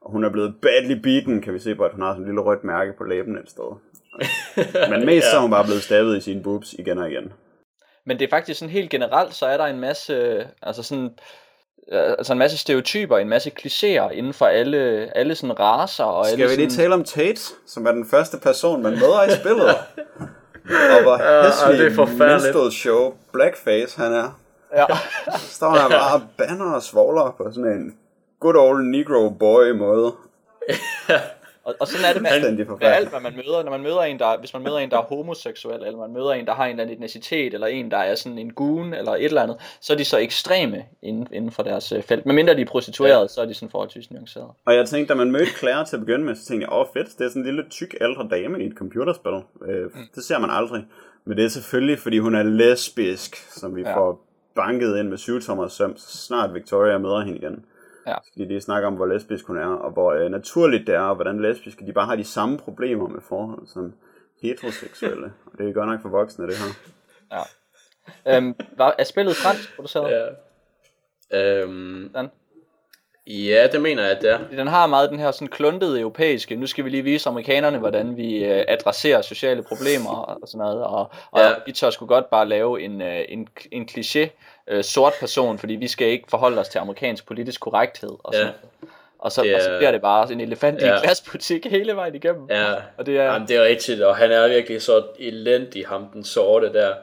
[0.00, 2.26] Og hun er blevet badly beaten, kan vi se på, at hun har sådan en
[2.26, 3.76] lille rødt mærke på læben et sted.
[4.90, 7.32] Men mest så er hun bare blevet stabbet i sine boobs igen og igen.
[8.06, 11.10] Men det er faktisk sådan helt generelt, så er der en masse, øh, altså sådan
[11.92, 16.04] øh, altså en masse stereotyper, en masse klichéer inden for alle, alle sådan raser.
[16.04, 18.92] Og Skal alle vi lige sådan, tale om Tate, som er den første person, man
[18.92, 19.68] møder i spillet?
[20.96, 22.42] og hvor ja, det hæslig forfærdeligt.
[22.42, 24.38] minstrel show blackface han er.
[24.76, 24.86] Ja.
[25.38, 27.96] Så står han bare og banner og svogler på sådan en
[28.40, 30.12] good old negro boy måde.
[31.64, 33.62] Og, og sådan er det med, Fuldstændig med alt, hvad man møder.
[33.62, 36.30] Når man møder en, der, hvis man møder en, der er homoseksuel, eller man møder
[36.32, 39.12] en, der har en eller anden etnicitet, eller en, der er sådan en goon, eller
[39.12, 42.26] et eller andet, så er de så ekstreme inden, inden for deres øh, felt.
[42.26, 43.26] Men mindre de er prostituerede, ja.
[43.28, 44.48] så er de sådan forholdsvis nuancerede.
[44.66, 46.86] Og jeg tænkte, da man mødte Claire til at begynde med, så tænkte jeg, åh
[46.92, 49.32] fedt, det er sådan en lille tyk ældre dame i et computerspil.
[49.68, 50.84] Øh, det ser man aldrig.
[51.24, 53.96] Men det er selvfølgelig, fordi hun er lesbisk, som vi Ja.
[53.96, 57.64] får banket ind med syvtommer søm, så snart Victoria møder hende igen.
[58.06, 58.14] Ja.
[58.32, 61.14] Fordi de snakker om, hvor lesbisk hun er, og hvor øh, naturligt det er, og
[61.14, 63.92] hvordan lesbiske, de bare har de samme problemer med forhold som
[64.42, 65.32] heteroseksuelle.
[65.52, 66.74] Og det er godt nok for voksne, det her.
[68.26, 68.36] Ja.
[68.36, 70.10] Øhm, var, er spillet fransk produceret?
[70.10, 70.26] Ja.
[71.38, 71.62] Ja.
[71.62, 72.30] Øhm, Den?
[73.26, 74.38] ja, det mener jeg, at det er.
[74.50, 78.16] Den har meget den her sådan kluntede europæiske, nu skal vi lige vise amerikanerne, hvordan
[78.16, 81.48] vi øh, adresserer sociale problemer og sådan noget, og, og Ja.
[81.48, 81.54] ja.
[81.66, 84.28] vi tør sgu godt bare lave en, øh, en, en kliché
[84.68, 88.46] øh, sort person, fordi vi skal ikke forholde os til amerikansk politisk korrekthed og sådan
[88.46, 88.52] Ja.
[89.18, 90.96] Og så, Det og så er- bliver det bare en elefant i Ja.
[90.96, 92.46] en glasbutik hele vejen igennem.
[92.50, 96.06] Ja, Og det er, Jamen, det er rigtigt, og han er virkelig så elendig, ham
[96.12, 96.94] den sorte der.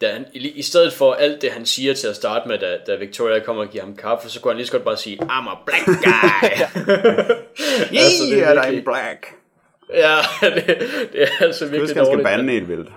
[0.00, 2.78] Da han, i, I stedet for alt det, han siger til at starte med, da,
[2.86, 5.18] da Victoria kommer og giver ham kaffe, så kunne han lige så godt bare sige,
[5.22, 6.48] I'm a black guy.
[7.92, 9.26] Altså, det er Yeah, virkelig- I'm black.
[9.94, 10.16] ja,
[10.54, 10.66] det,
[11.12, 12.24] det er altså Du virkelig skal, han skal dårligt.
[12.24, 12.88] bande helt vildt.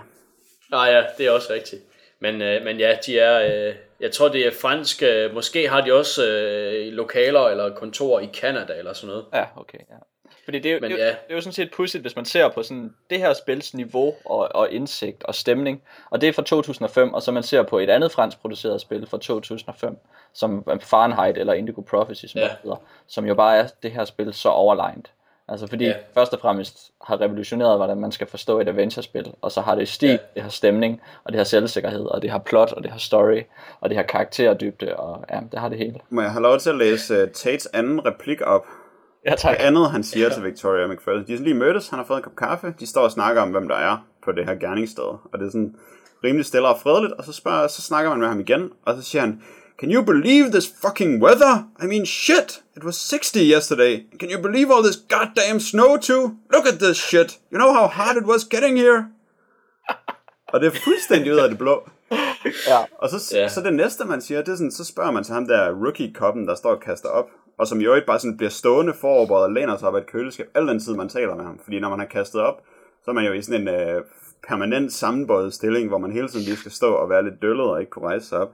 [0.72, 1.82] Nej, ja, det er også rigtigt.
[2.22, 5.82] Men, øh, men ja, de er, øh, jeg tror det er fransk, øh, måske har
[5.82, 9.26] de også øh, lokaler eller kontorer i Canada eller sådan noget.
[9.34, 9.78] ja, okay.
[9.78, 9.96] Ja.
[10.44, 11.10] Fordi det er, jo, Men det, er, jo- ja.
[11.12, 14.16] det er jo sådan set pudsigt, hvis man ser på sådan det her spils niveau
[14.26, 17.80] og, og indsigt og stemning, og det er fra 2005, og så man ser på
[17.80, 19.98] et andet fransk produceret spil fra 2005,
[20.34, 22.50] som Fahrenheit eller Indigo Prophecy, som, ja.
[22.64, 25.12] hedder, som jo bare er det her spil så overlegnet.
[25.52, 25.90] Altså fordi Ja.
[25.90, 25.96] ja.
[26.22, 29.88] først og fremmest har revolutioneret, hvordan man skal forstå et adventure-spil, og så har det
[29.88, 30.14] stil, Ja.
[30.14, 30.18] ja.
[30.36, 33.42] det har stemning, og det har selvsikkerhed, og det har plot, og det har story,
[33.82, 36.00] og det har karakterdybde, og ja, det har det hele.
[36.10, 38.66] Må jeg have lov til at læse uh, Tates anden replik op?
[39.26, 39.58] Ja, tak.
[39.58, 42.24] Det andet, han siger til Victoria McFadden, de har lige mødtes, han har fået en
[42.24, 45.40] kop kaffe, de står og snakker om, hvem der er på det her gerningssted, og
[45.40, 45.76] det er sådan
[46.24, 49.02] rimelig stille og fredeligt, og så, spørger, så snakker man med ham igen, og så
[49.02, 49.42] siger han,
[49.80, 51.66] Can you believe this fucking weather?
[51.84, 52.62] I mean, shit!
[52.78, 54.06] It was 60 yesterday.
[54.20, 56.36] Can you believe all this goddamn snow too?
[56.54, 57.40] Look at this shit!
[57.52, 59.06] You know how hard it was getting here?
[60.54, 61.90] Og det er fuldstændig ud af det blå.
[62.68, 62.78] Ja.
[62.98, 63.48] Og så, Ja.
[63.50, 66.48] så det næste, man siger, det er sådan, så spørger man til ham der rookie-koppen,
[66.48, 67.26] der står og kaster op,
[67.60, 70.08] og som jo ikke bare sådan bliver stående foroverbøjet og læner sig op af et
[70.08, 71.60] køleskab, al den tid, man taler med ham.
[71.64, 72.62] Fordi når man har kastet op,
[73.06, 74.02] så er man jo i sådan en øh,
[74.48, 77.80] permanent sammenbøjet stilling, hvor man hele tiden lige skal stå og være lidt døllet og
[77.80, 78.52] ikke kunne rejse sig op.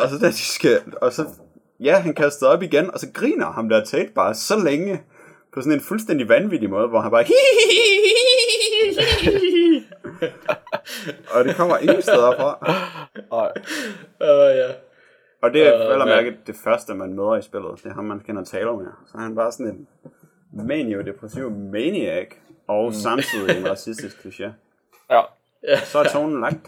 [0.00, 1.26] og så da de skal, og så,
[1.80, 5.02] ja, han kastede op igen, og så griner ham der Tate bare så længe,
[5.54, 7.24] på sådan en fuldstændig vanvittig måde, hvor han bare
[11.34, 12.58] og det kommer ingen steder fra.
[13.30, 13.52] Og,
[14.20, 14.68] Uh, ja.
[15.42, 17.70] Og det er Øh, vel at mærke det første, man møder i spillet.
[17.84, 18.86] Det er ham, man skal tale med.
[19.06, 19.88] Så er han bare sådan en
[20.52, 22.26] manio-depressiv maniac,
[22.66, 22.92] og mm.
[22.92, 24.48] samtidig en racistisk kliché.
[25.10, 25.20] ja,
[25.84, 26.60] Så er tonen lagt.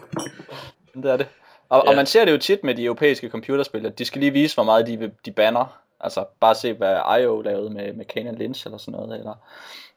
[1.03, 1.29] det er det.
[1.69, 1.91] Og, Ja.
[1.91, 4.55] og man ser det jo tit med de europæiske computerspil, at de skal lige vise,
[4.55, 5.81] hvor meget de, de banner.
[6.01, 9.19] Altså bare se, hvad IO lavede med, med Kanan Lynch eller sådan noget.
[9.19, 9.35] Eller,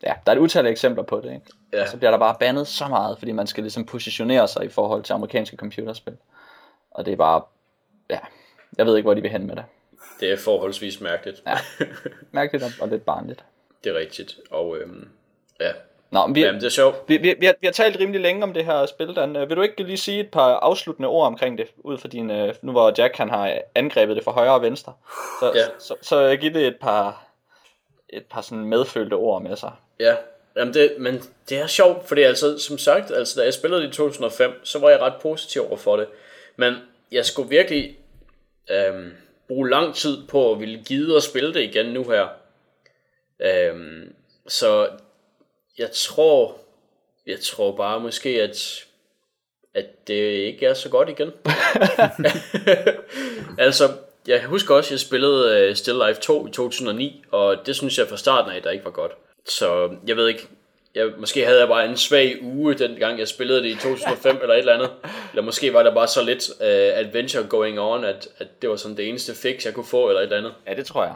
[0.04, 1.34] ja, der er et utal af eksempler på det.
[1.34, 1.46] Ikke?
[1.74, 1.82] Ja.
[1.82, 4.70] Og så bliver der bare bandet så meget, fordi man skal ligesom positionere sig i
[4.70, 6.18] forhold til amerikanske computerspil.
[6.92, 7.42] Og det er bare,
[8.10, 8.20] ja,
[8.78, 9.66] jeg ved ikke, hvor de vil hen med det.
[10.20, 11.44] Det er forholdsvis mærkeligt.
[11.48, 11.58] Ja.
[12.32, 13.46] Mærkeligt og- og lidt barnligt.
[13.84, 14.36] Det er rigtigt.
[14.52, 15.10] Og øhm,
[15.60, 15.72] ja,
[16.11, 16.95] Nå, men vi, Jamen, det er sjovt.
[17.07, 19.36] vi, vi, vi, har, vi har talt rimelig længe om det her spil, Dan.
[19.36, 22.31] Øh, Vil du ikke lige sige et par afsluttende ord omkring det, ud fra din,
[22.31, 24.94] øh, nu hvor Jack han har angrebet det fra højre og venstre,
[25.40, 25.64] så, Ja.
[25.80, 27.26] så, så, så giv det et par,
[28.10, 29.72] et par sådan medfølte ord med sig.
[29.99, 30.15] Ja,
[30.56, 33.88] Jamen det, men det er sjovt, fordi altså, som sagt, altså, da jeg spillede det
[33.88, 36.07] i 2005, så var jeg ret positiv over for det.
[36.56, 36.73] Men
[37.11, 37.98] jeg skulle virkelig
[38.72, 39.11] øhm,
[39.48, 42.27] bruge lang tid på at ville gide at spille det igen nu her.
[43.40, 44.14] Øhm,
[44.48, 44.88] så
[45.80, 46.58] jeg tror,
[47.28, 48.86] jeg tror bare måske, at,
[49.74, 51.32] at det ikke er så godt igen.
[53.68, 53.84] altså,
[54.28, 57.98] jeg husker også, at jeg spillede uh, Still Life 2 i 2009, og det synes
[57.98, 59.12] jeg fra starten af, der ikke var godt.
[59.48, 60.48] Så jeg ved ikke,
[60.96, 64.38] jeg, måske havde jeg bare en svag uge, den gang jeg spillede det i 2005
[64.42, 64.90] eller et eller andet.
[65.32, 68.76] Eller måske var der bare så lidt uh, adventure going on, at, at det var
[68.76, 70.54] sådan det eneste fix, jeg kunne få eller et eller andet.
[70.68, 71.16] Ja, det tror jeg.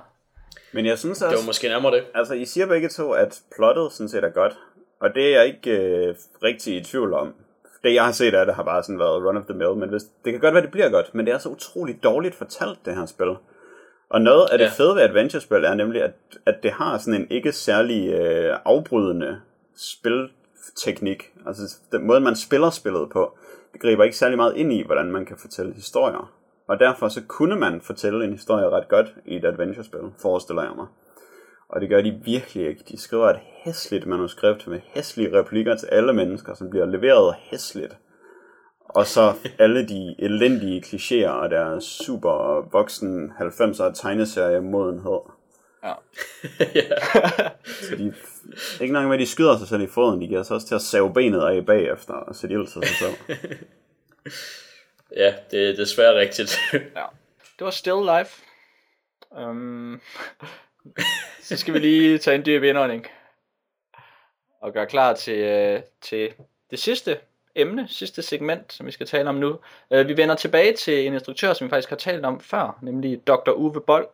[0.73, 2.03] Men jeg synes Det også, var måske nærmere det.
[2.15, 4.59] altså I siger begge to, at plottet sådan set er godt.
[4.99, 5.71] Og det er jeg ikke
[6.07, 7.33] øh, rigtig i tvivl om.
[7.83, 9.89] det jeg har set af det har bare sådan været run of the mill, men
[9.89, 12.79] hvis, det kan godt være, det bliver godt, men det er så utroligt dårligt fortalt,
[12.85, 13.35] det her spil.
[14.09, 14.69] Og noget af det Ja.
[14.77, 16.11] fede ved adventure-spil er nemlig, at,
[16.45, 19.41] at det har sådan en ikke særlig øh, afbrydende
[19.75, 21.31] spilteknik.
[21.47, 23.37] Altså den måde, man spiller spillet på,
[23.73, 26.31] det griber ikke særlig meget ind i, hvordan man kan fortælle historier.
[26.67, 30.71] Og derfor så kunne man fortælle en historie ret godt i et adventure-spil, forestiller jeg
[30.75, 30.87] mig.
[31.69, 32.83] Og det gør de virkelig ikke.
[32.89, 37.97] De skriver et hæsligt manuskript med hæslige replikker til alle mennesker, som bliver leveret hæsligt.
[38.89, 45.19] Og så alle de elendige klichéer og deres super voksen 90'er tegneserie modenhed.
[45.83, 45.93] Ja.
[47.89, 48.13] Så de,
[48.81, 50.75] ikke nok med, at de skyder sig selv i foden, de giver sig også til
[50.75, 53.37] at save benet af bagefter og sætte ild til sig selv.
[55.17, 56.57] Ja, det er desværre rigtigt.
[56.73, 57.05] ja.
[57.59, 58.41] Det var Still Life.
[59.31, 60.01] Um,
[61.47, 63.07] så skal vi lige tage en dyb indånding.
[64.61, 66.33] Og gøre klar til, øh, til
[66.71, 67.17] det sidste
[67.55, 69.59] emne, sidste segment, som vi skal tale om nu.
[69.89, 73.27] Uh, vi vender tilbage til en instruktør, som vi faktisk har talt om før, nemlig
[73.27, 73.51] Dr.
[73.51, 74.05] Uwe Boll,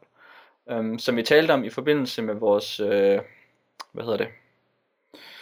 [0.66, 2.90] um, som vi talte om i forbindelse med vores, uh,
[3.92, 4.28] hvad hedder det,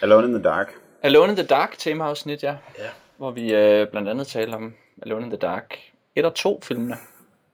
[0.00, 0.74] Alone in the Dark.
[1.02, 2.56] Alone in the Dark temaafsnit, ja.
[2.78, 2.88] Ja.
[3.16, 5.78] Hvor vi øh, blandt andet talte om Alone in the Dark
[6.14, 6.96] 1 og 2 filmene.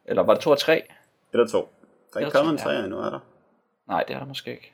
[0.05, 0.77] Eller var det 2 og 3?
[0.79, 0.85] Et
[1.33, 1.69] eller to.
[2.13, 2.75] Der er ikke kommet en to, ja.
[2.75, 3.19] træer endnu, er der?
[3.89, 4.73] Nej, det er der måske ikke.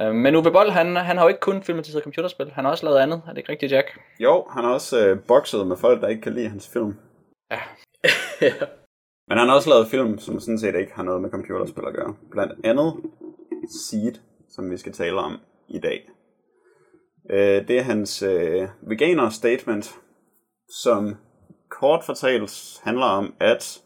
[0.00, 2.50] Øh, men Uwe Boll, han, han har jo ikke kun filmatiseret computerspil.
[2.50, 3.22] Han har også lavet andet.
[3.26, 4.00] Er det ikke rigtigt, Jack?
[4.20, 6.94] Jo, han har også øh, bokset med folk, der ikke kan lide hans film.
[7.50, 7.60] Ja.
[9.28, 11.94] Men han har også lavet film, som sådan set ikke har noget med computerspil at
[11.94, 12.14] gøre.
[12.30, 12.94] Blandt andet
[13.70, 14.14] Seed,
[14.48, 15.38] som vi skal tale om
[15.68, 16.10] i dag.
[17.30, 19.94] Øh, det er hans øh, veganer statement,
[20.82, 21.16] som
[21.80, 23.80] kort fortalt handler om, at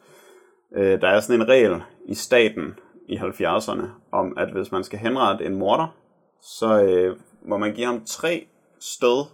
[0.77, 2.79] øh, der er sådan en regel i staten
[3.09, 5.97] i 70'erne, om at hvis man skal henrette en morder,
[6.43, 7.17] så øh,
[7.47, 8.47] må man give ham tre
[8.81, 9.25] stød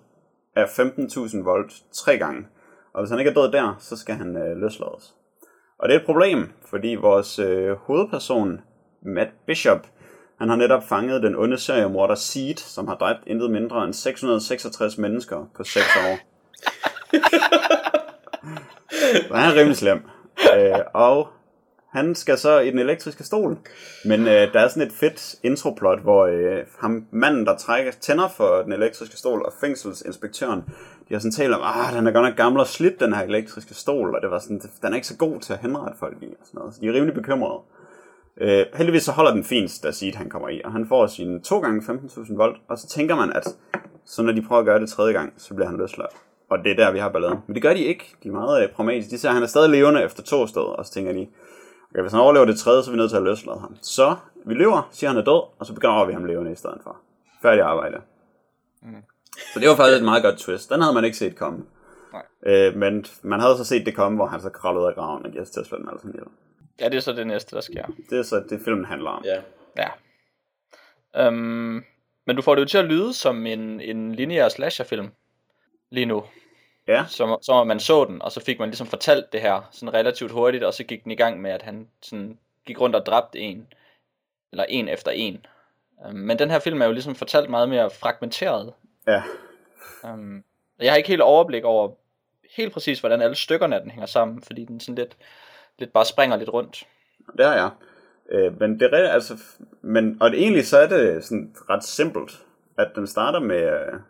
[0.57, 2.47] af 15.000 volt tre gange.
[2.95, 5.15] Og hvis han ikke er død der, så skal han øh, løslades.
[5.79, 8.61] Og det er et problem, fordi vores øh, hovedperson,
[9.03, 9.87] Matt Bishop,
[10.39, 14.99] han har netop fanget den onde seriemorder Seed, som har dræbt intet mindre end 666
[14.99, 16.19] mennesker på 6 år.
[19.29, 20.01] Så han er rimelig slem.
[20.57, 21.29] Øh, og
[21.93, 23.59] han skal så i den elektriske stol.
[24.05, 28.29] Men øh, der er sådan et fedt introplot, hvor øh, ham, manden, der trækker tænder
[28.29, 30.63] for den elektriske stol, og fængselsinspektøren,
[31.09, 33.23] de har sådan talt om, ah, den er godt nok gammel og slidt, den her
[33.23, 36.17] elektriske stol, og det var sådan, den er ikke så god til at henrette folk
[36.23, 36.75] i, og sådan noget.
[36.75, 37.61] Så de er rimelig bekymrede.
[38.41, 41.41] Øh, heldigvis så holder den fint, da Seed han kommer i, og han får sine
[41.41, 43.45] 2 gange 15.000 volt, og så tænker man, at
[44.05, 46.13] så når de prøver at gøre det tredje gang, så bliver han løsladt.
[46.51, 47.39] Og det er der, vi har balladen.
[47.47, 48.15] Men det gør de ikke.
[48.23, 49.11] De er meget øh, pragmatiske.
[49.11, 51.29] De ser, at han er stadig levende efter to steder, og så tænker de,
[51.91, 53.77] okay, hvis han overlever det tredje, så er vi nødt til at løslade ham.
[53.83, 54.17] Så
[54.47, 56.97] vi løber, siger han er død, og så begraver vi ham levende i stedet for.
[57.43, 57.97] Færdig arbejde.
[58.83, 59.03] Mm.
[59.55, 60.71] Så det var faktisk et meget godt twist.
[60.71, 61.65] Den havde man ikke set komme.
[62.13, 62.23] Nej.
[62.47, 65.27] Øh, men man havde så set det komme, hvor han så kravlede ud af graven,
[65.27, 66.29] og slå den alle sammen ihjel.
[66.81, 67.87] Ja, det er så det næste, der sker.
[68.11, 69.25] Det er så det, filmen handler om.
[69.25, 69.41] ja.
[69.77, 69.89] Ja.
[71.29, 71.85] Um,
[72.27, 75.09] men du får det jo til at lyde som en, en lineær slasherfilm
[75.91, 76.25] lige nu.
[76.89, 79.69] Ja, Som, som om man så den, og så fik man ligesom fortalt det her
[79.71, 82.97] sådan relativt hurtigt, og så gik den i gang med, at han sådan gik rundt
[82.97, 83.67] og dræbte en,
[84.53, 85.47] eller en efter en.
[86.09, 88.73] Um, men den her film er jo ligesom fortalt meget mere fragmenteret.
[89.07, 89.23] ja.
[90.05, 90.45] Um,
[90.79, 91.91] jeg har ikke helt overblik over
[92.57, 95.17] helt præcis, hvordan alle stykkerne af den hænger sammen, fordi den sådan lidt,
[95.79, 96.87] lidt bare springer lidt rundt.
[97.37, 97.71] Det har jeg.
[98.31, 99.39] Øh, men det er altså,
[99.83, 102.45] men, og det, egentlig så er det sådan ret simpelt,
[102.79, 104.01] at den starter med, øh,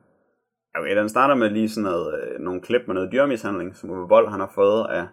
[0.79, 4.09] okay, den starter med lige sådan noget, øh, nogle klip med noget dyrmishandling, som Uwe
[4.09, 5.07] Boll han har fået af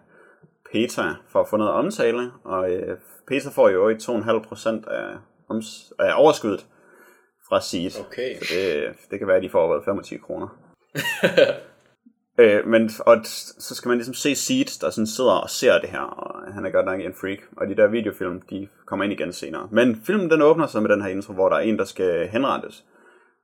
[0.72, 2.98] PETA for at få noget omtale, og øh,
[3.28, 5.16] PETA får jo ikke 2,5% af,
[5.50, 6.66] oms- af overskuddet
[7.48, 7.90] fra Seed.
[8.06, 8.38] Okay.
[8.38, 10.48] Så det, det kan være, at de får hvad, 25 kroner.
[12.40, 13.16] øh, men og
[13.58, 16.66] så skal man ligesom se Seed, der sådan sidder og ser det her, og han
[16.66, 17.38] er godt nok en freak.
[17.56, 19.68] Og de der videofilm, de kommer ind igen senere.
[19.70, 22.28] Men filmen den åbner så med den her intro, hvor der er en, der skal
[22.28, 22.84] henrettes.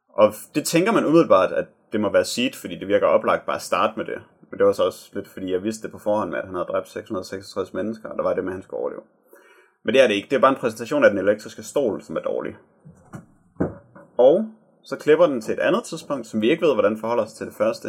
[0.08, 3.56] Og det tænker man umiddelbart, at det må være Seed, fordi det virker oplagt bare
[3.56, 4.22] at starte med det.
[4.50, 6.54] Men det var så også lidt, fordi jeg vidste det på forhånd med, at han
[6.54, 9.02] havde dræbt 666 mennesker, og der var det med, at han skulle overleve.
[9.84, 10.28] Men det er det ikke.
[10.30, 12.56] Det er bare en præsentation af den elektriske stol, som er dårlig.
[14.18, 14.46] Og
[14.84, 17.46] så klipper den til et andet tidspunkt, som vi ikke ved, hvordan forholder sig til
[17.46, 17.88] det første,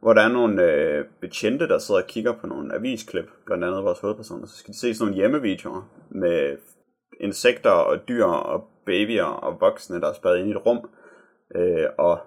[0.00, 3.84] hvor der er nogle øh, betjente, der sidder og kigger på nogle avisklip, blandt andet
[3.84, 4.46] vores hovedpersoner.
[4.46, 6.56] Så skal de se sådan nogle hjemmevideoer med
[7.20, 10.90] insekter og dyr og babyer og voksne, der er spadet ind i et rum
[11.54, 12.18] øh, og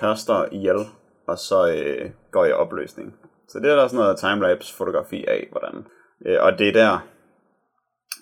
[0.00, 0.86] tørster ihjel,
[1.26, 3.14] og så øh, går i opløsning.
[3.48, 5.86] Så det er der sådan noget timelapse fotografi af, hvordan.
[6.26, 6.98] Øh, og det er der,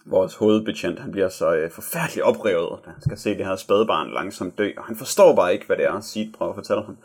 [0.07, 4.11] vores hovedbetjent, han bliver så øh, forfærdeligt oprevet, da han skal se det her spædbarn
[4.11, 6.97] langsomt dø, og han forstår bare ikke, hvad det er, Sid prøver at fortælle ham.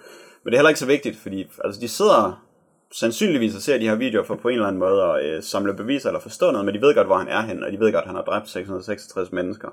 [0.44, 2.46] Men det er heller ikke så vigtigt, fordi altså, de sidder
[2.94, 5.74] sandsynligvis og ser de her videoer for på en eller anden måde at øh, samle
[5.74, 7.94] beviser eller forstå noget, men de ved godt, hvor han er hen, og de ved
[7.94, 9.70] godt, at han har dræbt 666 mennesker.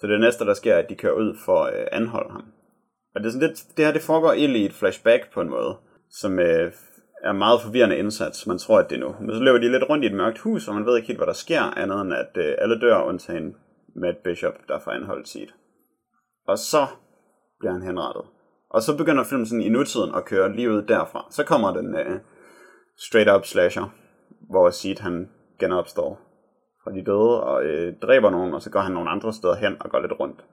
[0.00, 2.44] Så det næste, der sker, er, at de kører ud for at øh, anholde ham.
[3.16, 5.50] Og det, er sådan lidt, det her det foregår egentlig i et flashback på en
[5.50, 5.76] måde,
[6.10, 6.72] som øh,
[7.24, 8.46] er en meget forvirrende indsats.
[8.46, 9.14] Man tror, at det er nu.
[9.20, 11.18] Men så løber de lidt rundt i et mørkt hus, og man ved ikke helt,
[11.18, 13.56] hvad der sker, andet end at øh, alle dør, undtagen
[13.94, 15.54] Matt Bishop, der får anholdt sit.
[16.48, 16.86] Og så
[17.58, 18.24] bliver han henrettet.
[18.70, 21.26] Og så begynder filmen sådan i nutiden at køre lige ud derfra.
[21.30, 22.20] Så kommer den øh,
[23.08, 23.94] straight up slasher,
[24.50, 25.30] hvor Seed han
[25.60, 26.20] genopstår
[26.84, 29.76] fra de døde og øh, dræber nogen, og så går han nogle andre steder hen
[29.80, 30.44] og går lidt rundt,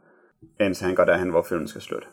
[0.60, 2.08] indtil han går derhen, hvor filmen skal slutte.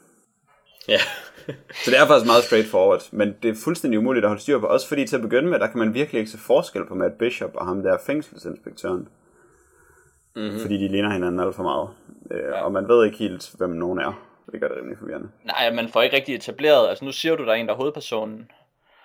[0.90, 1.00] Ja.
[1.84, 4.66] Så det er faktisk meget straightforward, men det er fuldstændig umuligt at holde styr på,
[4.66, 7.18] også fordi til at begynde med, der kan man virkelig ikke se forskel på Matt
[7.18, 9.08] Bishop og ham der fængselsinspektøren.
[10.36, 10.60] Mm-hmm.
[10.60, 11.88] Fordi de ligner hinanden alt for meget.
[12.30, 12.62] Øh, ja.
[12.62, 14.12] Og man ved ikke helt, hvem nogen er.
[14.52, 15.28] Det gør det rimelig forvirrende.
[15.44, 17.76] Nej, man får ikke rigtig etableret, altså nu siger du, der er en, der er
[17.76, 18.50] hovedpersonen.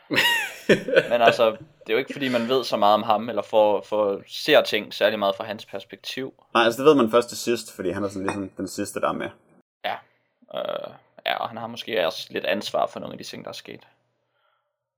[1.12, 3.86] Men altså, det er jo ikke fordi, man ved så meget om ham, eller får,
[3.90, 6.34] får ser ting særlig meget fra hans perspektiv.
[6.54, 9.02] Nej, altså det ved man først til sidst, fordi han er sådan ligesom den sidste,
[9.02, 9.30] der er med.
[9.86, 9.96] Ja,
[10.56, 10.94] øh,
[11.26, 13.54] ja og han har måske også lidt ansvar for nogle af de ting, der er
[13.54, 13.88] sket.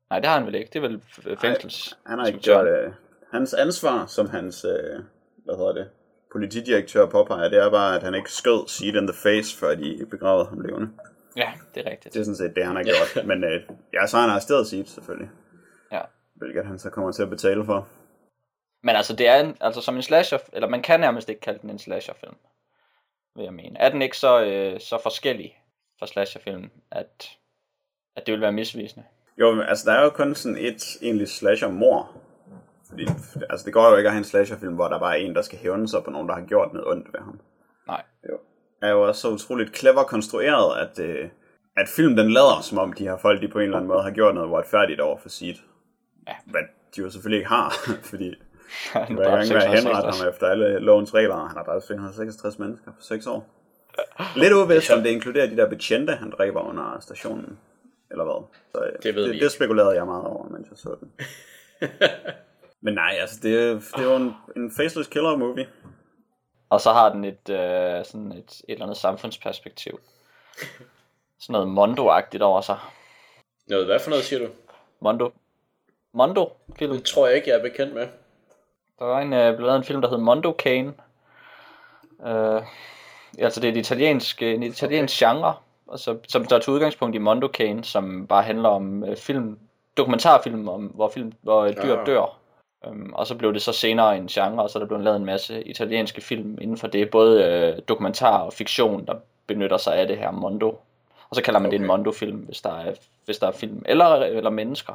[0.10, 0.70] Nej, det har han vel ikke.
[0.74, 1.02] Det er vel
[1.38, 1.98] fængsels.
[2.06, 2.94] Nej, han har ikke gjort det.
[3.32, 5.04] Hans ansvar, som hans, øh,
[5.46, 5.90] hvad hedder det,
[6.32, 10.08] politidirektør påpeger, det er bare, at han ikke skød Seed in the face, før de
[10.12, 10.90] begravede ham levende.
[11.38, 12.14] Ja, det er rigtigt.
[12.14, 13.26] Det er sådan set det, han har gjort.
[13.26, 13.62] Men øh,
[13.94, 15.30] ja, så har han arresteret Seed, selvfølgelig.
[15.92, 16.02] Ja.
[16.36, 17.88] Hvilket han så kommer til at betale for.
[18.84, 21.60] Men altså, det er en, altså som en slasher, eller man kan nærmest ikke kalde
[21.62, 22.36] den en slasherfilm,
[23.36, 23.80] vil jeg mene.
[23.80, 25.58] Er den ikke så, øh, så forskellig
[26.00, 27.30] fra slasherfilm, at,
[28.16, 29.06] at det vil være misvisende?
[29.38, 32.12] Jo, altså der er jo kun sådan et egentlig slasher-mor.
[32.90, 33.08] Fordi,
[33.50, 35.42] altså det går jo ikke at have en slasherfilm, hvor der bare er en, der
[35.42, 37.40] skal hævne sig på nogen, der har gjort noget ondt ved ham.
[37.88, 38.04] Nej.
[38.30, 38.38] Jo.
[38.82, 41.30] Er jo også så utroligt clever konstrueret, at, øh,
[41.78, 44.04] at filmen den lader som om de her folk, de på en eller anden måde
[44.04, 45.58] har gjort noget uretfærdigt over for sit.
[46.28, 46.34] Ja.
[46.46, 46.62] Hvad
[46.96, 47.74] de jo selvfølgelig ikke har,
[48.12, 48.36] fordi
[48.94, 52.92] Han hver gang at henrette ham efter alle lovens regler, han har dræbt 566 mennesker
[52.92, 53.57] på 6 år.
[54.36, 57.60] Lidt uvidst, om det inkluderer de der betjente, han dræber under stationen,
[58.12, 58.46] eller hvad.
[58.72, 61.12] Så, øh, Det ved det, vi det spekulerede jeg meget over, mens jeg så den.
[62.82, 65.68] Men nej, altså det, er- det jo en, en faceless killer movie.
[66.70, 70.00] Og så har den et, øh, sådan et, et eller andet samfundsperspektiv.
[71.40, 72.78] Sådan noget Mondo-agtigt over sig.
[73.68, 74.48] Noget, hvad for noget siger du?
[75.00, 75.32] Mondo.
[76.14, 76.92] Mondo-film.
[76.94, 78.08] Det tror jeg ikke, jeg er bekendt med.
[79.00, 80.94] Der var en, øh, blev lavet en film, der hed Mondo Cane.
[82.28, 82.62] Øh,
[83.40, 85.34] altså det er et italiensk, en italiensk okay.
[85.34, 85.56] genre,
[85.92, 89.60] altså, som der tog udgangspunkt i Mondo Cane, som bare handler om øh, film,
[89.98, 92.06] dokumentarfilm, om, hvor, film, hvor øh, dyr Ah.
[92.06, 92.40] dør.
[92.88, 95.18] Um, og så blev det så senere en genre, og så er der blevet lavet
[95.18, 99.16] en masse italienske film inden for det, både øh, dokumentar og fiktion, der
[99.48, 100.80] benytter sig af det her Mondo.
[101.30, 101.78] Og så kalder man okay.
[101.78, 101.88] det en.
[101.88, 102.94] Mondo-film, hvis der er,
[103.26, 104.94] hvis der er film, eller, eller mennesker,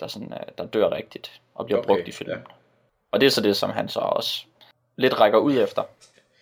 [0.00, 2.36] der, sådan, øh, der dør rigtigt og bliver Okay, brugt i filmen.
[2.36, 2.42] ja.
[3.12, 4.44] Og det er så det, som han så også
[4.96, 5.82] lidt rækker ud efter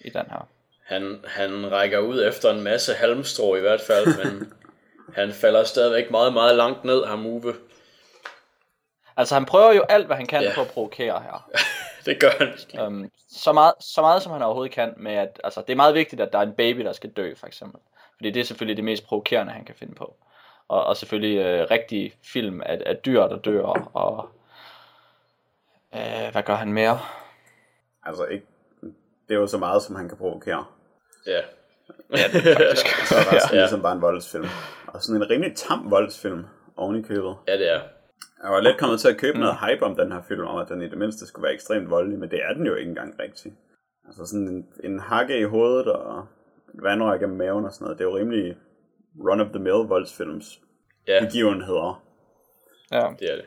[0.00, 0.46] i den her.
[0.88, 4.52] Han, han rækker ud efter en masse halmstrå i hvert fald, men
[5.14, 7.54] han falder stadigvæk meget, meget langt ned, ham Uwe.
[9.16, 10.46] Altså han prøver jo alt, hvad han kan Ja.
[10.46, 10.54] yeah.
[10.54, 11.50] på at provokere her.
[12.06, 12.86] Det gør han.
[12.86, 15.94] Um, så, meget, så meget, som han overhovedet kan med, at altså, det er meget
[15.94, 17.80] vigtigt, at der er en baby, der skal dø, for eksempel.
[18.16, 20.16] Fordi det er selvfølgelig det mest provokerende, han kan finde på.
[20.68, 23.62] Og, og selvfølgelig øh, rigtig film af, af dyr, der dør,
[23.94, 24.28] og
[25.94, 27.00] øh, hvad gør han mere?
[28.02, 28.46] Altså ikke,
[29.28, 30.64] det er jo så meget, som han kan provokere.
[31.26, 31.40] Ja.
[32.10, 32.86] Faktisk.
[33.08, 33.56] Så er der ja.
[33.56, 33.60] Ja.
[33.60, 34.46] ligesom bare en voldsfilm.
[34.86, 36.44] Og sådan en rimelig tam voldsfilm
[36.76, 37.34] oven i købet.
[37.48, 37.80] ja, det er.
[38.42, 39.40] Jeg var lidt kommet til at købe mm.
[39.40, 41.90] noget hype om den her film, om at den i det mindste skulle være ekstremt
[41.90, 43.54] voldelig, men det er den jo ikke engang rigtigt.
[44.06, 46.18] Altså sådan en, en hakke i hovedet og
[46.74, 48.56] et vandrør gennem maven og sådan noget, det er jo rimelig
[49.20, 50.60] run-of-the-mill voldsfilms
[51.08, 52.02] Ja, begivenheder.
[52.92, 53.06] ja.
[53.20, 53.44] det er det.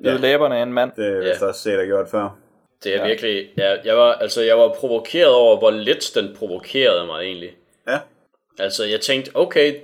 [0.00, 0.92] Lide læberne af en mand.
[0.96, 1.28] Det er Ja.
[1.28, 2.38] vist også set og gjort før.
[2.84, 3.06] Det er Ja.
[3.06, 3.48] virkelig...
[3.58, 7.56] Ja, jeg, var, altså, jeg var provokeret over, hvor lidt den provokerede mig egentlig.
[7.88, 7.98] Ja,
[8.58, 9.74] Altså, jeg tænkte, okay,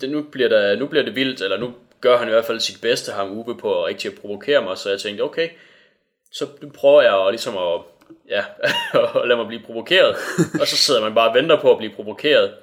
[0.00, 2.60] det, nu, bliver der, nu bliver det vildt, eller nu gør han i hvert fald
[2.60, 5.48] sit bedste, ham Uwe, på at rigtig at provokere mig, så jeg tænkte, okay,
[6.32, 7.80] så nu prøver jeg at, ligesom at,
[8.28, 8.44] ja,
[9.22, 10.16] at lade mig blive provokeret,
[10.60, 12.54] og så sidder man bare og venter på at blive provokeret,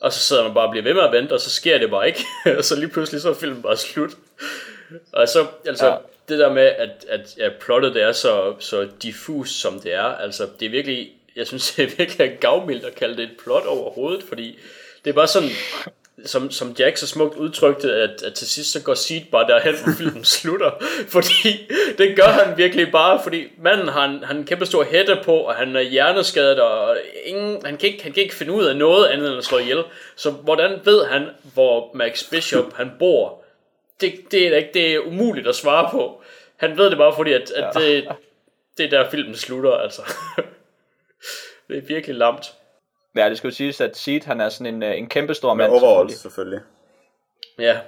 [0.00, 1.90] og så sidder man bare og bliver ved med at vente, og så sker det
[1.90, 2.24] bare ikke,
[2.58, 4.10] og så lige pludselig så er filmen bare slut.
[5.12, 5.96] Og så, altså, Ja
[6.32, 10.02] det der med, at, at ja, plottet det er så, så diffus, som det er,
[10.02, 13.66] altså, det er virkelig, jeg synes, det er virkelig gavmildt at kalde det et plot
[13.66, 14.58] overhovedet, fordi
[15.04, 15.50] det er bare sådan,
[16.24, 19.74] som, som Jack så smukt udtrykte, at, at til sidst så går Seed bare derhen,
[19.84, 20.70] hvor filmen slutter,
[21.08, 25.18] fordi det gør han virkelig bare, fordi manden har en, han en kæmpe stor hætte
[25.24, 28.64] på, og han er hjerneskadet, og ingen, han, kan ikke, han kan ikke finde ud
[28.64, 29.82] af noget andet end at slå ihjel.
[30.16, 33.44] Så hvordan ved han, hvor Max Bishop han bor?
[34.00, 36.21] Det, det, er, ikke, det er umuligt at svare på.
[36.62, 38.08] Han ved det bare, fordi at, at det,
[38.78, 40.02] det er der filmen slutter, altså.
[41.68, 42.54] det er virkelig lamt.
[43.16, 45.54] Ja, det skal jo siges, at Seed, han er sådan en, øh, en kæmpe stor
[45.54, 45.82] Med mand.
[45.82, 46.60] overalls, selvfølgelig.
[47.58, 47.80] Ja,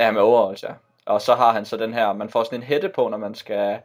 [0.00, 0.72] Ja, med overalls, ja.
[1.06, 3.34] Og så har han så den her, man får sådan en hætte på, når man
[3.34, 3.78] skal,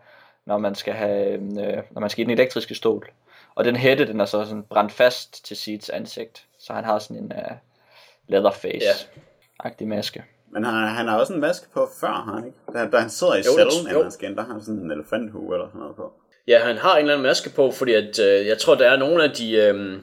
[0.46, 3.10] når man skal have, øh, når man skal i den elektriske stol.
[3.56, 6.46] Og den hætte, den er så sådan brændt fast til Seeds ansigt.
[6.60, 7.58] Så han har sådan en uh,
[8.28, 10.24] leatherface-agtig maske.
[10.56, 12.58] Men han, han har også en maske på før, har han ikke?
[12.74, 14.92] Da, da han sidder i Jo, cellen, eller han skal der har han sådan en
[14.92, 16.14] elefanthue eller sådan noget på.
[16.48, 18.98] Ja, han har en eller anden maske på, fordi at, øh, jeg tror, der er
[18.98, 20.00] nogle af de, øh,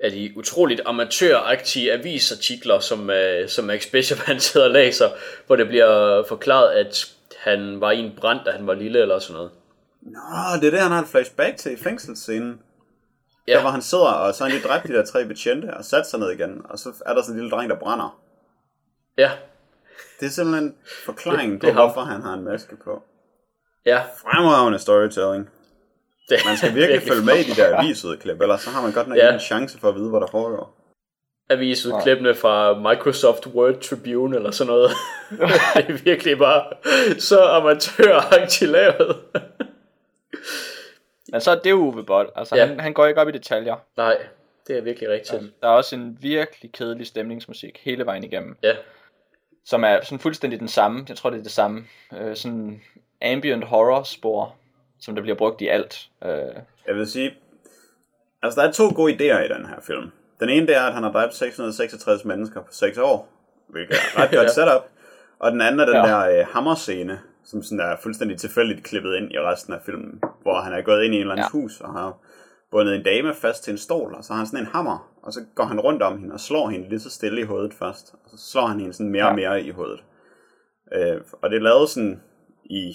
[0.00, 5.08] af de utroligt amatøragtige avisartikler, som, øh, som Max Bishop han sidder og læser,
[5.46, 9.18] hvor det bliver forklaret, at han var i en brand, da han var lille eller
[9.18, 9.50] sådan noget.
[10.02, 12.60] Nå, det er det, han har et flashback til i fængselsscenen.
[13.48, 13.54] Ja.
[13.54, 15.84] Der hvor han sidder, og så har han lige dræbt de der tre betjente, og
[15.84, 18.18] sat sig ned igen, og så er der sådan en lille dreng, der brænder.
[19.18, 19.30] Ja,
[20.22, 20.74] Det er simpelthen
[21.04, 21.86] forklaringen Det- på, det er ham.
[21.88, 23.02] hvorfor han har en maske på.
[23.86, 24.00] ja.
[24.22, 25.48] Fremragende storytelling.
[26.28, 29.08] Det, Man skal virkelig følge med i de der avisudklip, ellers så har man godt
[29.08, 29.26] nok Ja.
[29.26, 30.78] ikke en chance for at vide, hvad der foregår.
[31.50, 34.90] avisudklippene fra Microsoft Word Tribune eller sådan noget.
[35.76, 36.64] det er virkelig bare
[37.20, 39.16] så amatøragtigt lavet.
[41.32, 42.28] Men så er det jo Uwe Boll.
[42.36, 42.66] Altså, Ja.
[42.66, 43.76] han, han går ikke op i detaljer.
[43.96, 44.16] Nej,
[44.66, 45.42] det er virkelig rigtigt.
[45.60, 48.56] Der er også en virkelig kedelig stemningsmusik hele vejen igennem.
[48.62, 48.72] Ja,
[49.64, 51.04] Som er sådan fuldstændig den samme.
[51.08, 51.84] Jeg tror, det er det samme.
[52.20, 52.80] Øh, sådan
[53.22, 54.54] ambient horror spor,
[55.00, 56.08] som der bliver brugt i alt.
[56.24, 56.30] Øh,
[56.86, 57.34] Jeg vil sige,
[58.42, 60.10] altså der er to gode idéer i den her film.
[60.40, 63.28] Den ene det er, at han har dræbt 666 mennesker på 6 år,
[63.68, 64.48] hvilket er et ret godt Ja.
[64.52, 64.84] setup.
[65.38, 66.02] Og den anden er den Ja.
[66.02, 70.60] der øh, hammerscene, som sådan er fuldstændig tilfældigt klippet ind i resten af filmen, hvor
[70.60, 71.60] han er gået ind i en eller anden Ja.
[71.60, 72.16] hus og har
[72.72, 75.32] bundet en dame fast til en stol, og så har han sådan en hammer, og
[75.32, 78.14] så går han rundt om hende og slår hende lige så stille i hovedet først,
[78.24, 80.04] og så slår han hende sådan mere og mere i hovedet.
[80.92, 82.20] Øh, og det er lavet sådan
[82.64, 82.94] i,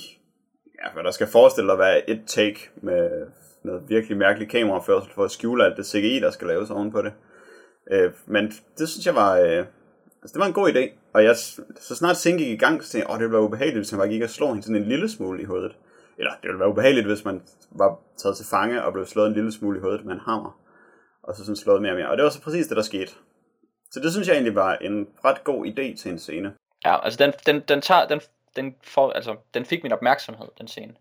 [0.84, 3.28] ja, hvad der skal forestille at være et take med
[3.64, 7.14] noget virkelig mærkeligt kameraførsel for at skjule alt det CGI, der skal laves ovenpå det.
[7.92, 9.66] Øh, men det synes jeg var, øh,
[10.22, 10.90] altså det var en god idé.
[11.14, 11.36] Og jeg,
[11.80, 14.00] så snart scenen gik i gang, så tænkte jeg, åh, det være ubehageligt, hvis han
[14.00, 15.76] bare gik og slog hende sådan en lille smule i hovedet.
[16.18, 17.42] Eller det ville være ubehageligt, hvis man
[17.72, 20.60] var taget til fange og blev slået en lille smule i hovedet med en hammer.
[21.24, 22.10] Og så sådan slået mere og mere.
[22.10, 23.12] Og det var så præcis det, der skete.
[23.92, 26.54] Så det synes jeg egentlig var en ret god idé til en scene.
[26.86, 28.22] ja, altså den, den, den, tager, den,
[28.56, 30.94] den, får, altså, den fik min opmærksomhed, den scene.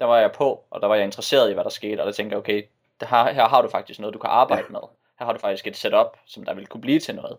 [0.00, 2.12] Der var jeg på, og der var jeg interesseret i, hvad der skete, og der
[2.12, 2.62] tænkte jeg, okay,
[3.00, 4.80] det her, her har du faktisk noget, du kan arbejde med.
[5.18, 7.36] Her har du faktisk et setup, som der vil kunne blive til noget.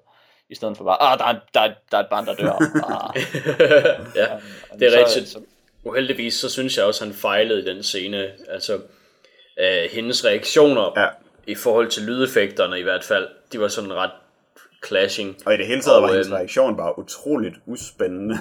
[0.49, 2.51] I stedet for bare, ah, der er, der er, der er et barn, der dør.
[2.95, 3.15] Ah,
[4.15, 4.33] ja.
[4.71, 5.27] og Det er så- rigtigt.
[5.27, 5.41] så-
[5.87, 8.27] Uheldigvis, så synes jeg også, at han fejlede i den scene.
[8.49, 8.73] Altså,
[9.59, 11.07] øh, hendes reaktioner Ja.
[11.47, 14.11] i forhold til lydeffekterne i hvert fald, de var sådan ret
[14.87, 15.37] clashing.
[15.45, 18.39] Og i det hele taget Og, var hendes øhm, reaktion bare utroligt uspændende.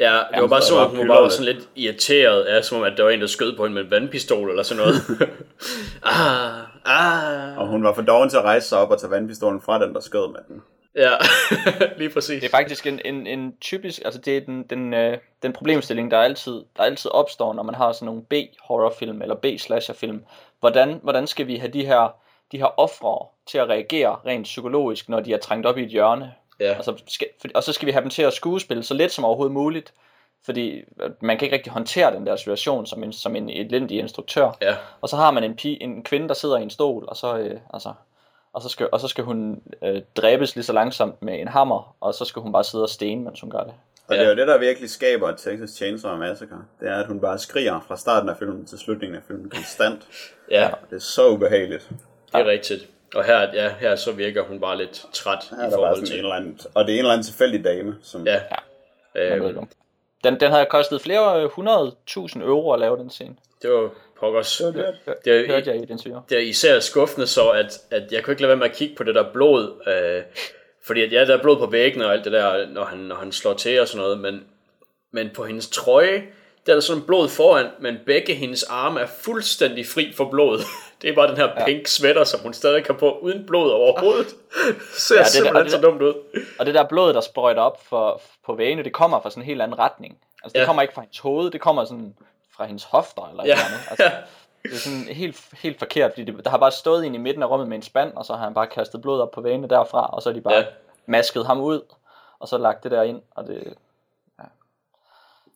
[0.00, 2.84] Ja, det var bare så om, hun bare var sådan lidt irriteret, ja, som om,
[2.84, 4.96] at der var en, der skød på hende med en vandpistol eller sådan noget.
[6.02, 7.58] ah, ah.
[7.58, 9.94] Og hun var for doven til at rejse sig op og tage vandpistolen fra den,
[9.94, 10.62] der skød med den.
[10.96, 11.10] Ja,
[11.98, 12.40] lige præcis.
[12.40, 16.10] Det er faktisk en, en, en typisk, altså det er den, den, øh, den problemstilling,
[16.10, 20.24] der altid, der altid opstår, når man har sådan nogle B-horrorfilm eller B-slasherfilm.
[20.60, 22.16] Hvordan, hvordan skal vi have de her,
[22.52, 25.88] de her ofre til at reagere rent psykologisk, når de er trængt op i et
[25.88, 26.34] hjørne?
[26.60, 26.74] Ja.
[26.74, 29.24] Altså, skal, for, og så skal vi have dem til at skuespille så let som
[29.24, 29.92] overhovedet muligt,
[30.44, 33.98] fordi øh, man kan ikke rigtig håndtere den der situation som en, som en elendig
[33.98, 34.56] instruktør.
[34.62, 37.16] Ja, Og så har man en, pige, en kvinde, der sidder i en stol, og
[37.16, 37.92] så, øh, altså,
[38.56, 41.96] og så, skal, og så skal hun øh, dræbes lige så langsomt med en hammer,
[42.00, 43.74] og så skal hun bare sidde og stene, mens hun gør det.
[44.08, 44.20] Og Ja.
[44.20, 46.64] det er jo det, der virkelig skaber Texas Chainsaw Massacre.
[46.80, 50.02] Det er, at hun bare skriger fra starten af filmen til slutningen af filmen konstant.
[50.50, 51.88] ja, Det er så ubehageligt.
[52.32, 52.88] det er rigtigt.
[53.14, 56.02] Og her, ja, her så virker hun bare lidt træt Her i er forhold sådan
[56.02, 56.18] en til...
[56.18, 58.26] eller anden, og det er en eller anden tilfældig dame, som...
[58.26, 58.40] Ja,
[59.14, 59.54] ved øh,
[60.24, 63.36] Den, den havde kostet flere øh, hundredtusind euro at lave den scene.
[63.62, 64.56] det var pokkers.
[64.58, 64.72] Det er
[65.06, 65.24] det.
[65.24, 66.20] Det er, Hørte jeg i et interview.
[66.28, 68.94] det er især skuffende så, at, at jeg kunne ikke lade være med at kigge
[68.96, 69.82] på det der blod.
[69.86, 70.22] Øh,
[70.86, 73.16] fordi at, ja, der er blod på væggene og alt det der, når han, når
[73.16, 74.44] han slår til og sådan noget, men,
[75.12, 76.22] men på hendes trøje,
[76.66, 80.58] der er der sådan blod foran, men begge hendes arme er fuldstændig fri for blod.
[81.02, 84.26] Det er bare den her pink sweater, som hun stadig kan på, uden blod overhovedet.
[84.98, 86.14] Ser ja, det simpelthen det så dumt ud.
[86.58, 89.46] Og det der blod, der sprøjter op for, på vægene, det kommer fra sådan en
[89.46, 90.18] helt anden retning.
[90.44, 90.66] Altså det Ja.
[90.66, 92.14] kommer ikke fra hendes hoved, det kommer sådan
[92.56, 93.48] fra hendes hofter eller Ja.
[93.48, 93.54] ja.
[93.66, 93.80] andet.
[93.90, 94.04] Altså,
[94.62, 97.42] det er sådan helt, helt forkert, fordi det, der har bare stået en i midten
[97.42, 99.68] af rummet med en spand, og så har han bare kastet blod op på vægene
[99.68, 100.60] derfra, og så har de bare Ja.
[100.60, 100.66] ja.
[101.06, 101.80] masket ham ud,
[102.38, 103.74] og så lagt det der ind, og det,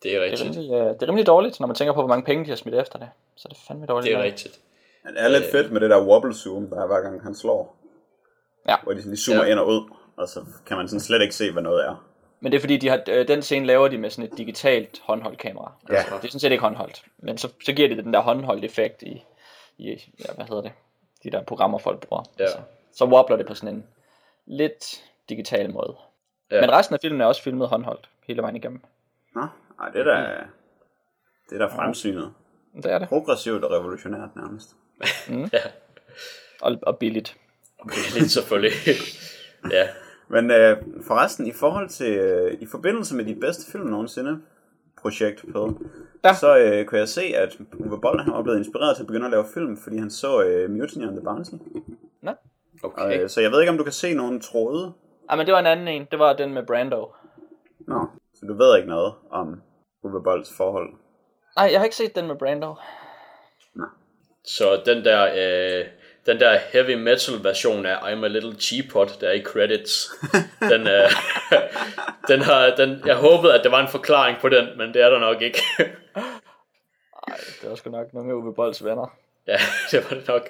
[0.02, 0.56] Det er Det er, rigtigt.
[0.56, 2.56] rimelig, øh, det er rimelig dårligt, når man tænker på, hvor mange penge de har
[2.56, 3.08] smidt efter det.
[3.36, 4.10] Så det er fandme dårligt.
[4.12, 4.60] Det er rigtigt.
[5.04, 7.34] Men det er lidt fedt med det der wobble zoom, der er hver gang han
[7.34, 7.76] slår.
[8.68, 8.76] Ja.
[8.82, 9.50] Hvor de sådan lige zoomer Ja.
[9.50, 12.04] ind og ud, og så kan man sådan slet ikke se, hvad noget er.
[12.40, 15.00] Men det er fordi, de har, øh, den scene laver de med sådan et digitalt
[15.04, 15.72] håndholdt kamera.
[15.88, 15.94] Ja.
[15.94, 17.04] Altså, det er sådan set ikke håndholdt.
[17.18, 19.24] Men så, så giver det den der håndholdt effekt i,
[19.78, 19.88] i
[20.18, 20.72] ja, hvad hedder det,
[21.24, 22.22] de der programmer, folk bruger.
[22.38, 22.44] Ja.
[22.44, 22.58] Altså,
[22.94, 23.84] så wobbler det på sådan en
[24.46, 25.96] lidt digital måde.
[26.50, 26.54] Ja.
[26.56, 26.60] Ja.
[26.60, 28.80] Men resten af filmen er også filmet håndholdt hele vejen igennem.
[29.34, 29.46] Nå,
[29.80, 30.34] ej, det er da,
[31.50, 32.32] det er da fremsynet.
[32.76, 33.08] Det er det.
[33.08, 34.70] Progressivt og revolutionært nærmest.
[35.52, 35.62] Ja,
[36.60, 37.36] Og, og billigt.
[38.14, 38.72] lidt selvfølgelig.
[39.76, 39.88] ja.
[40.30, 40.76] Men øh,
[41.06, 44.40] forresten, i forhold til, øh, i forbindelse med de bedste film nogensinde,
[45.02, 45.80] projekt på,
[46.24, 46.34] Ja.
[46.34, 49.24] så øh, kunne jeg se, at Uwe Boll han var blevet inspireret til at begynde
[49.26, 51.50] at lave film, fordi han så øh, Mutiny on the Bounty.
[52.22, 52.30] Nå.
[52.82, 53.22] Og, Okay.
[53.22, 54.92] øh, så jeg ved ikke, om du kan se nogen tråde.
[55.28, 56.06] Ah, men det var en anden en.
[56.10, 57.12] Det var den med Brando.
[57.88, 59.60] Nå, så du ved ikke noget om
[60.02, 60.88] Uwe Bolls forhold.
[61.56, 62.74] Nej, jeg har ikke set den med Brando.
[64.44, 65.86] Så den der, øh,
[66.26, 70.10] den der heavy metal version af I'm a Little Teapot, der er i credits,
[70.60, 71.10] den, øh,
[72.30, 75.10] den har, den, jeg håbede, at der var en forklaring på den, men det er
[75.10, 75.62] der nok ikke.
[75.78, 79.16] Nej, det var sgu nok nogle af Uwe Bolls venner.
[79.46, 79.58] ja,
[79.90, 80.48] det var det nok.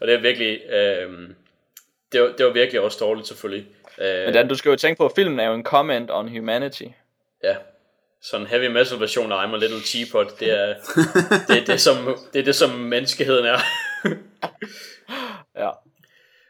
[0.00, 1.28] Og det er virkelig, øh,
[2.12, 3.66] det, var, det var virkelig også dårligt selvfølgelig.
[3.98, 6.28] Øh, Men Dan, du skal jo tænke på, at filmen er jo en comment on
[6.28, 6.84] humanity.
[7.44, 7.56] Ja.
[8.22, 10.74] Sådan en heavy metal version af I'm a Little Teapot, det er
[11.48, 11.96] det, er det, som,
[12.32, 13.58] det, er det som menneskeheden er.
[15.56, 15.70] Ja.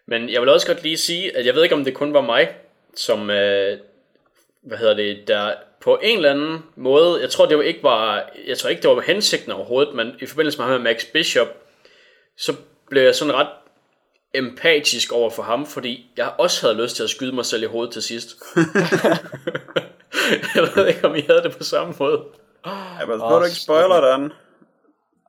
[0.07, 2.21] Men jeg vil også godt lige sige, at jeg ved ikke, om det kun var
[2.21, 2.49] mig,
[2.95, 3.79] som, øh,
[4.63, 8.31] hvad hedder det, der på en eller anden måde, jeg tror, det var ikke var,
[8.47, 11.49] jeg tror ikke, det var hensigten overhovedet, men i forbindelse med ham med Max Bishop,
[12.37, 12.55] så
[12.91, 13.49] blev jeg sådan ret
[14.35, 17.67] empatisk over for ham, fordi jeg også havde lyst til at skyde mig selv i
[17.67, 18.29] hovedet til sidst.
[20.55, 22.23] jeg ved ikke, om I havde det på samme måde.
[22.65, 24.33] Jeg oh, du ikke spoiler den.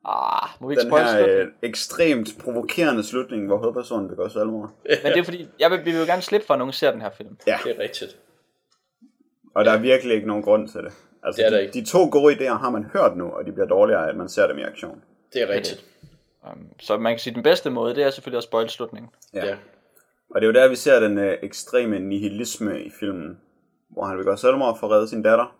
[0.05, 4.69] Ah, må vi ikke Den her øh, ekstremt provokerende slutning, hvor hovedpersonen begår selvmord.
[5.03, 6.91] Men det er fordi, jeg vil, vi vil jo gerne slippe for, at nogen ser
[6.91, 7.37] den her film.
[7.47, 8.17] Ja, Det er rigtigt.
[9.55, 10.93] og der er virkelig ikke nogen grund til det.
[11.23, 11.73] Altså, Det er der de, ikke.
[11.79, 14.47] de to gode idéer har man hørt nu, og de bliver dårligere, at man ser
[14.47, 15.01] dem i aktion.
[15.33, 15.85] Det er rigtigt.
[16.43, 19.11] Um, så man kan sige, at den bedste måde, det er selvfølgelig at spoil slutningen.
[19.33, 19.45] Ja.
[19.45, 19.55] Ja.
[20.35, 23.37] Og det er jo der, vi ser den øh, ekstreme nihilisme i filmen,
[23.89, 25.55] hvor han begår selvmord for at redde sin datter.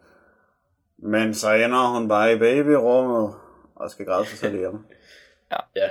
[0.98, 3.34] Men så ender hun bare i babyrummet
[3.82, 4.74] og skal græde sig selv ihjel.
[5.76, 5.90] Ja.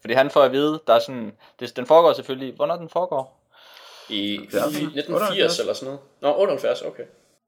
[0.00, 3.40] Fordi han får at vide, der er sådan, det, den foregår selvfølgelig, hvornår den foregår?
[4.08, 6.00] I Ja, 1980 eller sådan noget.
[6.20, 7.04] Nå, 78, okay.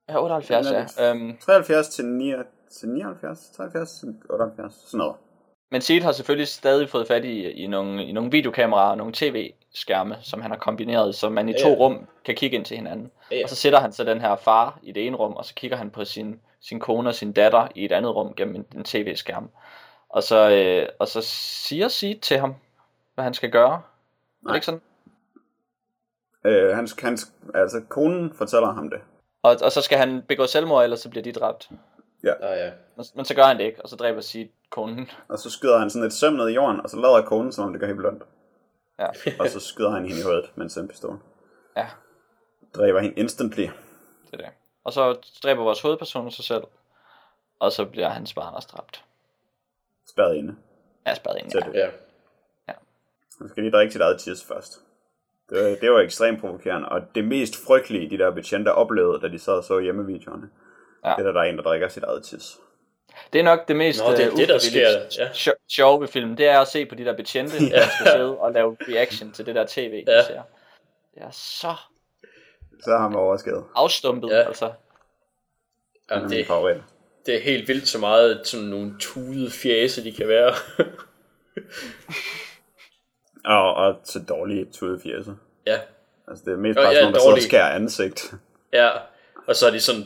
[0.09, 1.13] Ja, 78, Den er ja.
[1.13, 2.33] Um, 73 til, 9,
[2.71, 5.17] til 79, 73 til 78, sådan noget.
[5.71, 9.13] Men Seed har selvfølgelig stadig fået fat i, i, nogle, i nogle videokameraer og nogle
[9.17, 11.75] tv-skærme, som han har kombineret, så man i Ja, to ja.
[11.75, 13.11] rum kan kigge ind til hinanden.
[13.31, 13.43] Ja, ja.
[13.43, 15.77] Og så sætter han så den her far i det ene rum, og så kigger
[15.77, 18.85] han på sin, sin kone og sin datter i et andet rum gennem en, en
[18.85, 19.51] tv-skærm.
[20.09, 22.55] Og så, øh, og så siger Seed til ham,
[23.15, 23.73] hvad han skal gøre.
[23.73, 23.81] Er
[24.43, 24.53] Nej.
[24.53, 24.81] det ikke sådan?
[26.45, 28.99] Øh, hans, hans, altså konen fortæller ham det.
[29.43, 31.71] Og, og så skal han begå selvmord, ellers så bliver de dræbt.
[32.43, 32.71] Ah, ja.
[32.97, 35.11] Men, men så gør han det ikke, og så dræber Seed konen.
[35.29, 37.65] Og så skyder han sådan et søm ned i jorden, og så lader konen, som
[37.65, 38.23] om det gør helt blondt.
[38.99, 39.07] Ja.
[39.41, 41.19] Og så skyder han hende i hovedet med en sandpistol.
[41.77, 41.87] ja,
[42.75, 43.63] Dræber hende instantly.
[43.63, 43.71] det
[44.33, 44.47] er det.
[44.85, 46.65] Og så dræber vores hovedperson sig selv,
[47.61, 49.05] og så bliver hans barn også dræbt.
[50.09, 50.57] Spærret inde.
[51.07, 51.51] Ja, spadet ind.
[51.51, 51.71] Til Ja.
[51.71, 51.91] det.
[52.69, 52.73] Ja.
[53.39, 54.81] Han skal lige drikke sit eget tis først.
[55.51, 59.29] Det var, det var ekstremt provokerende, og det mest frygtelige, de der betjente oplevede, da
[59.29, 60.51] de sad og så hjemmevideoerne,
[61.05, 61.15] Ja.
[61.19, 62.59] det er, der er en, der drikker sit eget tis.
[63.33, 64.89] Det er nok det mest Nå, det er øh, det, der sker,
[65.19, 65.29] ja.
[65.31, 66.39] sjo- sjove ved filmen.
[66.39, 69.47] Det er at se på de der betjente, der skal sidde og lave reaction til
[69.47, 70.23] det der tv, Ja.
[70.27, 70.43] ser.
[71.15, 71.75] Det er så
[72.85, 73.65] Så har været overskædet.
[73.75, 74.43] afstumpet, Ja.
[74.47, 74.73] altså.
[76.11, 76.77] Ja, Det er det, favorit.
[77.27, 80.55] det er helt vildt så meget sådan nogle tudede fjæse, de kan være.
[83.45, 85.33] Og, og så dårlige tudefjæse.
[85.67, 85.79] ja.
[86.29, 88.35] Altså det er mest bare ja, sådan nogle, der sidder og skærer ansigt.
[88.73, 88.91] Ja,
[89.47, 90.05] og så har de sådan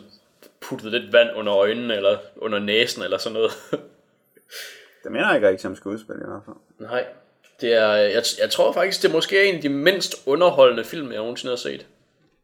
[0.60, 3.50] puttet lidt vand under øjnene, eller under næsen, eller sådan noget.
[5.04, 6.56] Det mener jeg ikke rigtig som skuespil i hvert fald.
[6.90, 7.06] Nej,
[7.60, 11.12] det er, jeg, jeg tror faktisk, det er måske en af de mindst underholdende film,
[11.12, 11.86] jeg nogensinde har set.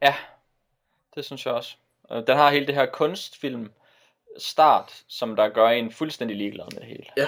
[0.02, 0.14] Ja,
[1.14, 1.76] det synes jeg også.
[2.12, 3.70] Øh, Den har hele det her kunstfilm
[4.38, 7.04] start, som der gør en fuldstændig ligeglad med det hele.
[7.16, 7.26] Ja,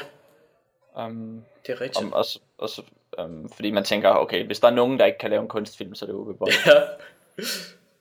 [1.07, 2.05] Um, det er rigtigt.
[2.05, 2.83] om, også, også,
[3.19, 5.95] um, fordi man tænker, okay, hvis der er nogen, der ikke kan lave en kunstfilm,
[5.95, 6.53] så er det Uwe Boll.
[6.67, 6.73] Ja.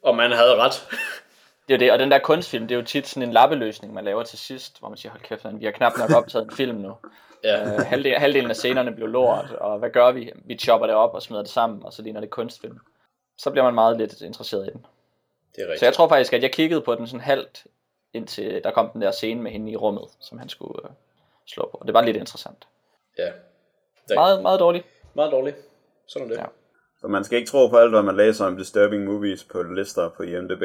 [0.01, 0.87] Og man havde ret.
[1.67, 3.93] Det er jo det, og den der kunstfilm, det er jo tit sådan en lappeløsning,
[3.93, 6.45] man laver til sidst, hvor man siger, hold kæft, man, vi har knap nok optaget
[6.45, 6.93] en film nu.
[7.43, 10.31] Ja, Uh, halvdel, halvdelen af scenerne blev lort, og hvad gør vi?
[10.45, 12.79] Vi chopper det op og smider det sammen, og så ligner det kunstfilm.
[13.37, 14.85] Så bliver man meget lidt interesseret i den.
[15.55, 15.79] det er rigtigt.
[15.79, 17.65] Så jeg tror faktisk, at jeg kiggede på den sådan halvt
[18.13, 20.89] indtil der kom den der scene med hende i rummet, som han skulle øh,
[21.45, 21.77] slå på.
[21.77, 22.67] Og det var lidt interessant.
[23.17, 23.23] Ja.
[23.25, 23.31] Det
[24.11, 24.85] er Meget, meget dårligt.
[25.13, 25.57] meget dårligt.
[26.07, 26.37] Sådan er det.
[26.41, 26.45] Ja.
[27.01, 30.09] Så man skal ikke tro på alt, hvad man læser om disturbing movies på lister
[30.09, 30.63] på IMDb.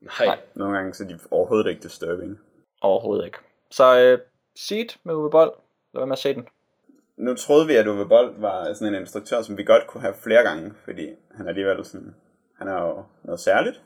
[0.00, 0.26] Nej.
[0.26, 0.38] Nej.
[0.54, 2.38] Nogle gange så er de overhovedet ikke disturbing.
[2.80, 3.38] Overhovedet ikke.
[3.70, 4.18] Så øh,
[4.56, 5.50] Seed med Uwe Boll.
[5.94, 6.48] Lad være med at se den.
[7.16, 10.14] Nu troede vi, at Uwe Boll var sådan en instruktør, som vi godt kunne have
[10.22, 12.14] flere gange, fordi han er alligevel sådan,
[12.58, 13.80] han er jo noget særligt,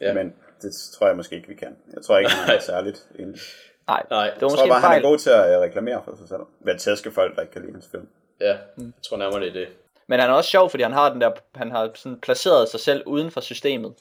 [0.00, 0.14] Ja.
[0.14, 1.76] men det tror jeg måske ikke, vi kan.
[1.94, 3.40] Jeg tror ikke, han er noget særligt egentlig.
[3.88, 5.60] Nej, Nej, det var Jeg måske tror bare, en han er god til at øh,
[5.60, 6.40] reklamere for sig selv.
[6.60, 8.08] Ved at tæske folk, der ikke kan lide hans film.
[8.40, 9.68] Ja, jeg tror nærmere det er det.
[10.06, 12.80] Men han er også sjov, fordi han har den der, han har sådan placeret sig
[12.80, 13.94] selv uden for systemet.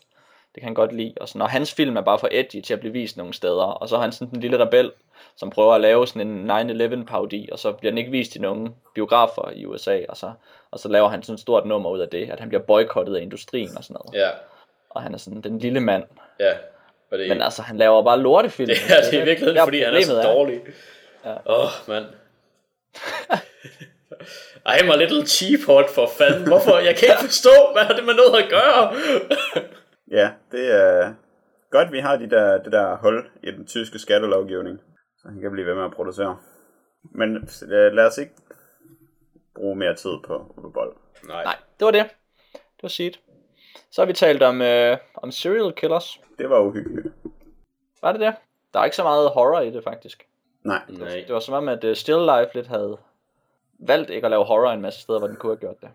[0.60, 1.14] Det kan han godt lide.
[1.22, 3.64] Og, sådan, og hans film er bare for edgy til at blive vist nogle steder.
[3.64, 4.92] Og så er han sådan en lille rebel,
[5.36, 6.52] som prøver at lave sådan en
[7.02, 10.00] 9-11 parodi, og så bliver den ikke vist i nogen biografer i USA.
[10.10, 10.32] Og så,
[10.72, 13.16] og så laver han sådan et stort nummer ud af det, at han bliver boykottet
[13.16, 14.26] af industrien og sådan noget.
[14.26, 14.30] Ja,
[14.90, 16.04] Og han er sådan den lille mand.
[16.40, 16.54] ja.
[17.12, 18.70] Og det, Men altså, han laver bare lortefilm.
[18.90, 20.62] ja, det er i virkeligheden, Der fordi han er så dårlig.
[21.26, 21.32] Ja.
[21.32, 22.06] Åh, oh, mand.
[24.66, 26.48] I'm a little teapot for fanden.
[26.48, 26.78] Hvorfor?
[26.78, 28.94] Jeg kan ikke forstå, hvad har det med noget at gøre?
[30.12, 31.14] Ja, det er
[31.70, 34.80] godt, vi har de der, det der hul i den tyske skattelovgivning,
[35.18, 36.38] så han kan blive ved med at producere.
[37.04, 38.34] Men øh, lad os ikke
[39.56, 40.94] bruge mere tid på Uwe Boll.
[41.28, 41.44] Nej.
[41.44, 42.06] Nej, det var det.
[42.54, 43.12] Det var Seed.
[43.92, 46.20] Så har vi talt om, øh, om serial killers.
[46.40, 47.08] Det var uhyggeligt.
[48.02, 48.34] Var det det?
[48.74, 50.28] Der er ikke så meget horror i det, faktisk.
[50.64, 51.24] Nej, Nej.
[51.28, 52.98] Det var som om, at uh, Still Life lidt havde
[53.80, 55.90] valgt ikke at lave horror en masse steder, hvor den kunne have gjort det.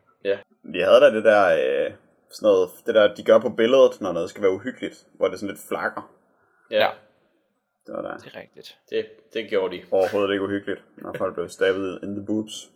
[0.63, 1.47] vi havde da det der,
[1.87, 1.93] øh,
[2.31, 5.39] sådan noget, det der, de gør på billedet, når noget skal være uhyggeligt, hvor det
[5.41, 6.11] sådan lidt flakker.
[6.71, 6.89] Ja,
[7.87, 8.79] Det var da Det er rigtigt.
[8.91, 9.83] det, det gjorde de.
[9.91, 12.71] overhovedet ikke uhyggeligt, når folk blev stabbet in the boobs.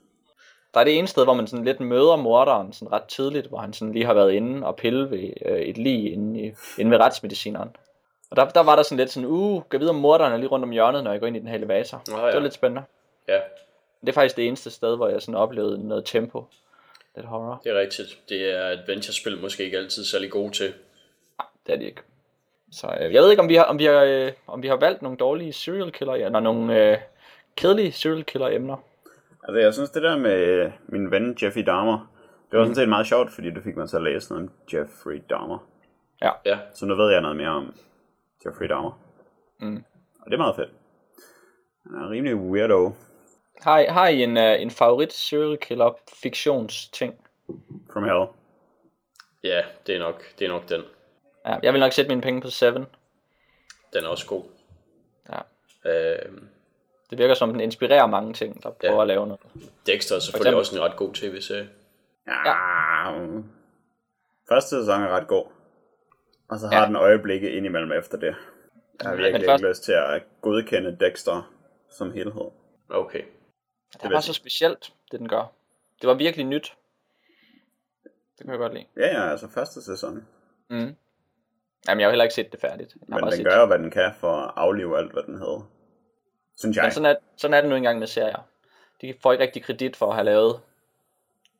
[0.75, 3.59] Der er det ene sted, hvor man sådan lidt møder morderen sådan ret tidligt, hvor
[3.59, 6.91] han sådan lige har været inde og pille ved øh, et lig inde, i, inde
[6.91, 7.77] ved retsmedicineren.
[8.31, 10.49] Og der, der var der sådan lidt sådan, uh, kan vide om morderen er lige
[10.49, 12.03] rundt om hjørnet, når jeg går ind i den her elevator.
[12.09, 12.27] Nå, ja.
[12.27, 12.83] Det var lidt spændende.
[13.29, 13.41] Ja,
[14.01, 16.45] Det er faktisk det eneste sted, hvor jeg sådan oplevede noget tempo.
[17.19, 17.61] Lidt horror.
[17.65, 18.19] det er rigtigt.
[18.28, 20.74] Det er adventure-spil måske ikke altid særlig gode til.
[21.66, 22.01] Det er de ikke.
[22.73, 24.77] Så øh, jeg ved ikke, om vi har, om vi har, øh, om vi har
[24.77, 26.99] valgt nogle dårlige serial killer, eller nogle øh,
[27.57, 28.77] kedelige serial killer emner.
[29.43, 32.12] Altså, jeg synes, det der med øh, min ven Jeffrey Dahmer,
[32.51, 34.53] det var sådan set meget sjovt, fordi det fik mig til at læse noget om
[34.73, 35.69] Jeffrey Dahmer.
[36.23, 37.74] Ja, Så nu ved jeg noget mere om
[38.47, 39.01] Jeffrey Dahmer.
[39.61, 39.85] Mm.
[40.20, 40.70] Og det er meget fedt.
[41.86, 42.93] Han er en rimelig weirdo
[43.60, 47.14] Har I, har I en, øh, en favorit serial killer fiktionsting?
[47.93, 48.26] from hell.
[49.44, 50.82] ja det, er nok, det er nok den.
[51.47, 52.86] Ja, jeg vil nok sætte mine penge på Seven.
[53.93, 54.44] Den er også god.
[55.32, 55.39] Ja.
[55.90, 56.32] Øh,
[57.10, 59.01] Det virker som, den inspirerer mange ting, der prøver Ja.
[59.01, 59.40] at lave noget.
[59.86, 61.68] Dexter er selvfølgelig eksempel- også en ret god tv-serie.
[62.26, 63.12] Ja.
[64.48, 65.44] Første sæson er ret god.
[66.48, 66.80] Og så har Ja.
[66.80, 66.86] ja.
[66.86, 68.35] den øjeblikke indimellem efter det.
[69.02, 71.52] Jeg har virkelig først- ikke lyst til at godkende Dexter
[71.90, 72.51] som helhed.
[72.90, 73.22] Okay.
[73.93, 75.52] Det var så specielt, det den gør.
[76.01, 76.77] Det var virkelig nyt.
[78.05, 78.86] Det kan jeg godt lide.
[78.97, 80.27] Ja, ja, altså første sæson.
[80.70, 80.97] Mm.
[81.89, 82.94] Jamen, jeg har heller ikke set det færdigt.
[82.94, 85.39] Jeg Men den set gør jo, hvad den kan for at aflive alt, hvad den
[85.39, 85.70] hedder.
[86.56, 86.85] Synes jeg.
[86.85, 88.48] Men sådan er, sådan er det nu engang med serier.
[89.01, 90.60] De får ikke rigtig kredit for at have lavet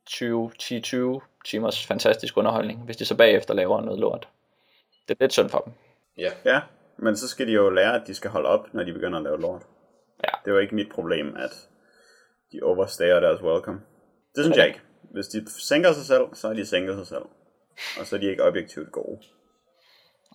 [0.07, 4.29] 20, 10-20 timers fantastisk underholdning, hvis de så bagefter laver noget lort.
[5.09, 5.73] Det er lidt synd for dem.
[6.19, 6.31] Ja.
[6.45, 6.61] Ja,
[6.97, 9.25] men så skal de jo lære, at de skal holde op, når de begynder at
[9.25, 9.63] lave lort.
[10.25, 10.31] Ja.
[10.45, 11.69] Det er jo ikke mit problem, at
[12.53, 13.81] de overstager deres welcome.
[14.37, 14.81] Det synes jeg ikke.
[15.03, 17.23] Hvis de sænker sig selv, så har de sænket sig selv.
[18.01, 19.19] Og så er de ikke objektivt gode.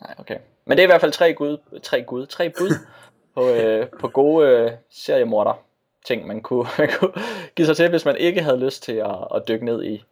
[0.02, 0.40] Nej, okay.
[0.66, 2.70] Men det er i hvert fald tre, gud, tre, gud, tre bud
[3.36, 5.64] på, øh, på gode øh, seriemorder
[6.06, 7.14] ting, man kunne, man kunne
[7.56, 10.04] give sig til, hvis man ikke havde lyst til at, at dykke ned i,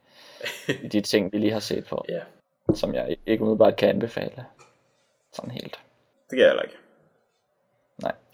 [0.84, 2.20] i de ting, vi lige har set på, Ja.
[2.76, 4.46] som jeg ikke umiddelbart kan anbefale.
[5.34, 5.80] Sådan helt.
[6.30, 6.76] Det kan jeg heller ikke.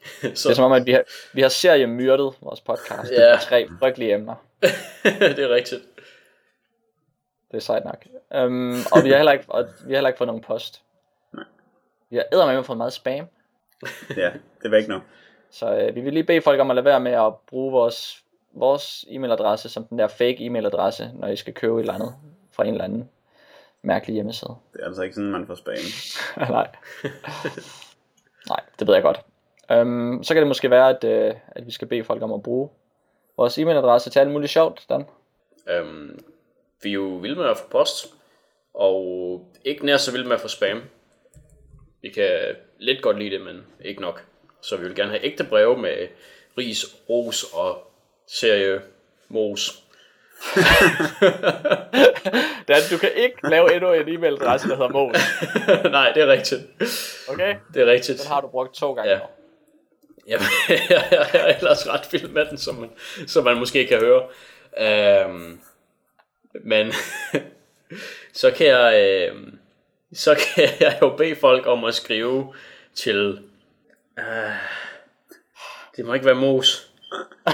[0.36, 1.04] Så, Det er som om, at vi har,
[1.34, 3.12] vi har seriemyrdet vores podcast.
[3.12, 3.16] Ja.
[3.16, 4.36] Det er tre frygtelige emner.
[5.04, 5.82] det er rigtigt.
[7.52, 8.06] Det er sejt nok.
[8.46, 10.82] Um, og vi har heller ikke, og vi har heller ikke fået nogen post.
[11.34, 11.44] Nej.
[12.10, 13.28] Vi har eddermame fået meget spam.
[14.18, 15.02] Ja, det er væk nu.
[15.52, 18.24] Så øh, vi vil lige bede folk om at lade være med at bruge vores,
[18.54, 22.16] vores e-mailadresse som den der fake e-mailadresse, når I skal købe et eller andet
[22.52, 23.10] fra en eller anden
[23.82, 24.56] mærkelig hjemmeside.
[24.74, 25.76] Det er altså ikke sådan, man får spam.
[26.50, 26.68] Nej.
[28.50, 29.22] Nej, det ved jeg godt.
[29.72, 32.44] Um, så kan det måske være, at, øh, at vi skal bede folk om at
[32.44, 32.70] bruge
[33.38, 35.06] vores e-mailadresse til alt muligt sjovt, Dan.
[35.70, 36.20] Øhm,
[36.84, 38.14] vi er jo vilde med at få post,
[38.74, 40.82] og ikke nær så vilde med at få spam.
[42.02, 42.30] Vi kan
[42.80, 44.24] lidt godt lide det, men ikke nok.
[44.62, 46.08] Så vi vil gerne have ægte breve med
[46.58, 47.92] ris, ros og
[48.28, 48.82] serie,
[49.30, 49.84] mos.
[52.68, 55.18] er, du kan ikke lave endnu en e-mailadresse, der hedder Mås.
[55.98, 56.62] Nej, det er rigtigt.
[57.30, 57.56] Okay?
[57.74, 58.20] Det er rigtigt.
[58.20, 59.20] Den har du brugt to gange Ja.
[60.28, 60.48] Jamen,
[60.90, 62.90] jeg er ellers ret vild med den, som man,
[63.28, 64.24] som man måske kan høre.
[64.80, 65.60] Øhm,
[66.64, 66.94] men
[68.42, 69.60] så kan jeg øhm,
[70.14, 72.54] så kan jeg jo bede folk om at skrive
[72.96, 73.40] til
[74.20, 74.26] øh,
[75.98, 76.90] det må ikke være mos.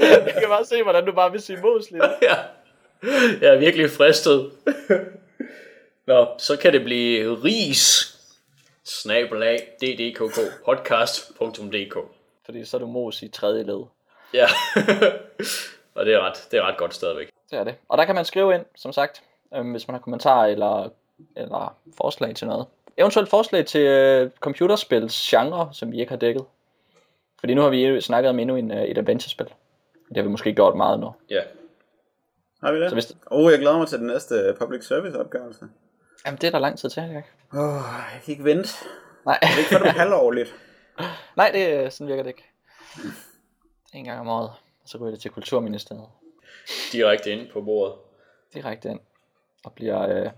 [0.00, 2.34] Jeg kan bare se, hvordan du bare vil sige Mås lige ja.
[3.40, 4.50] Jeg er virkelig fristet.
[6.06, 8.13] Nå, så kan det blive ris
[8.84, 11.96] snabelag ddkkpodcast.dk
[12.44, 13.82] Fordi så er du Mås i tredje led.
[14.34, 14.46] Ja.
[15.94, 17.30] Og det er, ret, det er ret godt stadigvæk.
[17.50, 17.74] Det er det.
[17.88, 19.22] Og der kan man skrive ind, som sagt,
[19.54, 20.88] øhm, hvis man har kommentarer eller,
[21.36, 22.66] eller forslag til noget.
[22.96, 26.44] Eventuelt forslag til øh, computerspils genre, som vi ikke har dækket.
[27.40, 29.46] Fordi nu har vi snakket om endnu en, øh, et adventure-spil.
[30.08, 31.14] Det har vi måske gjort meget nu.
[31.30, 31.42] Ja.
[32.62, 32.90] Har vi det?
[32.90, 35.64] Så hvis Oh, jeg glæder mig til den næste øh, public service opgørelse.
[36.26, 37.02] Jamen, det er der lang tid til.
[37.54, 37.82] Åh, oh,
[38.14, 38.68] jeg kan ikke vente.
[39.26, 40.54] Nej, Det er ikke for det halvårligt.
[41.36, 42.50] Nej det, sådan virker det ikke.
[43.92, 44.48] En gang om året,
[44.82, 46.08] og så ryger det til Kulturministeriet.
[46.92, 47.94] Direkte ind på bordet.
[48.54, 49.00] Direkte ind.
[49.64, 50.30] Og bliver øh,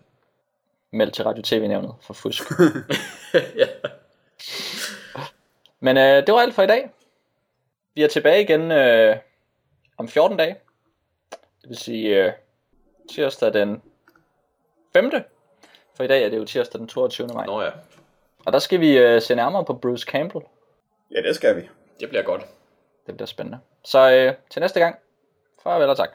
[0.90, 2.42] meldt til Radio TV-nævnet for fusk.
[3.56, 3.66] ja.
[5.80, 6.90] Men øh, det var alt for i dag.
[7.94, 9.16] Vi er tilbage igen øh,
[9.96, 10.56] om 14 dage.
[11.62, 12.32] Det vil sige øh,
[13.10, 13.82] tirsdag den
[14.92, 15.10] 5.
[15.97, 17.27] For i dag er det jo tirsdag den 22.
[17.35, 17.47] maj.
[17.47, 17.70] Nå ja,
[18.47, 20.44] Og der skal vi øh, se nærmere på Bruce Campbell.
[21.10, 21.68] Ja, det skal vi.
[22.01, 22.43] det bliver godt.
[23.06, 23.59] Det bliver spændende.
[23.85, 24.97] Så øh, til næste gang.
[25.62, 26.10] Farvel og tak.